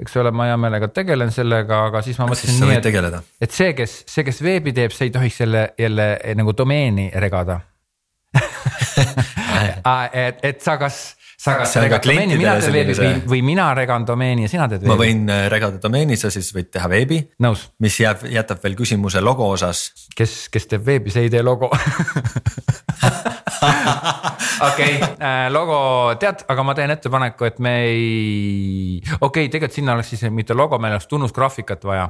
eks 0.00 0.16
ole, 0.20 0.30
ma 0.30 0.50
hea 0.50 0.56
meelega 0.60 0.88
tegelen 0.92 1.32
sellega, 1.32 1.86
aga 1.90 2.02
siis 2.04 2.18
ma 2.20 2.28
mõtlesin 2.28 2.60
nii, 2.60 2.80
et, 2.80 3.30
et 3.46 3.54
see, 3.54 3.72
kes, 3.78 4.02
see, 4.10 4.26
kes 4.26 4.42
veebi 4.44 4.74
teeb, 4.76 4.92
see 4.92 5.08
ei 5.08 5.14
tohiks 5.14 5.40
jälle, 5.40 5.68
jälle 5.80 6.10
nagu 6.36 6.52
domeeni 6.56 7.10
regada. 7.14 7.60
Et, 10.12 10.38
et 10.42 10.60
sa 10.60 10.76
kas, 10.80 11.15
sa 11.36 11.56
kas 11.60 11.76
regad 11.82 12.04
domeeni, 12.04 12.36
mina 12.40 12.54
teen 12.60 12.72
veebi 12.74 12.94
või, 12.96 13.12
või 13.32 13.40
mina 13.44 13.66
regan 13.76 14.06
domeeni 14.08 14.46
ja 14.46 14.50
sina 14.50 14.68
teed 14.70 14.80
veebi. 14.82 14.92
ma 14.92 14.98
võin 15.00 15.20
äh, 15.32 15.46
regada 15.52 15.80
domeeni, 15.82 16.16
sa 16.20 16.30
siis 16.32 16.48
võid 16.56 16.70
teha 16.72 16.88
veebi. 16.90 17.20
nõus. 17.44 17.66
mis 17.82 17.98
jääb, 18.00 18.24
jätab 18.32 18.62
veel 18.64 18.76
küsimuse 18.78 19.20
logo 19.24 19.48
osas. 19.52 19.90
kes, 20.16 20.48
kes 20.52 20.68
teeb 20.72 20.86
veebi, 20.86 21.12
see 21.12 21.26
ei 21.28 21.32
tee 21.32 21.42
logo 21.44 21.70
okei 24.68 24.92
äh,, 25.00 25.46
logo 25.52 25.78
tead, 26.20 26.46
aga 26.52 26.66
ma 26.66 26.76
teen 26.78 26.94
ettepaneku, 26.96 27.48
et 27.48 27.58
me 27.64 27.74
ei, 27.88 29.02
okei 29.20 29.20
okay,, 29.20 29.50
tegelikult 29.52 29.76
sinna 29.76 29.96
oleks 29.96 30.14
siis 30.14 30.22
mitte 30.32 30.56
logo, 30.56 30.80
meil 30.80 30.96
oleks 30.96 31.10
tunnusgraafikat 31.12 31.84
vaja 31.88 32.08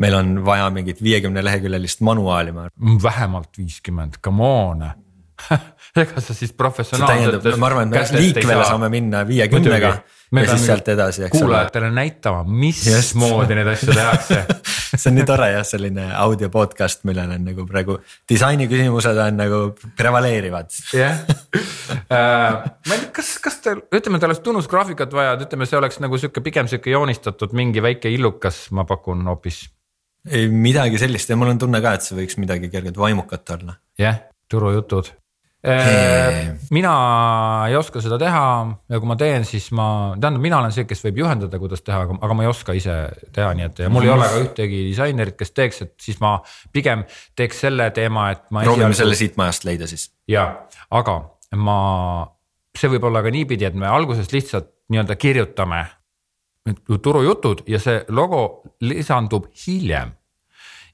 meil 0.00 0.14
on 0.14 0.44
vaja 0.44 0.68
mingit 0.70 1.02
viiekümne 1.02 1.44
leheküljelist 1.44 2.00
manuaali, 2.04 2.52
ma 2.52 2.68
arvan. 2.68 3.02
vähemalt 3.02 3.58
viiskümmend, 3.58 4.20
come 4.24 4.44
on. 4.44 4.84
ega 6.02 6.20
sa 6.20 6.34
siis 6.34 6.52
professionaalselt. 6.56 7.56
ma 7.60 7.70
arvan, 7.70 7.92
et 7.92 8.12
me 8.12 8.20
liikvele 8.20 8.64
saame 8.66 8.88
minna 8.92 9.22
viiekümnega 9.28 9.92
ja 10.34 10.46
siis 10.50 10.66
sealt 10.66 10.88
edasi, 10.90 11.24
eks 11.26 11.36
ole. 11.38 11.44
kuulajatele 11.44 11.90
näitama, 11.94 12.42
mismoodi 12.48 13.58
neid 13.58 13.70
asju 13.74 13.94
tehakse 13.94 14.40
see 15.00 15.10
on 15.10 15.16
nii 15.18 15.26
tore 15.28 15.50
jah, 15.52 15.66
selline 15.66 16.06
audio 16.16 16.48
podcast, 16.52 17.04
millel 17.08 17.34
on 17.36 17.44
nagu 17.46 17.66
praegu 17.68 17.98
disaini 18.28 18.68
küsimused 18.70 19.20
on 19.22 19.38
nagu 19.38 19.60
prevaleerivad. 19.98 20.72
jah, 20.96 21.20
äh, 21.92 22.08
ma 22.08 22.96
ei 22.96 23.04
tea, 23.04 23.12
kas, 23.20 23.36
kas 23.44 23.60
teil, 23.64 23.84
ütleme, 23.86 24.20
teil 24.22 24.32
oleks 24.32 24.42
tunnusgraafikat 24.46 25.14
vaja, 25.16 25.36
et 25.36 25.46
ütleme, 25.48 25.68
see 25.68 25.78
oleks 25.78 26.00
nagu 26.02 26.20
sihuke 26.20 26.42
pigem 26.44 26.70
sihuke 26.70 26.94
joonistatud 26.94 27.54
mingi 27.56 27.84
väike 27.84 28.12
illukas, 28.12 28.66
ma 28.76 28.86
pakun 28.88 29.26
hoopis. 29.30 29.66
ei 30.26 30.48
midagi 30.50 30.98
sellist 31.02 31.30
ja 31.30 31.38
mul 31.38 31.54
on 31.54 31.62
tunne 31.66 31.82
ka, 31.84 31.94
et 31.98 32.08
see 32.08 32.18
võiks 32.18 32.40
midagi 32.42 32.72
kergelt 32.72 32.98
vaimukat 32.98 33.56
olla. 33.58 33.78
jah, 34.00 34.24
turujutud 34.50 35.14
Äh, 35.14 35.25
mina 36.70 36.92
ei 37.68 37.76
oska 37.76 38.00
seda 38.04 38.18
teha 38.20 38.42
ja 38.92 39.00
kui 39.00 39.08
ma 39.08 39.16
teen, 39.18 39.46
siis 39.48 39.70
ma, 39.74 39.86
tähendab, 40.20 40.42
mina 40.44 40.60
olen 40.60 40.74
see, 40.74 40.86
kes 40.88 41.02
võib 41.08 41.22
juhendada, 41.22 41.58
kuidas 41.58 41.82
teha, 41.86 42.04
aga, 42.06 42.36
ma 42.36 42.44
ei 42.44 42.50
oska 42.50 42.76
ise 42.76 42.94
teha, 43.34 43.50
nii 43.56 43.66
et 43.66 43.82
ja 43.82 43.90
mul 43.90 44.06
ei 44.06 44.12
ole 44.12 44.28
ka 44.30 44.42
ühtegi 44.44 44.84
disainerit, 44.90 45.38
kes 45.40 45.54
teeks, 45.56 45.82
et 45.86 45.94
siis 46.02 46.20
ma 46.22 46.36
pigem 46.74 47.02
teeks 47.38 47.64
selle 47.66 47.88
teema, 47.96 48.28
et 48.36 48.44
ma. 48.50 48.62
proovime 48.62 48.92
esialgu... 48.92 49.00
selle 49.00 49.18
siit 49.18 49.40
majast 49.40 49.66
leida 49.66 49.90
siis. 49.90 50.10
ja, 50.30 50.46
aga 50.94 51.18
ma, 51.58 51.80
see 52.76 52.92
võib 52.92 53.08
olla 53.10 53.24
ka 53.26 53.34
niipidi, 53.34 53.66
et 53.66 53.78
me 53.78 53.90
alguses 53.90 54.30
lihtsalt 54.34 54.70
nii-öelda 54.92 55.18
kirjutame 55.18 55.82
turujutud 57.02 57.64
ja 57.70 57.82
see 57.82 58.04
logo 58.14 58.62
lisandub 58.86 59.50
hiljem. 59.66 60.14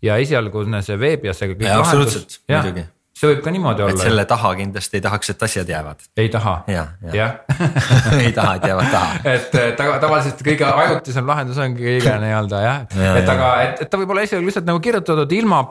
ja 0.02 0.16
esialgne 0.20 0.80
see 0.82 0.96
veeb 0.98 1.28
ja 1.28 1.36
see 1.36 1.52
absoluutselt, 1.76 2.40
muidugi 2.48 2.88
see 3.22 3.30
võib 3.30 3.42
ka 3.44 3.52
niimoodi 3.54 3.84
olla. 3.84 3.94
et 3.94 4.02
selle 4.02 4.24
taha 4.28 4.50
kindlasti 4.58 4.98
ei 4.98 5.04
tahaks, 5.04 5.30
et 5.32 5.44
asjad 5.46 5.68
jäävad. 5.72 5.98
ei 6.18 6.28
taha. 6.32 6.54
jah, 6.70 6.88
jah 7.14 7.30
ei 8.24 8.32
taha, 8.34 8.56
et 8.58 8.64
jäävad 8.70 8.88
taha 8.92 9.10
et 9.34 9.52
taga, 9.78 9.98
tavaliselt 10.02 10.42
kõige 10.46 10.70
ajutisem 10.86 11.30
lahendus 11.30 11.58
ongi 11.62 11.86
kõige 11.86 12.16
nii-öelda 12.24 12.64
jah 12.64 12.80
ja,, 13.04 13.12
et 13.20 13.28
ja. 13.28 13.36
aga, 13.36 13.52
et, 13.66 13.84
et 13.84 13.92
ta 13.92 14.00
võib 14.00 14.10
olla 14.14 14.24
esialgu 14.26 14.50
lihtsalt 14.50 14.66
nagu 14.68 14.82
kirjutatud 14.82 15.30
ilma, 15.38 15.62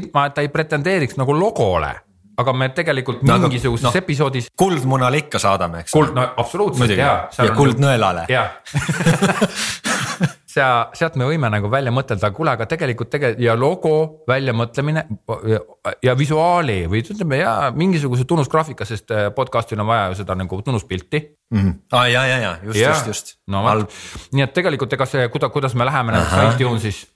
ilma, 0.00 0.20
et 0.28 0.36
ta 0.36 0.44
ei 0.44 0.52
pretendeeriks 0.52 1.18
nagu 1.20 1.32
logole 1.36 1.92
aga 2.38 2.52
me 2.54 2.68
tegelikult 2.70 3.24
no, 3.26 3.34
mingisuguses 3.42 3.88
no, 3.88 3.92
episoodis. 3.98 4.52
kuldmunale 4.58 5.24
ikka 5.24 5.40
saadame, 5.42 5.82
eks. 5.82 5.94
kuld, 5.96 6.12
no 6.14 6.22
absoluutselt 6.38 6.94
ja. 6.94 7.24
ja 7.34 7.54
kuldnõelale. 7.56 8.28
jah 8.30 10.36
sea, 10.48 10.88
sealt 10.96 11.18
me 11.20 11.26
võime 11.28 11.50
nagu 11.52 11.68
välja 11.70 11.92
mõtelda, 11.94 12.30
kuule, 12.34 12.54
aga 12.56 12.66
tegelikult 12.70 13.10
tegelikult 13.12 13.42
ja 13.44 13.54
logo 13.58 14.24
väljamõtlemine 14.28 15.04
ja, 15.50 15.60
ja 16.04 16.14
visuaali 16.18 16.80
või 16.90 17.02
ütleme 17.04 17.40
ja 17.42 17.52
mingisuguse 17.76 18.24
tunnusgraafika, 18.28 18.86
sest 18.88 19.12
äh, 19.14 19.28
podcast'il 19.34 19.80
on 19.80 19.90
vaja 19.90 20.08
ju 20.12 20.18
seda 20.22 20.36
nagu 20.38 20.60
tunnuspilti. 20.64 21.22
Mm. 21.52 21.60
-hmm. 21.60 21.76
Ah, 21.92 22.08
ja, 22.10 22.24
ja, 22.26 22.38
ja 22.38 22.56
just 22.64 22.80
just, 22.80 23.06
just. 23.06 23.36
no 23.46 23.62
vot, 23.64 23.94
nii 24.32 24.44
et 24.44 24.56
tegelikult 24.56 24.92
ega 24.92 25.06
see, 25.06 25.28
kuidas, 25.28 25.52
kuidas 25.52 25.74
me 25.74 25.84
läheme 25.88 26.16
näiteks 26.16 26.54
iTunesis. 26.54 27.06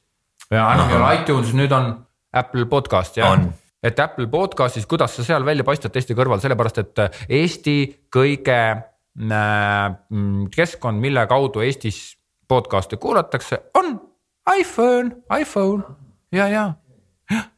Ja 0.50 0.68
enam 0.74 0.90
ei 0.90 0.96
ole 0.96 1.14
iTunesis, 1.20 1.56
nüüd 1.56 1.72
on 1.72 1.92
Apple 2.32 2.66
podcast 2.66 3.16
jah. 3.16 3.38
Et 3.82 3.98
Apple 3.98 4.28
podcast'is, 4.30 4.86
kuidas 4.86 5.16
sa 5.16 5.24
seal 5.24 5.44
välja 5.44 5.64
paistad 5.64 5.90
teiste 5.90 6.14
kõrval, 6.14 6.40
sellepärast 6.40 6.78
et 6.78 6.98
äh, 7.02 7.22
Eesti 7.28 7.76
kõige 8.14 8.58
äh, 8.76 9.88
mm, 10.10 10.50
keskkond, 10.54 11.00
mille 11.00 11.26
kaudu 11.26 11.64
Eestis 11.64 12.21
podcast'e 12.52 13.00
kuulatakse, 13.00 13.58
on 13.74 13.94
iPhone, 14.58 15.16
iPhone. 15.40 15.82
Ja, 16.32 16.48
ja, 16.48 16.72
jah. 17.30 17.48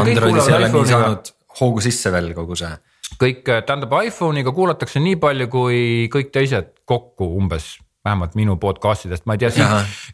Androidis 0.00 0.48
ei 0.48 0.56
ole 0.56 0.72
nii 0.72 0.88
saanud 0.88 1.32
hoogu 1.60 1.84
sisse 1.84 2.12
veel 2.12 2.32
kogu 2.36 2.56
see. 2.56 2.72
kõik, 3.20 3.44
tähendab 3.44 3.92
iPhone'iga 4.08 4.52
kuulatakse 4.56 5.00
nii 5.00 5.18
palju, 5.20 5.48
kui 5.52 5.80
kõik 6.12 6.30
teised 6.32 6.72
kokku 6.88 7.28
umbes 7.36 7.74
vähemalt 8.04 8.32
minu 8.34 8.56
podcast 8.58 9.04
idest, 9.06 9.26
ma 9.30 9.36
ei 9.36 9.42
tea, 9.44 9.66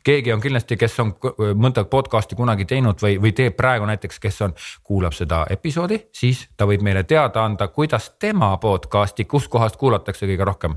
keegi 0.05 0.33
on 0.35 0.43
kindlasti, 0.43 0.77
kes 0.77 0.99
on 1.01 1.15
mõnda 1.57 1.87
podcast'i 1.89 2.37
kunagi 2.37 2.67
teinud 2.69 3.01
või, 3.01 3.15
või 3.23 3.33
teeb 3.33 3.57
praegu 3.57 3.87
näiteks, 3.89 4.19
kes 4.21 4.43
on, 4.45 4.53
kuulab 4.85 5.17
seda 5.17 5.47
episoodi, 5.51 6.03
siis 6.13 6.43
ta 6.57 6.69
võib 6.69 6.85
meile 6.85 7.07
teada 7.09 7.47
anda, 7.49 7.71
kuidas 7.73 8.11
tema 8.21 8.51
podcast'i, 8.61 9.25
kuskohast 9.25 9.81
kuulatakse 9.81 10.29
kõige 10.29 10.51
rohkem 10.51 10.77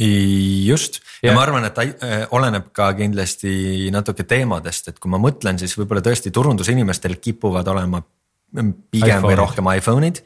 just 0.00 1.02
ja, 1.20 1.30
ja 1.30 1.36
ma 1.36 1.42
arvan, 1.44 1.66
et 1.68 1.78
äh, 1.84 2.24
oleneb 2.32 2.70
ka 2.72 2.88
kindlasti 2.96 3.90
natuke 3.92 4.24
teemadest, 4.28 4.88
et 4.88 4.98
kui 4.98 5.12
ma 5.12 5.20
mõtlen, 5.20 5.60
siis 5.60 5.74
võib-olla 5.76 6.00
tõesti 6.04 6.32
turundusinimestel 6.32 7.18
kipuvad 7.20 7.68
olema 7.68 8.00
pigem 8.00 8.72
iPhone'id. 8.96 9.26
või 9.26 9.36
rohkem 9.36 9.68
iPhone'id. 9.76 10.22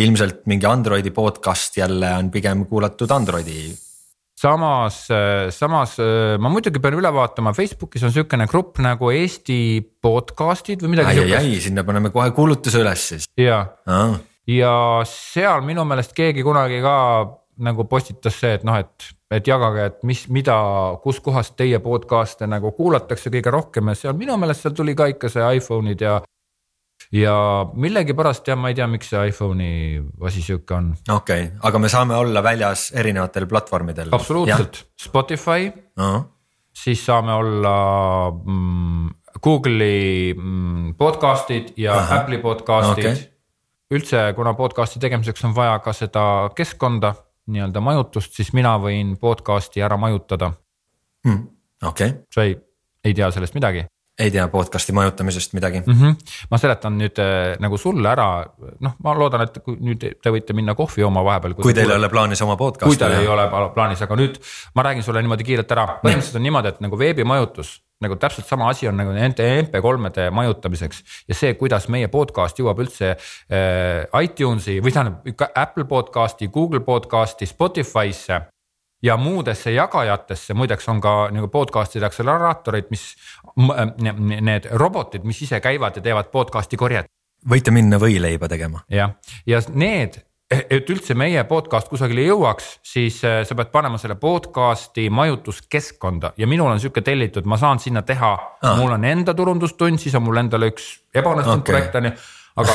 ilmselt 0.00 0.46
mingi 0.46 0.66
Androidi 0.66 1.10
podcast 1.10 1.76
jälle 1.76 2.12
on 2.14 2.30
pigem 2.30 2.64
kuulatud 2.66 3.10
Androidi. 3.10 3.74
samas, 4.38 5.02
äh, 5.10 5.50
samas 5.50 5.98
äh, 5.98 6.38
ma 6.38 6.48
muidugi 6.48 6.78
pean 6.78 6.94
üle 6.94 7.10
vaatama, 7.12 7.52
Facebookis 7.52 8.06
on 8.06 8.14
sihukene 8.14 8.46
grupp 8.46 8.78
nagu 8.78 9.10
Eesti 9.10 9.82
podcast'id 10.02 10.86
või 10.86 10.94
midagi 10.94 11.18
sihukest. 11.18 11.62
sinna 11.66 11.84
paneme 11.84 12.14
kohe 12.14 12.30
kuulutuse 12.30 12.78
üles 12.78 13.08
siis. 13.10 13.28
ja 13.36 13.64
ah., 13.86 14.18
ja 14.46 15.02
seal 15.06 15.66
minu 15.66 15.84
meelest 15.84 16.14
keegi 16.14 16.46
kunagi 16.46 16.78
ka 16.82 16.96
nagu 17.64 17.86
postitas 17.90 18.36
see, 18.40 18.56
et 18.58 18.64
noh, 18.66 18.78
et, 18.80 19.06
et 19.36 19.46
jagage, 19.46 19.86
et 19.90 20.02
mis, 20.08 20.24
mida, 20.32 20.56
kuskohast 21.04 21.56
teie 21.58 21.80
podcast'e 21.84 22.48
nagu 22.50 22.72
kuulatakse 22.76 23.32
kõige 23.32 23.52
rohkem 23.54 23.92
ja 23.92 23.96
seal 23.98 24.18
minu 24.18 24.36
meelest 24.40 24.66
seal 24.66 24.76
tuli 24.76 24.96
ka 24.98 25.10
ikka 25.12 25.30
see 25.32 25.46
iPhone'id 25.60 26.04
ja. 26.04 26.18
ja 27.14 27.36
millegipärast 27.74 28.50
jah, 28.50 28.58
ma 28.58 28.72
ei 28.72 28.78
tea, 28.78 28.88
miks 28.90 29.12
see 29.12 29.30
iPhone'i 29.30 29.70
asi 30.26 30.44
sihuke 30.46 30.76
on. 30.76 30.92
okei 31.06 31.46
okay., 31.46 31.56
aga 31.70 31.82
me 31.82 31.92
saame 31.92 32.18
olla 32.18 32.42
väljas 32.44 32.90
erinevatel 32.96 33.48
platvormidel. 33.50 34.12
absoluutselt, 34.16 34.84
Spotify 35.00 35.70
uh, 35.70 36.04
-huh. 36.04 36.22
siis 36.84 37.04
saame 37.06 37.32
olla 37.32 37.74
mm, 38.30 39.10
Google'i 39.42 40.34
mm, 40.34 40.94
podcast'id 40.94 41.74
ja 41.76 41.96
uh 41.96 42.08
-huh. 42.08 42.20
Apple'i 42.20 42.38
podcast'id 42.38 43.12
okay 43.12 43.30
üldse, 43.90 44.32
kuna 44.36 44.54
podcast'i 44.54 45.00
tegemiseks 45.02 45.44
on 45.48 45.54
vaja 45.54 45.78
ka 45.82 45.92
seda 45.96 46.24
keskkonda 46.56 47.14
nii-öelda 47.52 47.82
majutust, 47.84 48.34
siis 48.36 48.52
mina 48.56 48.76
võin 48.82 49.16
podcast'i 49.20 49.82
ära 49.84 49.98
majutada 50.00 50.52
mm,. 51.26 51.46
okei 51.86 52.12
okay.. 52.12 52.20
sa 52.34 52.46
ei, 52.46 52.58
ei 53.04 53.16
tea 53.16 53.30
sellest 53.34 53.56
midagi? 53.58 53.86
ei 54.20 54.30
tea 54.30 54.46
podcast'i 54.52 54.92
majutamisest 54.92 55.52
midagi 55.56 55.80
mm. 55.80 55.92
-hmm. 55.92 56.32
ma 56.50 56.58
seletan 56.58 56.98
nüüd 56.98 57.20
äh, 57.22 57.56
nagu 57.60 57.78
sulle 57.78 58.08
ära, 58.08 58.46
noh, 58.80 58.96
ma 59.04 59.14
loodan, 59.16 59.46
et 59.46 59.60
kui 59.64 59.76
nüüd 59.80 60.04
te 60.22 60.32
võite 60.32 60.56
minna 60.56 60.74
kohvi 60.74 61.02
jooma 61.02 61.24
vahepeal. 61.24 61.54
kui 61.54 61.74
teil 61.74 61.90
ei 61.90 61.96
ole 61.96 62.08
plaanis 62.08 62.42
oma 62.42 62.56
podcast'i. 62.56 62.90
kui 62.90 63.00
teil 63.00 63.20
ei 63.20 63.28
ole 63.28 63.48
plaanis, 63.74 64.02
aga 64.02 64.16
nüüd 64.16 64.40
ma 64.74 64.82
räägin 64.88 65.06
sulle 65.06 65.22
niimoodi 65.22 65.44
kiirelt 65.44 65.72
ära, 65.72 65.86
põhimõtteliselt 66.04 66.36
on 66.36 66.46
niimoodi, 66.48 66.74
et 66.74 66.80
nagu 66.84 66.98
veebimajutus 66.98 67.78
nagu 68.00 68.16
täpselt 68.16 68.48
sama 68.48 68.70
asi 68.72 68.88
on 68.88 68.96
nagu 68.96 69.12
nende 69.14 69.44
MP3-de 69.62 70.30
majutamiseks 70.34 71.02
ja 71.28 71.36
see, 71.36 71.54
kuidas 71.60 71.88
meie 71.92 72.08
podcast 72.12 72.58
jõuab 72.60 72.80
üldse 72.84 73.12
äh, 73.12 74.22
iTunesi 74.24 74.78
või 74.80 74.94
tähendab 74.94 75.50
Apple 75.54 75.84
podcast'i, 75.90 76.48
Google 76.52 76.80
podcast'i, 76.86 77.48
Spotify'sse 77.48 78.40
ja 79.02 79.16
muudesse 79.16 79.72
jagajatesse, 79.72 80.54
muideks 80.54 80.88
on 80.92 81.00
ka 81.00 81.14
nagu 81.32 81.48
podcast'ide 81.52 82.08
akseleraatorid, 82.08 82.90
mis 82.92 83.06
need 84.40 84.68
robotid, 84.80 85.24
mis 85.24 85.40
ise 85.46 85.60
käivad 85.60 85.96
ja 85.96 86.04
teevad 86.04 86.32
podcast'i 86.32 86.80
korjet. 86.80 87.08
võite 87.48 87.72
minna 87.72 87.96
võileiba 88.00 88.48
tegema. 88.48 88.84
jah, 88.88 89.16
ja 89.46 89.60
need 89.72 90.20
et 90.50 90.90
üldse 90.90 91.14
meie 91.14 91.44
podcast 91.46 91.88
kusagile 91.88 92.24
jõuaks, 92.26 92.72
siis 92.82 93.20
äh, 93.26 93.40
sa 93.46 93.54
pead 93.58 93.70
panema 93.70 94.00
selle 94.02 94.16
podcast'i 94.18 95.06
majutuskeskkonda 95.14 96.32
ja 96.40 96.48
minul 96.50 96.72
on 96.72 96.82
sihuke 96.82 97.04
tellitud, 97.06 97.46
ma 97.46 97.58
saan 97.60 97.78
sinna 97.82 98.02
teha 98.02 98.32
ah., 98.34 98.76
mul 98.80 98.96
on 98.96 99.06
enda 99.06 99.34
turundustund, 99.38 100.02
siis 100.02 100.16
on 100.18 100.26
mul 100.26 100.42
endal 100.42 100.66
üks 100.70 100.92
ebaõnnestunud 101.14 101.62
okay. 101.62 101.72
projekt 101.72 102.00
on 102.00 102.10
ju 102.10 102.18
aga 102.60 102.72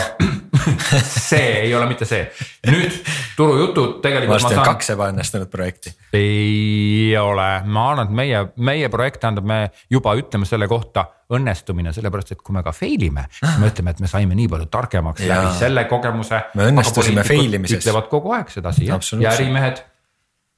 see 1.29 1.61
ei 1.65 1.75
ole 1.75 1.87
mitte 1.89 2.05
see. 2.07 2.25
nüüd 2.67 2.95
turujutud 3.37 3.99
tegelikult. 4.03 4.35
varsti 4.35 4.53
on 4.53 4.59
saan... 4.59 4.69
kaks 4.73 4.91
ebaõnnestunud 4.95 5.51
projekti. 5.51 5.93
ei 6.15 7.15
ole, 7.19 7.49
ma 7.65 7.89
arvan, 7.91 8.09
et 8.09 8.15
meie, 8.21 8.41
meie 8.57 8.89
projekt 8.93 9.21
tähendab, 9.23 9.47
me 9.49 9.59
juba 9.91 10.15
ütleme 10.19 10.47
selle 10.49 10.69
kohta 10.71 11.07
õnnestumine, 11.35 11.93
sellepärast 11.95 12.35
et 12.35 12.43
kui 12.45 12.53
me 12.55 12.63
ka 12.65 12.73
fail 12.75 13.01
ime, 13.07 13.25
siis 13.33 13.57
me 13.61 13.71
ütleme, 13.71 13.95
et 13.95 14.03
me 14.03 14.09
saime 14.11 14.37
nii 14.37 14.47
palju 14.51 14.69
targemaks 14.73 15.25
ja. 15.25 15.41
läbi 15.41 15.59
selle 15.59 15.85
kogemuse. 15.89 16.41
me 16.57 16.69
õnnestusime 16.71 17.25
fail 17.27 17.59
imises. 17.59 17.81
ütlevad 17.81 18.09
kogu 18.11 18.33
aeg 18.37 18.53
sedasi 18.53 18.89
ja, 18.89 18.99
ärimehed. 19.33 19.83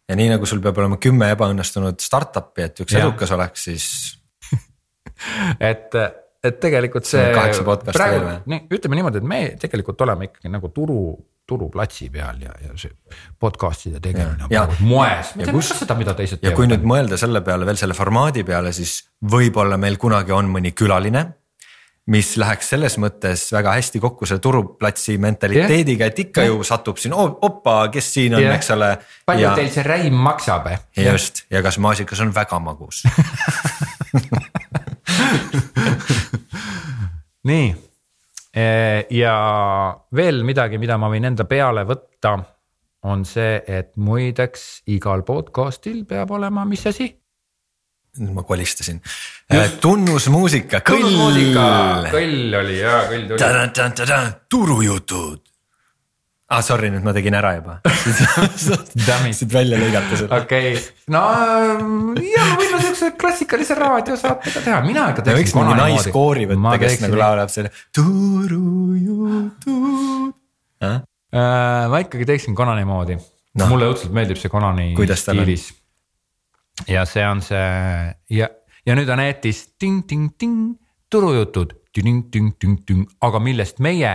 ja 0.09 0.19
nii 0.19 0.31
nagu 0.35 0.49
sul 0.49 0.63
peab 0.63 0.79
olema 0.83 0.99
kümme 1.01 1.31
ebaõnnestunud 1.35 2.03
startup'i, 2.03 2.67
et 2.67 2.85
üks 2.85 2.95
ja. 2.95 3.03
edukas 3.05 3.33
oleks, 3.35 3.67
siis 3.69 3.89
et 5.71 5.95
et 6.51 6.59
tegelikult 6.63 7.07
see. 7.09 7.23
kaheksa 7.35 7.65
podcast'i 7.67 8.11
veel 8.13 8.27
või? 8.27 8.61
ütleme 8.77 8.99
niimoodi, 8.99 9.23
et 9.23 9.31
me 9.33 9.41
tegelikult 9.61 10.05
oleme 10.07 10.29
ikkagi 10.29 10.51
nagu 10.53 10.71
turu, 10.75 10.99
turuplatsi 11.47 12.09
peal 12.13 12.43
ja, 12.43 12.53
ja 12.65 12.75
see 12.79 12.93
podcast'ide 13.39 14.01
tegemine 14.03 14.47
ja, 14.51 14.63
on 14.63 14.75
praegu 14.75 14.91
moes. 14.91 15.33
ma 15.35 15.47
tean 15.47 15.59
ka 15.59 15.81
seda, 15.81 15.97
mida 15.99 16.15
teised 16.17 16.41
teevad. 16.41 16.53
ja 16.53 16.59
kui 16.59 16.69
nüüd 16.71 16.87
mõelda 16.87 17.19
selle 17.19 17.43
peale 17.45 17.67
veel 17.69 17.79
selle 17.79 17.97
formaadi 17.97 18.45
peale, 18.47 18.73
siis 18.75 18.99
võib-olla 19.31 19.79
meil 19.81 19.99
kunagi 20.01 20.35
on 20.35 20.51
mõni 20.57 20.75
külaline 20.77 21.27
mis 22.11 22.29
läheks 22.39 22.69
selles 22.71 22.95
mõttes 23.03 23.43
väga 23.51 23.73
hästi 23.75 23.99
kokku 24.03 24.27
selle 24.27 24.39
turuplatsi 24.43 25.17
mentaliteediga, 25.21 26.07
et 26.07 26.21
ikka 26.23 26.45
yeah. 26.45 26.53
ju 26.53 26.67
satub 26.67 26.99
siin 27.01 27.15
opa, 27.17 27.79
kes 27.91 28.11
siin 28.15 28.37
on 28.37 28.45
yeah., 28.45 28.55
eks 28.55 28.71
ole. 28.75 28.93
palju 29.27 29.43
ja... 29.43 29.55
teil 29.57 29.69
see 29.73 29.83
räim 29.87 30.15
maksab? 30.27 30.69
just 30.95 31.43
ja 31.51 31.61
kas 31.65 31.79
maasikas 31.83 32.23
on 32.23 32.31
väga 32.35 32.61
magus 32.63 33.03
nii 37.47 37.75
ja 39.13 39.33
veel 40.17 40.39
midagi, 40.47 40.79
mida 40.81 40.95
ma 40.97 41.11
võin 41.11 41.27
enda 41.29 41.45
peale 41.45 41.83
võtta, 41.85 42.31
on 43.05 43.21
see, 43.27 43.59
et 43.69 43.91
muideks 44.01 44.63
igal 44.89 45.21
podcast'il 45.27 46.01
peab 46.09 46.33
olema, 46.33 46.65
mis 46.65 46.85
asi? 46.89 47.11
nüüd 48.17 48.33
ma 48.33 48.43
kolistasin. 48.47 48.97
Äh, 49.53 49.75
tunnusmuusika, 49.81 50.81
kõll. 50.85 51.05
kõll 51.05 52.55
oli 52.57 52.79
ja 52.79 53.03
kõll 53.11 53.27
tuli. 53.29 53.37
turujutud. 54.49 55.43
Ah 56.47 56.61
sorry, 56.63 56.89
nüüd 56.93 57.03
ma 57.03 57.11
tegin 57.15 57.35
ära 57.35 57.53
juba. 57.57 57.77
Siit 59.37 59.51
välja 59.51 59.79
lõigata 59.79 60.19
seda. 60.19 60.39
okei. 60.41 60.75
Okay., 60.77 60.83
no 61.13 61.23
ja 62.23 62.45
me 62.47 62.59
võime 62.61 62.79
siukse 62.85 63.11
klassikalise 63.19 63.75
raadiosaate 63.77 64.53
ka 64.55 64.63
teha, 64.63 64.77
mina 64.85 65.09
ikka 65.11 65.25
teeks. 65.25 65.39
võiks 65.41 65.55
mingi 65.57 65.75
naiskoori 65.81 66.47
võtta, 66.51 66.77
kes 66.83 67.01
nagu 67.03 67.19
laulab 67.19 67.51
selle 67.51 67.73
äh,. 70.87 71.01
ma 71.91 72.03
ikkagi 72.05 72.29
teeksin 72.29 72.55
Konani 72.55 72.87
moodi. 72.87 73.19
No., 73.57 73.67
mulle 73.71 73.89
õudselt 73.91 74.13
meeldib 74.15 74.39
see 74.39 74.53
Konani 74.53 74.93
stiilis. 75.17 75.71
Ja 76.87 77.03
see 77.09 77.25
on 77.25 77.41
see 77.41 77.67
ja, 78.37 78.51
ja 78.85 78.95
nüüd 78.95 79.09
on 79.09 79.19
eetris 79.23 79.63
ting-ting-ting 79.81 80.77
turujutud, 81.11 81.73
aga 83.25 83.39
millest 83.41 83.79
meie 83.83 84.13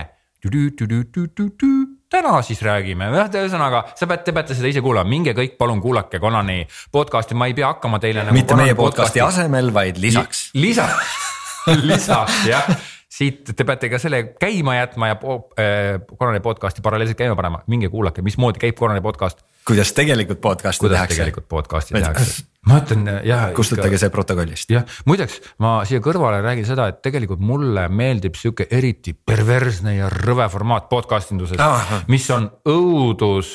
täna 2.12 2.36
siis 2.44 2.60
räägime, 2.64 3.08
ühesõnaga 3.24 3.84
sa 3.96 4.08
pead, 4.10 4.24
te 4.26 4.36
peate 4.36 4.56
seda 4.58 4.70
ise 4.70 4.84
kuulama, 4.84 5.08
minge 5.08 5.34
kõik 5.36 5.56
palun 5.60 5.80
kuulake 5.82 6.20
Konani 6.22 6.62
podcast'i, 6.92 7.36
ma 7.38 7.48
ei 7.50 7.56
pea 7.56 7.72
hakkama 7.72 8.00
teile 8.02 8.26
nagu. 8.26 8.36
mitte 8.36 8.54
Konani 8.54 8.72
meie 8.72 8.78
podcast'i 8.78 9.24
asemel, 9.24 9.72
vaid 9.74 10.00
lisaks 10.02 10.50
Li. 10.54 10.68
lisaks 10.68 11.20
lisaks 11.90 12.42
jah 12.50 12.68
siit 13.12 13.52
te 13.56 13.66
peate 13.68 13.90
ka 13.92 14.00
selle 14.00 14.22
käima 14.40 14.76
jätma 14.78 15.12
ja 15.12 15.16
äh, 15.16 16.00
Korrani 16.16 16.40
podcast'i 16.44 16.84
paralleelselt 16.84 17.18
käima 17.18 17.36
panema, 17.38 17.62
minge 17.70 17.90
kuulake, 17.92 18.24
mismoodi 18.24 18.62
käib 18.62 18.78
Korrani 18.78 19.04
podcast. 19.04 19.44
Kuidas 19.66 19.92
tegelikult 19.94 20.40
podcast'i 20.42 20.84
kuidas 20.84 20.98
tehakse. 20.98 21.18
tegelikult 21.18 21.48
podcast'i 21.50 21.94
tehakse, 21.94 22.44
ma 22.66 22.78
ütlen 22.82 23.10
jah. 23.26 23.44
kustutage 23.56 23.98
see 24.00 24.12
protokollist. 24.14 24.70
jah, 24.74 24.86
muideks 25.08 25.38
ma 25.62 25.74
siia 25.88 26.02
kõrvale 26.04 26.40
räägin 26.44 26.66
seda, 26.68 26.88
et 26.92 27.02
tegelikult 27.04 27.42
mulle 27.42 27.86
meeldib 27.92 28.38
sihuke 28.38 28.66
eriti 28.70 29.14
perversne 29.14 29.96
ja 29.98 30.10
rõve 30.12 30.48
formaat 30.52 30.88
podcast 30.90 31.34
induses 31.34 31.60
ah., 31.62 32.00
mis 32.12 32.26
on 32.34 32.48
õudus, 32.68 33.52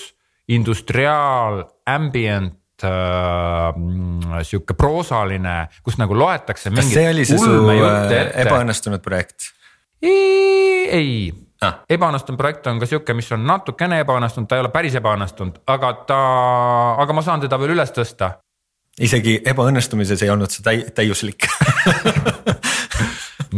industriaal, 0.53 1.63
ambient 1.91 2.87
äh, 2.87 3.81
sihuke 4.47 4.77
proosaline, 4.79 5.57
kus 5.83 5.99
nagu 5.99 6.15
loetakse. 6.17 6.71
kas 6.75 6.93
see 6.93 7.09
oli 7.11 7.27
see 7.27 7.41
su 7.41 7.59
äh, 7.73 8.31
ebaõnnestunud 8.45 9.03
projekt? 9.03 9.51
ei 10.01 11.46
ah., 11.61 11.79
ebaõnnestunud 11.89 12.39
projekt 12.39 12.67
on 12.67 12.81
ka 12.81 12.89
sihuke, 12.89 13.15
mis 13.17 13.29
on 13.35 13.45
natukene 13.47 14.01
ebaõnnestunud, 14.03 14.49
ta 14.49 14.57
ei 14.57 14.65
ole 14.65 14.73
päris 14.73 14.97
ebaõnnestunud, 14.99 15.61
aga 15.73 15.93
ta, 16.09 16.19
aga 17.03 17.17
ma 17.17 17.25
saan 17.25 17.43
teda 17.43 17.59
veel 17.61 17.75
üles 17.77 17.93
tõsta. 17.95 18.37
isegi 18.99 19.39
ebaõnnestumises 19.45 20.25
ei 20.25 20.33
olnud 20.33 20.53
see 20.53 20.65
täi-, 20.65 20.87
täiuslik 20.95 21.47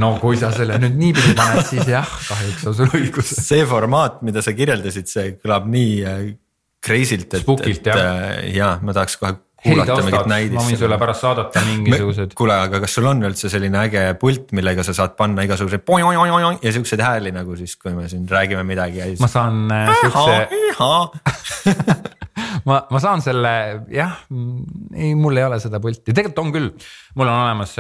no 0.02 0.14
kui 0.22 0.38
sa 0.40 0.52
selle 0.56 0.78
nüüd 0.82 0.98
niipidi 1.00 1.36
paned, 1.38 1.66
siis 1.68 1.88
jah, 1.90 2.08
kahjuks 2.28 2.68
on 2.70 2.78
sul 2.78 2.94
õigus. 3.00 3.34
see 3.48 3.66
formaat, 3.68 4.22
mida 4.26 4.44
sa 4.46 4.54
kirjeldasid, 4.56 5.10
see 5.12 5.34
kõlab 5.40 5.68
nii 5.72 5.94
äh, 6.06 6.24
crazy'lt, 6.86 7.40
et, 7.40 7.54
et 7.74 7.92
äh, 7.94 8.50
ja 8.56 8.76
ma 8.84 8.96
tahaks 8.96 9.20
kohe 9.20 9.36
kuulata 9.64 9.98
mingit 10.04 10.30
näidist. 10.30 10.58
ma 10.58 10.66
võin 10.68 10.80
sulle 10.80 11.00
pärast 11.02 11.26
saadata 11.26 11.64
mingisugused. 11.68 12.36
kuule, 12.38 12.58
aga 12.68 12.82
kas 12.84 12.96
sul 12.98 13.10
on 13.10 13.24
üldse 13.30 13.52
selline 13.52 13.82
äge 13.82 14.04
pult, 14.22 14.54
millega 14.58 14.86
sa 14.88 14.96
saad 14.98 15.16
panna 15.20 15.46
igasuguseid 15.48 15.84
ja 16.64 16.76
siukseid 16.76 17.04
hääli 17.04 17.34
nagu 17.36 17.58
siis, 17.60 17.76
kui 17.80 17.96
me 17.98 18.08
siin 18.12 18.28
räägime 18.30 18.64
midagi 18.68 19.02
ja 19.02 19.10
siis. 19.12 19.20
ma 19.24 19.32
saan 19.32 19.68
siukse 20.02 20.38
ma, 22.70 22.82
ma 22.90 23.04
saan 23.04 23.24
selle 23.26 23.54
jah, 23.94 24.20
ei, 24.96 25.14
mul 25.20 25.38
ei 25.38 25.48
ole 25.48 25.60
seda 25.64 25.82
pulti, 25.84 26.12
tegelikult 26.12 26.44
on 26.46 26.54
küll, 26.56 26.74
mul 27.20 27.32
on 27.32 27.46
olemas 27.46 27.76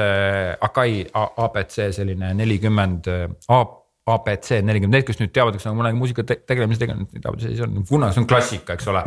Akai 0.70 1.04
abc 1.16 1.80
selline 1.96 2.34
nelikümmend 2.38 3.08
A 3.50 3.64
abc 4.14 4.52
nelikümmend, 4.66 4.98
need, 4.98 5.08
kes 5.08 5.20
nüüd 5.22 5.34
teavad, 5.36 5.58
kes 5.58 5.68
nagu 5.68 5.80
mõne 5.80 5.92
muusika 5.98 6.26
tegelemise 6.28 6.84
tegelenud, 6.84 7.12
teavad, 7.16 7.44
see 7.44 7.66
on, 7.66 7.82
kuna 7.90 8.12
see 8.16 8.24
on 8.24 8.30
klassika, 8.30 8.78
eks 8.78 8.90
ole. 8.92 9.04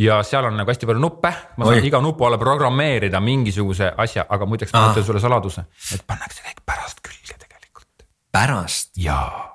ja 0.00 0.20
seal 0.26 0.48
on 0.48 0.58
nagu 0.60 0.72
hästi 0.72 0.88
palju 0.88 1.02
nuppe, 1.02 1.32
ma 1.56 1.68
saan 1.68 1.80
Oi. 1.80 1.88
iga 1.90 2.02
nupu 2.04 2.28
alla 2.28 2.40
programmeerida 2.40 3.20
mingisuguse 3.24 3.92
asja, 4.06 4.26
aga 4.28 4.48
muideks 4.48 4.74
ma 4.76 4.88
ütlen 4.92 5.06
sulle 5.06 5.22
saladuse, 5.22 5.68
et 5.94 6.06
pannakse 6.08 6.44
kõik 6.46 6.64
pärast 6.68 7.04
külge 7.04 7.36
tegelikult. 7.36 8.08
pärast? 8.32 8.94
jaa. 8.98 9.46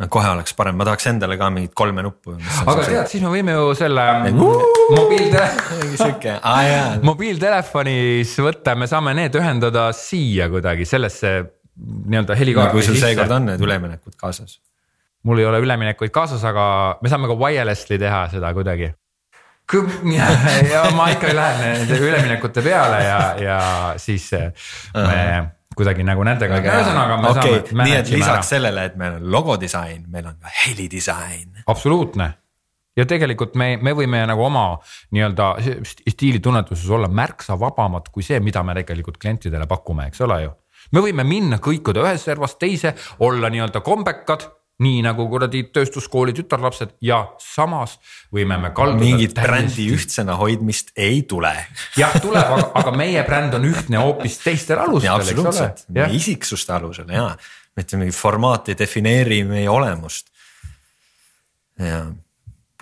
No 0.00 0.06
kohe 0.08 0.30
oleks 0.32 0.54
parem, 0.56 0.78
ma 0.80 0.86
tahaks 0.88 1.10
endale 1.10 1.36
ka 1.36 1.50
mingit 1.52 1.74
kolme 1.76 2.00
nuppu. 2.04 2.32
aga 2.40 2.84
tead, 2.86 3.08
siis 3.10 3.20
me 3.20 3.34
võime 3.34 3.52
ju 3.52 3.74
selle 3.76 4.04
mobiiltele... 4.32 5.48
mobiiltelefonis 7.04 8.32
võtta, 8.40 8.78
me 8.80 8.88
saame 8.88 9.12
need 9.18 9.36
ühendada 9.36 9.90
siia 9.96 10.48
kuidagi 10.52 10.88
sellesse 10.88 11.34
nii-öelda 11.76 12.36
helikaardi 12.36 12.74
no, 12.74 12.78
kui 12.78 12.86
sul 12.86 12.98
seekord 13.00 13.30
on 13.36 13.48
need 13.52 13.62
üleminekud 13.64 14.16
kaasas? 14.20 14.58
mul 15.22 15.38
ei 15.38 15.46
ole 15.46 15.60
üleminekuid 15.60 16.12
kaasas, 16.14 16.42
aga 16.48 16.64
me 17.02 17.12
saame 17.12 17.28
ka 17.28 17.36
wirelessly 17.36 17.98
teha 18.00 18.24
seda 18.32 18.52
kuidagi. 18.56 18.90
ja 20.72 20.88
ma 20.96 21.10
ikka 21.12 21.30
lähen 21.36 21.76
nende 21.78 21.98
üleminekute 22.02 22.62
peale 22.64 23.04
ja, 23.04 23.18
ja 23.38 23.58
siis 24.02 24.24
me 24.32 24.48
uh 24.48 25.04
-huh. 25.04 25.46
kuidagi 25.76 26.02
nagu 26.02 26.24
nendega, 26.26 26.58
ühesõnaga 26.58 27.20
me 27.20 27.28
okay, 27.30 27.60
saame. 27.68 27.84
nii 27.84 27.94
et 28.00 28.10
lisaks 28.10 28.32
ära. 28.34 28.48
sellele, 28.48 28.84
et 28.84 28.96
meil 28.96 29.20
on 29.20 29.30
logodisain, 29.30 30.02
meil 30.08 30.26
on 30.26 30.34
ka 30.42 30.50
helidisain. 30.64 31.62
absoluutne 31.66 32.32
ja 32.96 33.06
tegelikult 33.06 33.54
me, 33.54 33.76
me 33.76 33.92
võime 33.94 34.24
nagu 34.26 34.42
oma 34.44 34.80
nii-öelda 35.10 35.52
stiilitunnetuses 36.08 36.90
olla 36.90 37.08
märksa 37.08 37.58
vabamad 37.60 38.10
kui 38.10 38.26
see, 38.26 38.40
mida 38.40 38.62
me 38.62 38.74
tegelikult 38.74 39.22
klientidele 39.22 39.66
pakume, 39.66 40.06
eks 40.10 40.20
ole 40.26 40.42
ju 40.42 40.50
me 40.92 41.04
võime 41.04 41.24
minna 41.26 41.60
kõikuda 41.62 42.04
ühest 42.06 42.30
servast 42.30 42.58
teise, 42.58 42.94
olla 43.18 43.50
nii-öelda 43.52 43.82
kombekad 43.84 44.48
nii 44.80 45.02
nagu 45.04 45.26
kuradi 45.28 45.62
tööstuskooli 45.74 46.32
tütarlapsed 46.36 46.94
ja 47.04 47.18
samas 47.42 47.98
võime 48.32 48.56
me 48.60 48.70
kalduda. 48.76 49.02
mingit 49.02 49.34
brändi 49.36 49.90
ühtsena 49.92 50.38
hoidmist 50.40 50.94
ei 50.96 51.22
tule. 51.28 51.52
jah, 52.00 52.16
tuleb, 52.22 52.46
aga, 52.56 52.70
aga 52.80 52.94
meie 52.96 53.24
bränd 53.26 53.58
on 53.58 53.68
ühtne 53.68 54.00
hoopis 54.00 54.38
teistel 54.44 54.80
alustel, 54.80 55.34
eks 55.34 55.44
ole. 55.44 56.08
isiksuste 56.16 56.72
alusel 56.78 57.12
ja, 57.12 57.28
mitte 57.76 58.00
mingi 58.00 58.16
formaat 58.16 58.72
ei 58.72 58.78
defineeri 58.78 59.42
meie 59.48 59.68
olemust. 59.70 60.32
ja, 61.78 62.06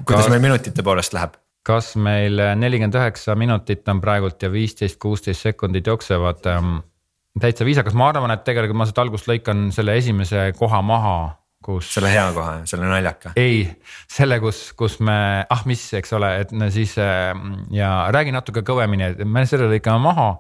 kuidas 0.05 0.29
kas, 0.29 0.33
meil 0.37 0.45
minutite 0.47 0.87
poolest 0.87 1.19
läheb? 1.19 1.35
kas 1.67 1.97
meil 1.99 2.39
nelikümmend 2.57 2.95
üheksa 2.95 3.35
minutit 3.37 3.89
on 3.91 3.99
praegult 4.01 4.43
ja 4.43 4.53
viisteist, 4.53 5.01
kuusteist 5.03 5.51
sekundit 5.51 5.91
jooksevad 5.91 6.47
ähm, 6.47 6.79
täitsa 7.43 7.67
viisakas, 7.67 7.97
ma 7.99 8.11
arvan, 8.13 8.33
et 8.35 8.45
tegelikult 8.47 8.81
ma 8.81 8.87
sealt 8.89 9.03
algust 9.05 9.29
lõikan 9.31 9.69
selle 9.75 9.97
esimese 10.01 10.49
koha 10.59 10.81
maha, 10.85 11.17
kus. 11.65 11.93
selle 11.95 12.11
hea 12.13 12.27
koha, 12.37 12.53
selle 12.71 12.91
naljaka? 12.91 13.35
ei, 13.39 13.65
selle, 14.11 14.41
kus, 14.43 14.59
kus 14.79 14.99
me, 15.05 15.19
ah 15.49 15.65
mis, 15.69 15.83
eks 15.99 16.15
ole, 16.19 16.31
et 16.45 16.55
siis 16.75 16.95
ja 16.99 17.91
räägi 18.15 18.35
natuke 18.35 18.65
kõvemini, 18.67 19.13
et 19.13 19.27
me 19.27 19.47
selle 19.49 19.67
lõikame 19.73 20.01
maha, 20.09 20.31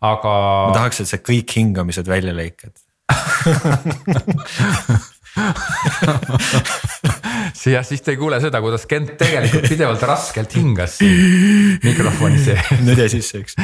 aga. 0.00 0.32
ma 0.70 0.80
tahaks, 0.80 1.04
et 1.04 1.12
sa 1.12 1.22
kõik 1.22 1.48
hingamised 1.58 2.06
välja 2.10 2.34
lõikad 2.36 2.74
jah, 7.74 7.84
siis 7.86 8.02
te 8.04 8.14
ei 8.14 8.18
kuule 8.20 8.38
seda, 8.42 8.60
kuidas 8.64 8.86
Kent 8.90 9.14
tegelikult 9.20 9.68
pidevalt 9.70 10.02
raskelt 10.08 10.54
hingas 10.58 10.98
siin 11.00 11.78
mikrofoni 11.84 12.40
sees. 12.42 12.74
nüüd 12.84 13.00
jäi 13.04 13.10
sisse 13.16 13.40
üks 13.42 13.56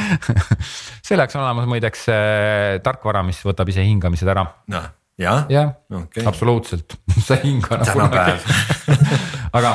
selleks 1.09 1.37
on 1.37 1.43
olemas 1.43 1.69
muideks 1.71 2.07
äh, 2.13 2.79
tarkvara, 2.83 3.23
mis 3.27 3.41
võtab 3.45 3.71
ise 3.71 3.85
hingamised 3.85 4.31
ära. 4.31 4.45
noh, 4.73 4.89
jah? 5.21 5.45
jah 5.51 5.73
okay., 6.01 6.25
absoluutselt, 6.27 6.97
sa 7.19 7.39
ei 7.39 7.51
hinga 7.51 7.81
nagu 7.83 8.05
kunagi 8.07 8.99
aga 9.59 9.73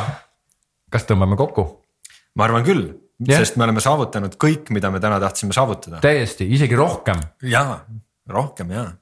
kas 0.93 1.09
tõmbame 1.09 1.39
kokku? 1.39 1.69
ma 2.37 2.49
arvan 2.49 2.67
küll 2.67 2.87
yeah., 2.89 3.41
sest 3.41 3.61
me 3.61 3.69
oleme 3.69 3.85
saavutanud 3.85 4.39
kõik, 4.41 4.73
mida 4.75 4.93
me 4.93 5.03
täna 5.03 5.21
tahtsime 5.23 5.57
saavutada. 5.57 6.01
täiesti, 6.05 6.49
isegi 6.57 6.79
rohkem. 6.79 7.21
jaa, 7.45 7.83
rohkem 8.33 8.73
jaa 8.77 8.93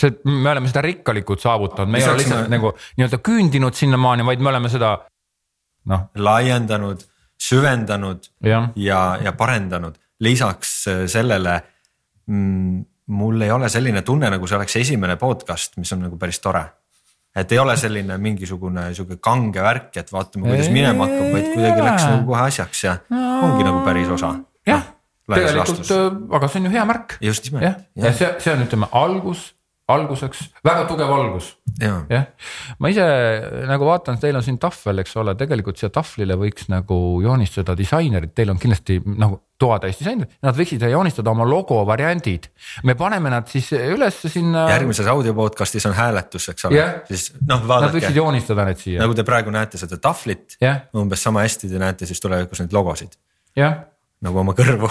see, 0.00 0.18
me 0.24 0.50
oleme 0.52 0.70
seda 0.70 0.82
rikkalikult 0.86 1.44
saavutanud, 1.44 1.92
me 1.92 2.02
ei 2.02 2.08
ole 2.08 2.22
lihtsalt 2.22 2.48
me... 2.48 2.56
nagu 2.56 2.72
nii-öelda 2.98 3.20
küündinud 3.30 3.78
sinnamaani, 3.78 4.26
vaid 4.28 4.44
me 4.44 4.52
oleme 4.52 4.72
seda 4.72 4.94
noh. 5.92 6.08
laiendanud, 6.16 7.04
süvendanud 7.48 8.30
ja, 8.46 8.62
ja, 8.76 9.02
ja 9.24 9.34
parendanud, 9.38 9.98
lisaks 10.24 10.74
äh, 10.90 11.04
sellele 11.10 11.60
mm, 12.26 12.84
mul 13.18 13.46
ei 13.46 13.54
ole 13.54 13.70
selline 13.72 14.02
tunne, 14.06 14.30
nagu 14.30 14.50
see 14.50 14.58
oleks 14.58 14.76
esimene 14.82 15.16
podcast, 15.20 15.78
mis 15.80 15.92
on 15.96 16.06
nagu 16.06 16.20
päris 16.20 16.42
tore 16.44 16.66
et 17.38 17.52
ei 17.52 17.58
ole 17.60 17.74
selline 17.78 18.16
mingisugune 18.22 18.88
sihuke 18.96 19.18
kange 19.22 19.62
värk, 19.62 19.90
et 20.00 20.12
vaatame, 20.12 20.48
kuidas 20.48 20.70
minema 20.74 21.06
hakkab, 21.06 21.28
vaid 21.34 21.50
kuidagi 21.52 21.84
läks 21.84 22.06
nagu 22.08 22.30
kohe 22.32 22.46
asjaks 22.48 22.84
ja 22.84 22.94
ongi 23.14 23.66
nagu 23.66 23.82
päris 23.86 24.10
osa. 24.14 24.32
jah, 24.66 24.88
tegelikult, 25.28 25.92
äh, 25.94 26.08
aga 26.38 26.50
see 26.50 26.62
on 26.62 26.68
ju 26.68 26.74
hea 26.74 26.88
märk. 26.88 27.16
just 27.24 27.48
nimelt. 27.48 27.68
jah, 27.68 27.78
ja 27.96 28.12
see, 28.16 28.32
see 28.42 28.54
on, 28.54 28.64
ütleme 28.66 28.90
algus 29.02 29.52
alguseks, 29.88 30.42
väga 30.64 30.84
tugev 30.88 31.10
algus. 31.12 31.48
jah, 31.80 32.26
ma 32.78 32.90
ise 32.92 33.04
nagu 33.68 33.86
vaatan, 33.88 34.18
teil 34.20 34.36
on 34.36 34.44
siin 34.44 34.58
tahvel, 34.60 35.00
eks 35.02 35.16
ole, 35.20 35.32
tegelikult 35.38 35.80
siia 35.80 35.88
tahvlile 35.92 36.36
võiks 36.40 36.68
nagu 36.72 36.98
joonistada 37.24 37.76
disainerid, 37.78 38.34
teil 38.36 38.52
on 38.52 38.60
kindlasti 38.60 38.98
nagu 39.08 39.40
toatäis 39.60 39.98
disainerid, 40.00 40.34
nad 40.44 40.58
võiksid 40.58 40.84
joonistada 40.92 41.32
oma 41.32 41.46
logo 41.48 41.80
variandid. 41.88 42.50
me 42.84 42.94
paneme 43.00 43.32
nad 43.32 43.48
siis 43.48 43.70
üles 43.78 44.20
sinna. 44.28 44.68
järgmises 44.74 45.08
audio 45.08 45.32
podcast'is 45.38 45.88
on 45.88 45.96
hääletus, 45.96 46.50
eks 46.52 46.68
ole, 46.68 46.86
siis 47.08 47.32
noh, 47.40 47.64
vaadake. 47.64 47.88
Nad 47.88 47.96
võiksid 47.96 48.20
joonistada 48.20 48.68
need 48.68 48.84
siia. 48.84 49.00
nagu 49.02 49.16
te 49.16 49.24
praegu 49.24 49.54
näete 49.54 49.80
seda 49.80 49.96
tahvlit, 50.02 50.58
umbes 50.96 51.24
sama 51.24 51.46
hästi 51.46 51.72
te 51.72 51.80
näete 51.80 52.08
siis 52.08 52.20
tulevikus 52.20 52.60
neid 52.60 52.76
logosid. 52.76 53.16
nagu 54.20 54.44
oma 54.44 54.52
kõrvu 54.58 54.90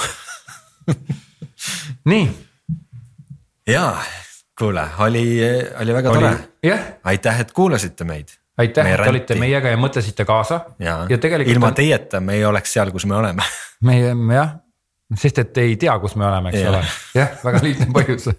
nii. 2.12 2.32
jaa 3.68 4.00
kuule, 4.60 4.84
oli, 5.06 5.24
oli 5.82 5.94
väga 5.94 6.12
oli, 6.12 6.20
tore. 6.20 6.80
aitäh, 7.04 7.40
et 7.40 7.52
kuulasite 7.52 8.04
meid. 8.04 8.34
aitäh, 8.58 8.92
et 8.94 9.08
olite 9.08 9.36
meiega 9.36 9.74
ja 9.74 9.78
mõtlesite 9.78 10.26
kaasa. 10.26 10.62
ja, 10.80 11.04
tegelikult. 11.08 11.56
ilma 11.56 11.72
teieta 11.72 12.20
me 12.20 12.40
ei 12.40 12.46
oleks 12.46 12.74
seal, 12.74 12.92
kus 12.92 13.06
me 13.06 13.16
oleme. 13.16 13.46
meie 13.90 14.16
jah, 14.34 14.58
sest 15.16 15.44
et 15.46 15.64
ei 15.64 15.78
tea, 15.78 16.00
kus 16.00 16.16
me 16.16 16.26
oleme, 16.28 16.54
eks 16.54 16.62
ja. 16.62 16.74
ole, 16.74 16.84
jah, 17.16 17.40
väga 17.44 17.64
lihtne 17.64 17.90
põhjus 18.00 18.30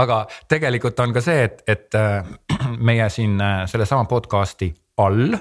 aga 0.00 0.24
tegelikult 0.48 1.00
on 1.04 1.14
ka 1.14 1.22
see, 1.24 1.44
et, 1.48 1.62
et 1.68 1.98
äh, 1.98 2.24
meie 2.90 3.08
siin 3.12 3.40
äh, 3.40 3.62
sellesama 3.70 4.08
podcast'i 4.10 4.72
all 5.00 5.36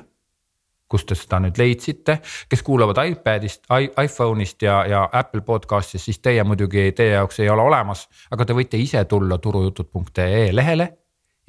kust 0.90 1.10
te 1.10 1.18
seda 1.18 1.40
nüüd 1.44 1.60
leidsite, 1.60 2.18
kes 2.50 2.64
kuulavad 2.66 2.98
iPadist, 3.06 3.68
iPhone'ist 4.04 4.66
ja, 4.66 4.82
ja 4.90 5.04
Apple 5.14 5.44
podcast'ist, 5.46 6.10
siis 6.10 6.20
teie 6.24 6.44
muidugi, 6.44 6.90
teie 6.98 7.14
jaoks 7.14 7.40
ei 7.44 7.50
ole 7.50 7.66
olemas, 7.70 8.08
aga 8.34 8.48
te 8.50 8.58
võite 8.58 8.82
ise 8.82 9.04
tulla 9.10 9.38
turujutud.ee 9.38 10.50
lehele 10.56 10.90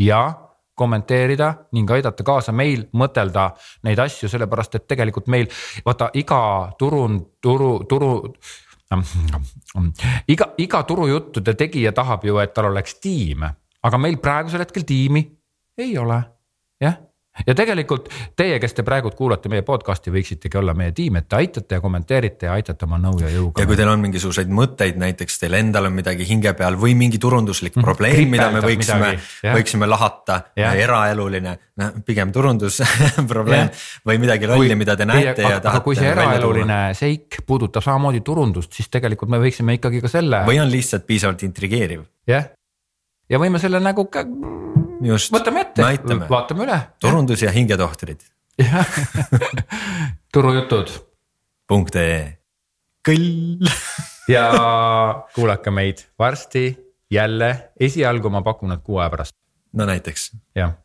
ja 0.00 0.22
kommenteerida 0.80 1.50
ning 1.76 1.90
aidata 1.92 2.24
kaasa 2.24 2.52
meil 2.56 2.86
mõtelda 2.96 3.50
neid 3.84 4.00
asju, 4.00 4.28
sellepärast 4.32 4.78
et 4.78 4.88
tegelikult 4.88 5.28
meil 5.32 5.48
vaata 5.84 6.10
iga 6.20 6.40
turund, 6.80 7.26
turu, 7.42 7.72
turu 7.88 8.14
iga, 10.28 10.52
iga 10.58 10.82
turujuttude 10.88 11.54
tegija 11.54 11.92
tahab 11.96 12.24
ju, 12.28 12.40
et 12.42 12.56
tal 12.56 12.70
oleks 12.72 12.96
tiim, 13.00 13.44
aga 13.82 14.00
meil 14.00 14.16
praegusel 14.22 14.64
hetkel 14.64 14.88
tiimi 14.88 15.24
ei 15.80 15.94
ole, 15.98 16.18
jah 16.80 16.98
ja 17.46 17.54
tegelikult 17.56 18.08
teie, 18.36 18.58
kes 18.60 18.74
te 18.76 18.84
praegu 18.86 19.12
kuulate 19.16 19.50
meie 19.52 19.62
podcast'i, 19.66 20.12
võiksitegi 20.12 20.58
olla 20.58 20.74
meie 20.76 20.92
tiim, 20.96 21.16
et 21.20 21.28
te 21.30 21.38
aitate 21.38 21.78
ja 21.78 21.82
kommenteerite 21.82 22.48
ja 22.48 22.56
aitate 22.58 22.86
oma 22.88 22.98
nõu 23.00 23.20
ja 23.22 23.30
jõuga. 23.32 23.62
ja 23.62 23.68
kui 23.70 23.78
teil 23.78 23.90
on 23.92 24.02
mingisuguseid 24.02 24.50
mõtteid, 24.54 24.98
näiteks 25.00 25.38
teil 25.42 25.56
endal 25.60 25.88
on 25.88 25.96
midagi 25.96 26.26
hinge 26.28 26.52
peal 26.58 26.76
või 26.80 26.96
mingi 26.98 27.20
turunduslik 27.22 27.76
mm, 27.78 27.86
probleem, 27.86 28.20
mida 28.34 28.50
me 28.52 28.62
võiksime, 28.64 29.12
võiksime 29.46 29.88
lahata, 29.90 30.40
eraeluline, 30.56 31.56
noh 31.80 32.02
pigem 32.06 32.32
turundusprobleem 32.34 33.70
või 34.08 34.20
midagi 34.22 34.50
lolli, 34.50 34.76
mida 34.78 34.96
te 34.98 35.06
näete 35.08 35.46
ja, 35.46 35.56
ja 35.56 35.64
tahate. 35.64 35.84
kui 35.86 35.98
see 35.98 36.10
eraeluline 36.10 36.80
seik 36.98 37.40
puudutab 37.46 37.86
samamoodi 37.86 38.24
turundust, 38.26 38.74
siis 38.76 38.90
tegelikult 38.92 39.32
me 39.32 39.40
võiksime 39.42 39.78
ikkagi 39.78 40.02
ka 40.02 40.12
selle. 40.12 40.44
või 40.48 40.60
on 40.62 40.70
lihtsalt 40.72 41.06
piisavalt 41.08 41.46
intrigeeriv. 41.46 42.04
jah, 42.28 42.50
ja 43.30 43.40
võime 43.40 43.62
selle 43.62 43.80
nagu 43.82 44.08
ka 44.10 44.26
just, 45.04 45.32
võtame 45.34 45.64
ette, 45.66 45.86
vaatame 46.30 46.66
üle. 46.66 46.78
turundus 47.02 47.42
ja 47.42 47.52
hingetohtrid 47.54 48.24
turujutud. 50.34 50.92
punkt 51.68 51.96
ee, 51.96 52.38
kõll. 53.06 53.66
Ja 54.30 54.44
kuulake 55.34 55.72
meid 55.74 56.04
varsti 56.18 56.68
jälle, 57.10 57.72
esialgu 57.82 58.30
ma 58.30 58.44
pakun, 58.46 58.76
et 58.76 58.84
kuu 58.86 59.00
aja 59.00 59.10
pärast. 59.10 59.34
no 59.74 59.86
näiteks. 59.88 60.30
jah 60.54 60.76